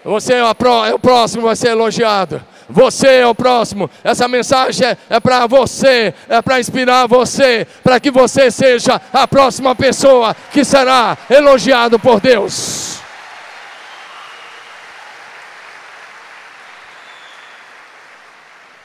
Você 0.04 0.34
é, 0.34 0.38
é 0.38 0.94
o 0.94 1.00
próximo, 1.00 1.44
vai 1.44 1.56
ser 1.56 1.70
elogiado. 1.70 2.44
Você 2.70 3.08
é 3.08 3.28
o 3.28 3.36
próximo. 3.36 3.90
Essa 4.04 4.28
mensagem 4.28 4.88
é, 4.88 4.98
é 5.10 5.20
para 5.20 5.46
você, 5.48 6.14
é 6.30 6.42
para 6.42 6.60
inspirar 6.60 7.08
você, 7.08 7.68
para 7.84 8.00
que 8.00 8.10
você 8.10 8.50
seja 8.50 9.02
a 9.12 9.28
próxima 9.28 9.76
pessoa 9.76 10.36
que 10.52 10.64
será 10.64 11.18
elogiado 11.30 12.00
por 12.00 12.20
Deus. 12.20 13.00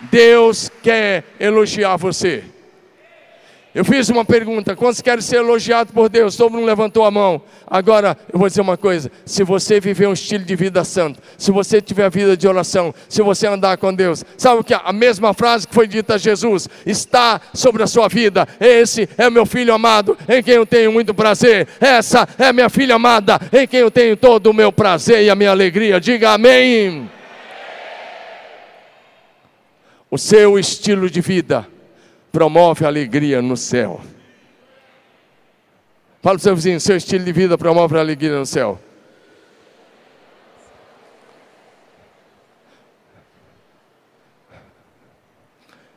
Deus 0.00 0.70
quer 0.82 1.24
elogiar 1.38 1.96
você. 1.96 2.44
Eu 3.72 3.84
fiz 3.84 4.08
uma 4.08 4.24
pergunta: 4.24 4.74
quantos 4.74 5.00
querem 5.00 5.20
ser 5.20 5.36
elogiados 5.36 5.92
por 5.92 6.08
Deus? 6.08 6.36
Todo 6.36 6.52
mundo 6.52 6.66
levantou 6.66 7.04
a 7.04 7.10
mão. 7.10 7.40
Agora, 7.66 8.16
eu 8.32 8.38
vou 8.38 8.48
dizer 8.48 8.60
uma 8.60 8.76
coisa: 8.76 9.10
se 9.24 9.44
você 9.44 9.78
viver 9.78 10.08
um 10.08 10.12
estilo 10.12 10.44
de 10.44 10.56
vida 10.56 10.82
santo, 10.82 11.20
se 11.38 11.52
você 11.52 11.80
tiver 11.80 12.04
a 12.04 12.08
vida 12.08 12.36
de 12.36 12.48
oração, 12.48 12.92
se 13.08 13.22
você 13.22 13.46
andar 13.46 13.76
com 13.78 13.94
Deus, 13.94 14.24
sabe 14.36 14.60
o 14.60 14.64
que? 14.64 14.74
A 14.74 14.92
mesma 14.92 15.32
frase 15.32 15.68
que 15.68 15.74
foi 15.74 15.86
dita 15.86 16.14
a 16.14 16.18
Jesus 16.18 16.68
está 16.84 17.40
sobre 17.54 17.82
a 17.82 17.86
sua 17.86 18.08
vida. 18.08 18.46
Esse 18.58 19.08
é 19.16 19.30
meu 19.30 19.46
filho 19.46 19.72
amado, 19.72 20.18
em 20.28 20.42
quem 20.42 20.54
eu 20.54 20.66
tenho 20.66 20.90
muito 20.90 21.14
prazer. 21.14 21.68
Essa 21.80 22.28
é 22.38 22.52
minha 22.52 22.68
filha 22.68 22.96
amada, 22.96 23.38
em 23.52 23.68
quem 23.68 23.80
eu 23.80 23.90
tenho 23.90 24.16
todo 24.16 24.48
o 24.48 24.54
meu 24.54 24.72
prazer 24.72 25.22
e 25.22 25.30
a 25.30 25.36
minha 25.36 25.50
alegria. 25.50 26.00
Diga 26.00 26.32
amém. 26.32 27.08
O 30.10 30.18
seu 30.18 30.58
estilo 30.58 31.08
de 31.08 31.20
vida 31.20 31.68
promove 32.32 32.84
alegria 32.84 33.42
no 33.42 33.56
céu. 33.56 34.00
Fala 36.22 36.34
para 36.34 36.36
o 36.36 36.40
seu 36.40 36.54
vizinho, 36.54 36.80
seu 36.80 36.96
estilo 36.96 37.24
de 37.24 37.32
vida 37.32 37.56
promove 37.56 37.98
alegria 37.98 38.38
no 38.38 38.46
céu. 38.46 38.78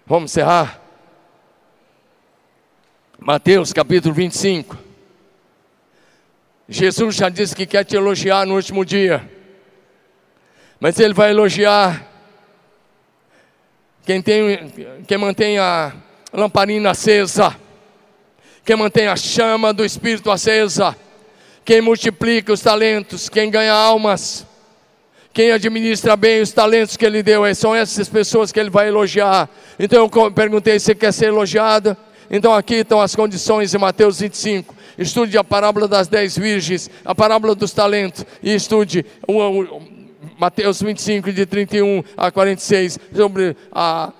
Vamos 0.05 0.31
encerrar? 0.31 0.81
Mateus 3.19 3.71
capítulo 3.71 4.13
25. 4.13 4.77
Jesus 6.67 7.15
já 7.15 7.29
disse 7.29 7.55
que 7.55 7.65
quer 7.65 7.83
te 7.83 7.95
elogiar 7.95 8.45
no 8.45 8.55
último 8.55 8.83
dia. 8.85 9.29
Mas 10.79 10.99
ele 10.99 11.13
vai 11.13 11.31
elogiar 11.31 12.05
quem, 14.05 14.21
tem, 14.21 14.69
quem 15.07 15.17
mantém 15.17 15.57
a 15.57 15.93
lamparina 16.33 16.91
acesa, 16.91 17.55
quem 18.65 18.75
mantém 18.75 19.07
a 19.07 19.15
chama 19.15 19.71
do 19.71 19.85
Espírito 19.85 20.31
acesa, 20.31 20.95
quem 21.63 21.79
multiplica 21.79 22.51
os 22.51 22.61
talentos, 22.61 23.29
quem 23.29 23.51
ganha 23.51 23.73
almas, 23.73 24.45
quem 25.31 25.51
administra 25.51 26.15
bem 26.15 26.41
os 26.41 26.51
talentos 26.51 26.97
que 26.97 27.05
ele 27.05 27.21
deu, 27.21 27.43
são 27.55 27.75
essas 27.75 28.09
pessoas 28.09 28.51
que 28.51 28.59
ele 28.59 28.69
vai 28.69 28.87
elogiar. 28.87 29.49
Então 29.79 30.09
eu 30.13 30.31
perguntei 30.31 30.79
se 30.79 30.93
quer 30.93 31.11
ser 31.11 31.27
elogiado. 31.27 31.95
Então 32.29 32.53
aqui 32.53 32.75
estão 32.75 33.01
as 33.01 33.15
condições 33.15 33.73
em 33.73 33.77
Mateus 33.77 34.19
25. 34.19 34.75
Estude 34.97 35.37
a 35.37 35.43
parábola 35.43 35.87
das 35.87 36.07
dez 36.07 36.37
virgens, 36.37 36.89
a 37.03 37.15
parábola 37.15 37.55
dos 37.55 37.71
talentos, 37.71 38.25
e 38.41 38.53
estude 38.53 39.05
o, 39.27 39.41
o, 39.41 39.81
Mateus 40.37 40.81
25, 40.81 41.31
de 41.31 41.45
31 41.45 42.03
a 42.15 42.31
46, 42.31 42.99
sobre 43.15 43.55
a, 43.71 44.11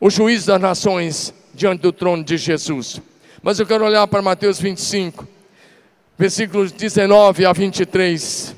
o 0.00 0.08
juiz 0.08 0.46
das 0.46 0.60
nações 0.60 1.34
diante 1.52 1.82
do 1.82 1.92
trono 1.92 2.24
de 2.24 2.38
Jesus. 2.38 3.00
Mas 3.42 3.60
eu 3.60 3.66
quero 3.66 3.84
olhar 3.84 4.06
para 4.06 4.22
Mateus 4.22 4.58
25, 4.58 5.28
versículos 6.16 6.72
19 6.72 7.44
a 7.44 7.52
23. 7.52 8.56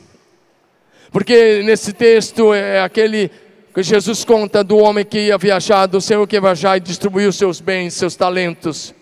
Porque 1.11 1.63
nesse 1.65 1.93
texto 1.93 2.55
é 2.55 2.81
aquele 2.81 3.29
que 3.75 3.83
Jesus 3.83 4.25
conta 4.25 4.63
do 4.63 4.77
homem 4.79 5.05
que 5.05 5.19
ia 5.27 5.37
viajar, 5.37 5.87
do 5.87 6.01
Senhor 6.01 6.27
que 6.29 6.37
ia 6.37 6.41
viajar 6.41 6.77
e 6.77 6.81
distribuiu 6.81 7.33
seus 7.33 7.61
bens, 7.61 7.95
seus 7.95 8.15
talentos. 8.15 8.95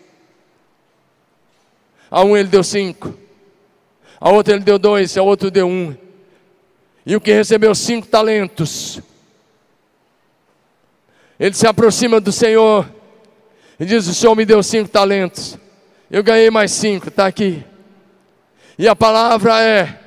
A 2.10 2.24
um 2.24 2.36
ele 2.36 2.48
deu 2.48 2.64
cinco, 2.64 3.14
a 4.18 4.30
outro 4.30 4.54
ele 4.54 4.64
deu 4.64 4.78
dois, 4.78 5.16
a 5.16 5.22
outro 5.22 5.50
deu 5.50 5.68
um. 5.68 5.94
E 7.04 7.14
o 7.14 7.20
que 7.20 7.32
recebeu 7.32 7.74
cinco 7.74 8.06
talentos 8.06 9.00
ele 11.40 11.54
se 11.54 11.66
aproxima 11.66 12.20
do 12.20 12.30
Senhor 12.30 12.86
e 13.78 13.86
diz: 13.86 14.06
O 14.06 14.14
Senhor 14.14 14.36
me 14.36 14.44
deu 14.44 14.62
cinco 14.62 14.90
talentos, 14.90 15.58
eu 16.10 16.22
ganhei 16.22 16.50
mais 16.50 16.70
cinco, 16.70 17.08
está 17.08 17.26
aqui. 17.26 17.64
E 18.78 18.86
a 18.86 18.94
palavra 18.94 19.58
é: 19.62 19.98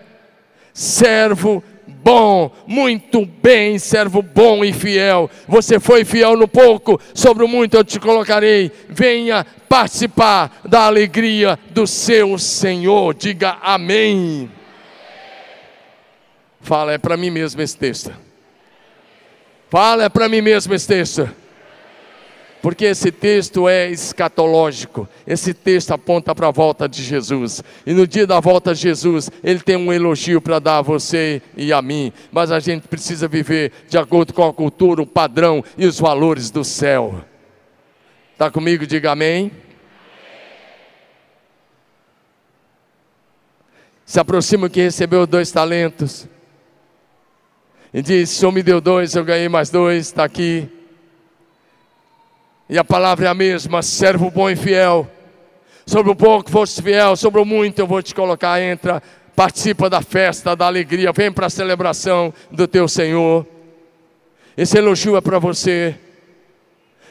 servo 0.71 1.63
bom, 1.87 2.51
muito 2.67 3.25
bem, 3.25 3.79
servo 3.79 4.21
bom 4.21 4.63
e 4.63 4.71
fiel. 4.71 5.27
Você 5.47 5.79
foi 5.79 6.05
fiel 6.05 6.37
no 6.37 6.47
pouco, 6.47 7.01
sobre 7.15 7.43
o 7.43 7.47
muito 7.47 7.75
eu 7.75 7.83
te 7.83 7.99
colocarei. 7.99 8.71
Venha 8.87 9.43
participar 9.67 10.61
da 10.63 10.81
alegria 10.81 11.57
do 11.71 11.87
seu 11.87 12.37
Senhor. 12.37 13.15
Diga 13.15 13.57
amém. 13.61 14.51
Fala, 16.61 16.93
é 16.93 16.97
para 16.99 17.17
mim 17.17 17.31
mesmo 17.31 17.59
esse 17.61 17.75
texto. 17.75 18.13
Fala 19.73 20.07
para 20.07 20.29
mim 20.29 20.39
mesmo 20.39 20.71
esse 20.75 20.87
texto. 20.87 21.27
porque 22.61 22.85
esse 22.85 23.11
texto 23.11 23.67
é 23.67 23.89
escatológico. 23.89 25.09
Esse 25.25 25.51
texto 25.51 25.89
aponta 25.89 26.35
para 26.35 26.49
a 26.49 26.51
volta 26.51 26.87
de 26.87 27.01
Jesus. 27.01 27.63
E 27.83 27.91
no 27.91 28.05
dia 28.05 28.27
da 28.27 28.39
volta 28.39 28.71
de 28.75 28.81
Jesus, 28.81 29.31
ele 29.43 29.61
tem 29.61 29.75
um 29.75 29.91
elogio 29.91 30.39
para 30.39 30.59
dar 30.59 30.77
a 30.77 30.81
você 30.83 31.41
e 31.57 31.73
a 31.73 31.81
mim. 31.81 32.13
Mas 32.31 32.51
a 32.51 32.59
gente 32.59 32.87
precisa 32.87 33.27
viver 33.27 33.71
de 33.89 33.97
acordo 33.97 34.31
com 34.31 34.47
a 34.47 34.53
cultura, 34.53 35.01
o 35.01 35.07
padrão 35.07 35.63
e 35.75 35.87
os 35.87 35.99
valores 35.99 36.51
do 36.51 36.63
céu. 36.63 37.25
Está 38.33 38.51
comigo? 38.51 38.85
Diga 38.85 39.13
amém. 39.13 39.51
Se 44.05 44.19
aproxima 44.19 44.69
que 44.69 44.83
recebeu 44.83 45.25
dois 45.25 45.51
talentos. 45.51 46.27
E 47.93 48.01
diz: 48.01 48.31
O 48.31 48.35
Senhor 48.35 48.51
me 48.51 48.63
deu 48.63 48.81
dois, 48.81 49.15
eu 49.15 49.23
ganhei 49.23 49.47
mais 49.47 49.69
dois, 49.69 50.07
está 50.07 50.23
aqui. 50.23 50.67
E 52.67 52.77
a 52.77 52.83
palavra 52.83 53.27
é 53.27 53.29
a 53.29 53.33
mesma: 53.33 53.81
servo 53.83 54.31
bom 54.31 54.49
e 54.49 54.55
fiel. 54.55 55.07
Sobre 55.85 56.11
o 56.11 56.15
pouco 56.15 56.49
foste 56.49 56.81
fiel, 56.81 57.15
sobre 57.15 57.41
o 57.41 57.45
muito 57.45 57.77
eu 57.79 57.85
vou 57.85 58.01
te 58.01 58.15
colocar. 58.15 58.59
Entra, 58.61 59.03
participa 59.35 59.89
da 59.89 60.01
festa, 60.01 60.55
da 60.55 60.65
alegria, 60.65 61.11
vem 61.11 61.31
para 61.31 61.47
a 61.47 61.49
celebração 61.49 62.33
do 62.49 62.67
teu 62.67 62.87
Senhor. 62.87 63.45
Esse 64.55 64.77
elogio 64.77 65.17
é 65.17 65.21
para 65.21 65.39
você. 65.39 65.95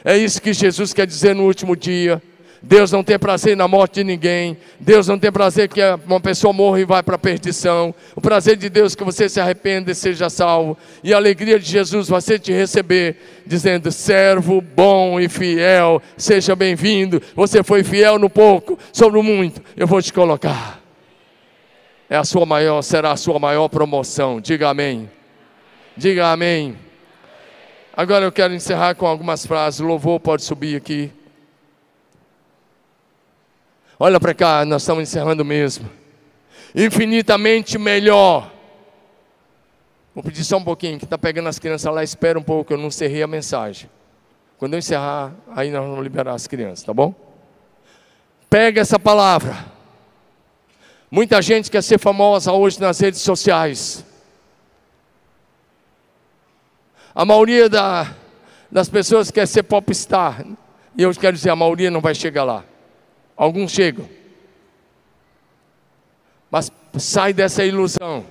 É 0.03 0.17
isso 0.17 0.41
que 0.41 0.51
Jesus 0.51 0.93
quer 0.93 1.07
dizer 1.07 1.33
no 1.33 1.43
último 1.43 1.75
dia. 1.75 2.21
Deus 2.65 2.93
não 2.93 3.03
tem 3.03 3.19
prazer 3.19 3.57
na 3.57 3.67
morte 3.67 3.95
de 3.95 4.05
ninguém. 4.05 4.57
Deus 4.79 5.05
não 5.05 5.19
tem 5.19 5.29
prazer 5.29 5.67
que 5.67 5.81
uma 6.07 6.21
pessoa 6.21 6.53
morra 6.53 6.79
e 6.79 6.85
vá 6.85 7.03
para 7.03 7.15
a 7.15 7.19
perdição. 7.19 7.93
O 8.15 8.21
prazer 8.21 8.55
de 8.55 8.69
Deus 8.69 8.93
é 8.93 8.97
que 8.97 9.03
você 9.03 9.27
se 9.27 9.37
arrependa 9.37 9.91
e 9.91 9.95
seja 9.95 10.29
salvo. 10.29 10.77
E 11.03 11.13
a 11.13 11.17
alegria 11.17 11.59
de 11.59 11.65
Jesus 11.65 12.07
vai 12.07 12.21
ser 12.21 12.39
te 12.39 12.53
receber, 12.53 13.17
dizendo: 13.45 13.91
servo 13.91 14.61
bom 14.61 15.19
e 15.19 15.27
fiel, 15.27 16.01
seja 16.15 16.55
bem-vindo. 16.55 17.21
Você 17.35 17.61
foi 17.63 17.83
fiel 17.83 18.17
no 18.17 18.29
pouco, 18.29 18.79
sobre 18.93 19.19
o 19.19 19.23
muito, 19.23 19.61
eu 19.75 19.85
vou 19.85 20.01
te 20.01 20.13
colocar. 20.13 20.79
É 22.09 22.15
a 22.15 22.23
sua 22.23 22.45
maior, 22.45 22.81
será 22.81 23.11
a 23.11 23.17
sua 23.17 23.39
maior 23.39 23.67
promoção. 23.67 24.39
Diga 24.39 24.69
amém. 24.69 25.11
Diga 25.97 26.27
amém. 26.31 26.77
Agora 27.93 28.23
eu 28.23 28.31
quero 28.31 28.53
encerrar 28.53 28.95
com 28.95 29.05
algumas 29.05 29.45
frases. 29.45 29.81
Louvor 29.81 30.17
pode 30.21 30.43
subir 30.43 30.77
aqui. 30.77 31.11
Olha 33.99 34.19
para 34.19 34.33
cá, 34.33 34.65
nós 34.65 34.81
estamos 34.81 35.03
encerrando 35.03 35.45
mesmo. 35.45 35.89
Infinitamente 36.75 37.77
melhor. 37.77 38.51
Vou 40.15 40.23
pedir 40.23 40.43
só 40.43 40.57
um 40.57 40.63
pouquinho, 40.63 40.97
que 40.97 41.05
está 41.05 41.17
pegando 41.17 41.49
as 41.49 41.59
crianças 41.59 41.93
lá, 41.93 42.03
espera 42.03 42.37
um 42.37 42.43
pouco, 42.43 42.73
eu 42.73 42.77
não 42.77 42.87
encerrei 42.87 43.23
a 43.23 43.27
mensagem. 43.27 43.89
Quando 44.57 44.73
eu 44.73 44.79
encerrar, 44.79 45.33
aí 45.55 45.71
nós 45.71 45.83
vamos 45.83 46.03
liberar 46.03 46.33
as 46.33 46.47
crianças, 46.47 46.85
tá 46.85 46.93
bom? 46.93 47.13
Pega 48.49 48.81
essa 48.81 48.99
palavra. 48.99 49.65
Muita 51.09 51.41
gente 51.41 51.69
quer 51.69 51.83
ser 51.83 51.99
famosa 51.99 52.51
hoje 52.51 52.79
nas 52.79 52.99
redes 52.99 53.21
sociais. 53.21 54.05
A 57.13 57.25
maioria 57.25 57.69
da, 57.69 58.11
das 58.71 58.89
pessoas 58.89 59.29
quer 59.29 59.47
ser 59.47 59.63
popstar. 59.63 60.43
E 60.97 61.03
eu 61.03 61.13
quero 61.13 61.35
dizer, 61.35 61.51
a 61.51 61.55
maioria 61.55 61.91
não 61.91 62.01
vai 62.01 62.15
chegar 62.15 62.43
lá. 62.43 62.63
Alguns 63.35 63.71
chegam. 63.71 64.07
Mas 66.49 66.71
sai 66.97 67.33
dessa 67.33 67.65
ilusão. 67.65 68.25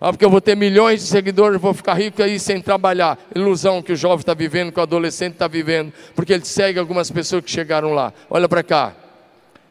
Ah, 0.00 0.12
porque 0.12 0.24
eu 0.24 0.30
vou 0.30 0.40
ter 0.40 0.56
milhões 0.56 1.00
de 1.00 1.06
seguidores, 1.06 1.60
vou 1.60 1.74
ficar 1.74 1.94
rico 1.94 2.22
aí 2.22 2.38
sem 2.38 2.60
trabalhar. 2.60 3.18
Ilusão 3.34 3.82
que 3.82 3.92
o 3.92 3.96
jovem 3.96 4.20
está 4.20 4.34
vivendo, 4.34 4.72
que 4.72 4.78
o 4.78 4.82
adolescente 4.82 5.32
está 5.32 5.48
vivendo, 5.48 5.92
porque 6.14 6.32
ele 6.32 6.44
segue 6.44 6.78
algumas 6.78 7.10
pessoas 7.10 7.44
que 7.44 7.50
chegaram 7.50 7.92
lá. 7.94 8.12
Olha 8.30 8.48
para 8.48 8.62
cá. 8.62 8.94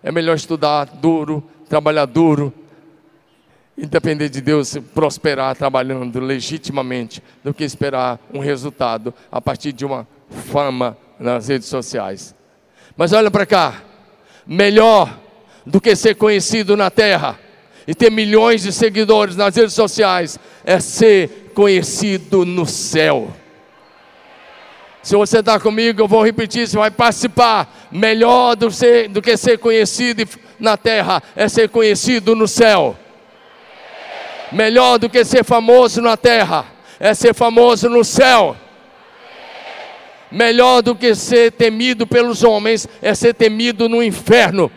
É 0.03 0.11
melhor 0.11 0.35
estudar 0.35 0.85
duro, 0.85 1.43
trabalhar 1.69 2.05
duro, 2.05 2.53
e 3.77 3.85
depender 3.85 4.27
de 4.27 4.41
Deus 4.41 4.75
prosperar 4.93 5.55
trabalhando 5.55 6.19
legitimamente, 6.19 7.21
do 7.43 7.53
que 7.53 7.63
esperar 7.63 8.19
um 8.33 8.39
resultado 8.39 9.13
a 9.31 9.39
partir 9.39 9.71
de 9.71 9.85
uma 9.85 10.07
fama 10.29 10.97
nas 11.19 11.47
redes 11.47 11.67
sociais. 11.67 12.33
Mas 12.95 13.13
olha 13.13 13.29
para 13.29 13.45
cá 13.45 13.83
melhor 14.47 15.19
do 15.65 15.81
que 15.81 15.95
ser 15.95 16.15
conhecido 16.15 16.77
na 16.77 16.89
terra 16.89 17.37
e 17.87 17.93
ter 17.93 18.11
milhões 18.11 18.63
de 18.63 18.71
seguidores 18.71 19.35
nas 19.35 19.55
redes 19.55 19.73
sociais 19.73 20.39
é 20.63 20.79
ser 20.79 21.51
conhecido 21.53 22.45
no 22.45 22.65
céu. 22.65 23.33
Se 25.01 25.15
você 25.15 25.39
está 25.39 25.59
comigo, 25.59 26.01
eu 26.01 26.07
vou 26.07 26.23
repetir, 26.23 26.67
você 26.67 26.77
vai 26.77 26.91
participar. 26.91 27.87
Melhor 27.89 28.55
do, 28.55 28.69
ser, 28.69 29.07
do 29.07 29.21
que 29.21 29.37
ser 29.37 29.57
conhecido 29.57 30.27
na 30.59 30.75
terra 30.75 31.23
é 31.35 31.47
ser 31.47 31.69
conhecido 31.69 32.35
no 32.35 32.47
céu. 32.47 32.97
Melhor 34.51 34.97
do 34.97 35.09
que 35.09 35.23
ser 35.23 35.43
famoso 35.45 36.01
na 36.01 36.17
terra 36.17 36.65
é 36.99 37.13
ser 37.13 37.33
famoso 37.33 37.89
no 37.89 38.03
céu. 38.03 38.55
Melhor 40.31 40.81
do 40.81 40.93
que 40.93 41.15
ser 41.15 41.51
temido 41.51 42.05
pelos 42.05 42.43
homens 42.43 42.87
é 43.01 43.13
ser 43.13 43.33
temido 43.33 43.87
no 43.87 44.03
inferno. 44.03 44.71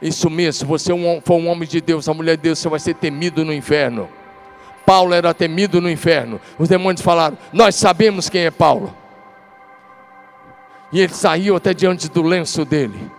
Isso 0.00 0.28
mesmo, 0.28 0.52
se 0.52 0.64
você 0.64 0.92
é 0.92 1.20
for 1.24 1.36
um 1.36 1.48
homem 1.48 1.68
de 1.68 1.80
Deus, 1.80 2.08
uma 2.08 2.14
mulher 2.14 2.36
de 2.36 2.42
Deus, 2.42 2.58
você 2.58 2.68
vai 2.68 2.80
ser 2.80 2.94
temido 2.94 3.44
no 3.44 3.52
inferno. 3.52 4.08
Paulo 4.84 5.14
era 5.14 5.32
temido 5.32 5.80
no 5.80 5.88
inferno. 5.88 6.40
Os 6.58 6.68
demônios 6.68 7.02
falaram: 7.02 7.38
Nós 7.52 7.76
sabemos 7.76 8.28
quem 8.28 8.44
é 8.44 8.50
Paulo. 8.50 8.94
E 10.92 11.00
ele 11.00 11.12
saiu 11.12 11.56
até 11.56 11.72
diante 11.72 12.08
do 12.08 12.22
lenço 12.22 12.64
dele. 12.64 13.10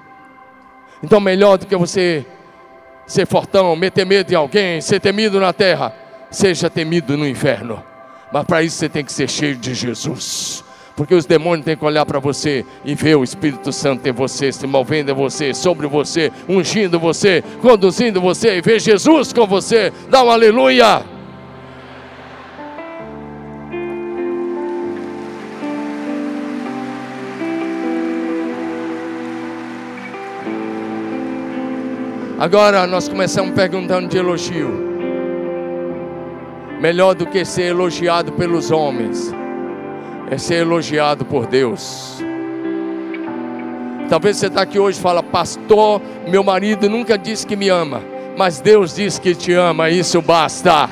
Então, 1.01 1.19
melhor 1.19 1.57
do 1.57 1.65
que 1.65 1.75
você 1.75 2.25
ser 3.07 3.25
fortão, 3.25 3.75
meter 3.75 4.05
medo 4.05 4.31
em 4.31 4.35
alguém, 4.35 4.79
ser 4.79 4.99
temido 4.99 5.39
na 5.39 5.51
terra, 5.51 5.93
seja 6.29 6.69
temido 6.69 7.17
no 7.17 7.27
inferno. 7.27 7.83
Mas 8.33 8.45
para 8.45 8.63
isso 8.63 8.77
você 8.77 8.89
tem 8.89 9.05
que 9.05 9.13
ser 9.13 9.29
cheio 9.29 9.55
de 9.55 9.75
Jesus. 9.75 10.63
Porque 10.95 11.13
os 11.13 11.23
demônios 11.23 11.65
têm 11.65 11.77
que 11.77 11.85
olhar 11.85 12.03
para 12.03 12.17
você 12.17 12.65
e 12.83 12.95
ver 12.95 13.15
o 13.15 13.23
Espírito 13.23 13.71
Santo 13.71 14.07
em 14.07 14.11
você, 14.11 14.51
se 14.51 14.65
movendo 14.65 15.11
em 15.11 15.13
você, 15.13 15.53
sobre 15.53 15.85
você, 15.85 16.31
ungindo 16.49 16.99
você, 16.99 17.43
conduzindo 17.61 18.19
você, 18.19 18.57
e 18.57 18.61
ver 18.61 18.79
Jesus 18.79 19.31
com 19.31 19.45
você. 19.45 19.93
Dá 20.09 20.23
um 20.23 20.31
aleluia! 20.31 21.03
Agora 32.39 32.87
nós 32.87 33.07
começamos 33.07 33.53
perguntando 33.53 34.07
de 34.07 34.17
elogio 34.17 34.92
melhor 36.83 37.15
do 37.15 37.25
que 37.25 37.45
ser 37.45 37.67
elogiado 37.67 38.33
pelos 38.33 38.69
homens, 38.69 39.33
é 40.29 40.37
ser 40.37 40.55
elogiado 40.55 41.23
por 41.23 41.47
Deus. 41.47 42.21
Talvez 44.09 44.35
você 44.35 44.47
está 44.47 44.63
aqui 44.63 44.77
hoje 44.77 44.99
e 44.99 45.01
fala, 45.01 45.23
pastor, 45.23 46.01
meu 46.27 46.43
marido 46.43 46.89
nunca 46.89 47.17
disse 47.17 47.47
que 47.47 47.55
me 47.55 47.69
ama, 47.69 48.01
mas 48.35 48.59
Deus 48.59 48.95
diz 48.95 49.17
que 49.17 49.33
te 49.33 49.53
ama, 49.53 49.89
isso 49.89 50.21
basta. 50.21 50.89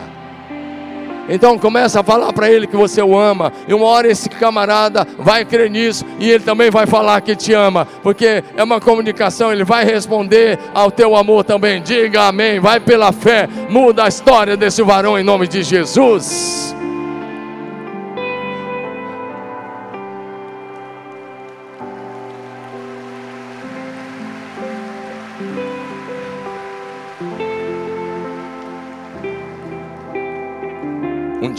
Então 1.32 1.58
começa 1.58 2.02
a 2.02 2.04
falar 2.04 2.34
para 2.34 2.52
ele 2.52 2.68
que 2.68 2.76
você 2.76 3.02
o 3.02 3.18
ama. 3.18 3.54
E 3.68 3.74
uma 3.74 3.86
hora 3.86 4.08
esse 4.08 4.30
camarada 4.30 5.08
vai 5.18 5.46
crer 5.46 5.70
nisso 5.70 6.06
e 6.20 6.30
ele 6.30 6.44
também 6.44 6.70
vai 6.70 6.86
falar 6.86 7.22
que 7.22 7.36
te 7.36 7.54
ama, 7.54 7.88
porque 8.04 8.44
é 8.56 8.64
uma 8.64 8.82
comunicação, 8.82 9.52
ele 9.52 9.64
vai 9.64 9.86
responder 9.86 10.60
ao 10.74 10.92
teu 10.92 11.16
amor 11.16 11.46
também. 11.46 11.82
Diga 11.82 12.24
amém, 12.24 12.60
vai 12.60 12.80
pela 12.80 13.14
fé, 13.14 13.48
muda 13.70 14.04
a 14.04 14.08
história 14.10 14.58
desse 14.58 14.84
varão 14.84 15.18
em 15.18 15.24
nome 15.24 15.48
de 15.48 15.64
Jesus. 15.64 16.76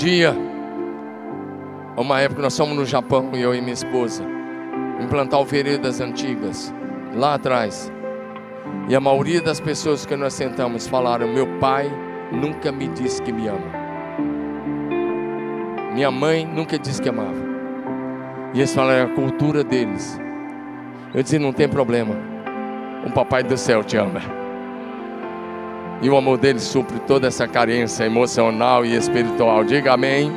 Dia, 0.02 0.36
uma 1.96 2.20
época 2.20 2.42
nós 2.42 2.56
fomos 2.56 2.76
no 2.76 2.84
Japão, 2.84 3.30
eu 3.34 3.54
e 3.54 3.60
minha 3.60 3.72
esposa, 3.72 4.24
implantar 5.00 5.44
veredas 5.44 6.00
antigas, 6.00 6.74
lá 7.14 7.34
atrás. 7.34 7.90
E 8.88 8.96
a 8.96 9.00
maioria 9.00 9.40
das 9.40 9.60
pessoas 9.60 10.04
que 10.04 10.16
nós 10.16 10.32
sentamos 10.32 10.88
falaram: 10.88 11.28
Meu 11.28 11.46
pai 11.60 11.88
nunca 12.32 12.72
me 12.72 12.88
disse 12.88 13.22
que 13.22 13.30
me 13.30 13.46
ama. 13.46 13.82
Minha 15.94 16.10
mãe 16.10 16.44
nunca 16.44 16.76
disse 16.76 17.00
que 17.00 17.08
amava. 17.08 17.52
E 18.54 18.58
eles 18.58 18.74
falaram: 18.74 18.98
É 18.98 19.02
a 19.04 19.14
cultura 19.14 19.62
deles. 19.62 20.18
Eu 21.14 21.22
disse: 21.22 21.38
Não 21.38 21.52
tem 21.52 21.68
problema. 21.68 22.16
Um 23.06 23.10
papai 23.12 23.44
do 23.44 23.56
céu 23.56 23.84
te 23.84 23.96
ama. 23.96 24.41
E 26.02 26.10
o 26.10 26.16
amor 26.16 26.36
dele 26.36 26.58
supre 26.58 26.98
toda 27.00 27.28
essa 27.28 27.46
carência 27.46 28.04
emocional 28.04 28.84
e 28.84 28.96
espiritual. 28.96 29.62
Diga 29.62 29.92
amém. 29.92 30.32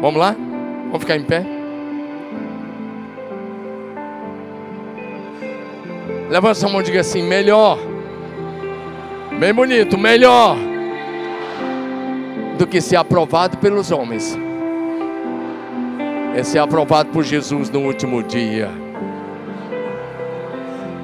Vamos 0.00 0.18
lá? 0.18 0.34
Vamos 0.86 0.98
ficar 0.98 1.16
em 1.16 1.22
pé? 1.22 1.46
Levanta 6.28 6.54
sua 6.54 6.68
mão 6.68 6.80
e 6.80 6.84
diga 6.84 7.00
assim: 7.00 7.22
melhor. 7.22 7.78
Bem 9.38 9.54
bonito, 9.54 9.96
melhor 9.96 10.56
do 12.58 12.66
que 12.66 12.80
ser 12.80 12.96
aprovado 12.96 13.56
pelos 13.58 13.90
homens. 13.92 14.36
É 16.34 16.42
ser 16.42 16.58
aprovado 16.58 17.10
por 17.10 17.22
Jesus 17.22 17.70
no 17.70 17.80
último 17.80 18.22
dia. 18.22 18.89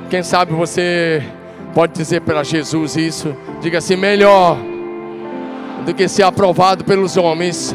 Quem 0.09 0.23
sabe 0.23 0.53
você 0.53 1.21
pode 1.75 1.93
dizer 1.93 2.21
para 2.21 2.45
Jesus 2.45 2.97
isso? 2.97 3.37
Diga 3.61 3.79
assim: 3.79 3.97
melhor 3.97 4.57
do 5.85 5.93
que 5.93 6.07
ser 6.07 6.23
aprovado 6.23 6.85
pelos 6.85 7.17
homens 7.17 7.75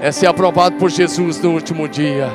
é 0.00 0.12
ser 0.12 0.26
aprovado 0.26 0.76
por 0.76 0.90
Jesus 0.90 1.40
no 1.40 1.52
último 1.52 1.88
dia. 1.88 2.28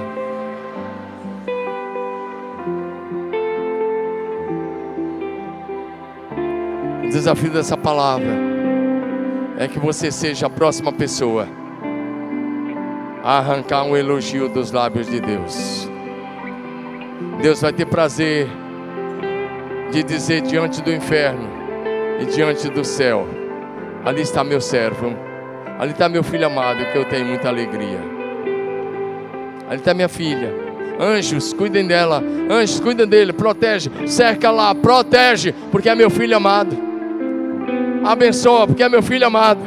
O 7.04 7.10
desafio 7.10 7.52
dessa 7.52 7.78
palavra 7.78 8.32
é 9.58 9.68
que 9.68 9.80
você 9.80 10.12
seja 10.12 10.48
a 10.48 10.50
próxima 10.50 10.92
pessoa 10.92 11.48
a 13.24 13.38
arrancar 13.40 13.84
um 13.84 13.98
elogio 13.98 14.48
dos 14.48 14.72
lábios 14.72 15.08
de 15.08 15.20
Deus. 15.20 15.89
Deus 17.42 17.62
vai 17.62 17.74
ter 17.74 17.86
prazer 17.86 18.48
de 19.92 20.04
dizer 20.04 20.42
diante 20.42 20.82
do 20.82 20.92
inferno 20.92 21.48
e 22.20 22.26
diante 22.26 22.70
do 22.70 22.84
céu: 22.84 23.28
ali 24.06 24.22
está 24.22 24.44
meu 24.44 24.62
servo 24.62 25.30
Ali 25.80 25.94
está 25.94 26.10
meu 26.10 26.22
filho 26.22 26.46
amado, 26.46 26.86
que 26.92 26.98
eu 26.98 27.06
tenho 27.06 27.26
muita 27.26 27.48
alegria. 27.48 28.02
Ali 29.70 29.78
está 29.78 29.94
minha 29.94 30.10
filha. 30.10 30.54
Anjos, 31.00 31.54
cuidem 31.54 31.88
dela. 31.88 32.22
Anjos, 32.52 32.82
cuidem 32.82 33.08
dele. 33.08 33.32
Protege. 33.32 33.90
Cerca 34.06 34.52
lá. 34.52 34.76
Protege. 34.76 35.54
Porque 35.72 35.88
é 35.88 35.96
meu 35.96 36.10
filho 36.10 36.36
amado. 36.36 36.78
Abençoa. 38.04 38.68
Porque 38.68 38.84
é 38.84 38.90
meu 38.90 39.02
filho 39.02 39.26
amado. 39.26 39.62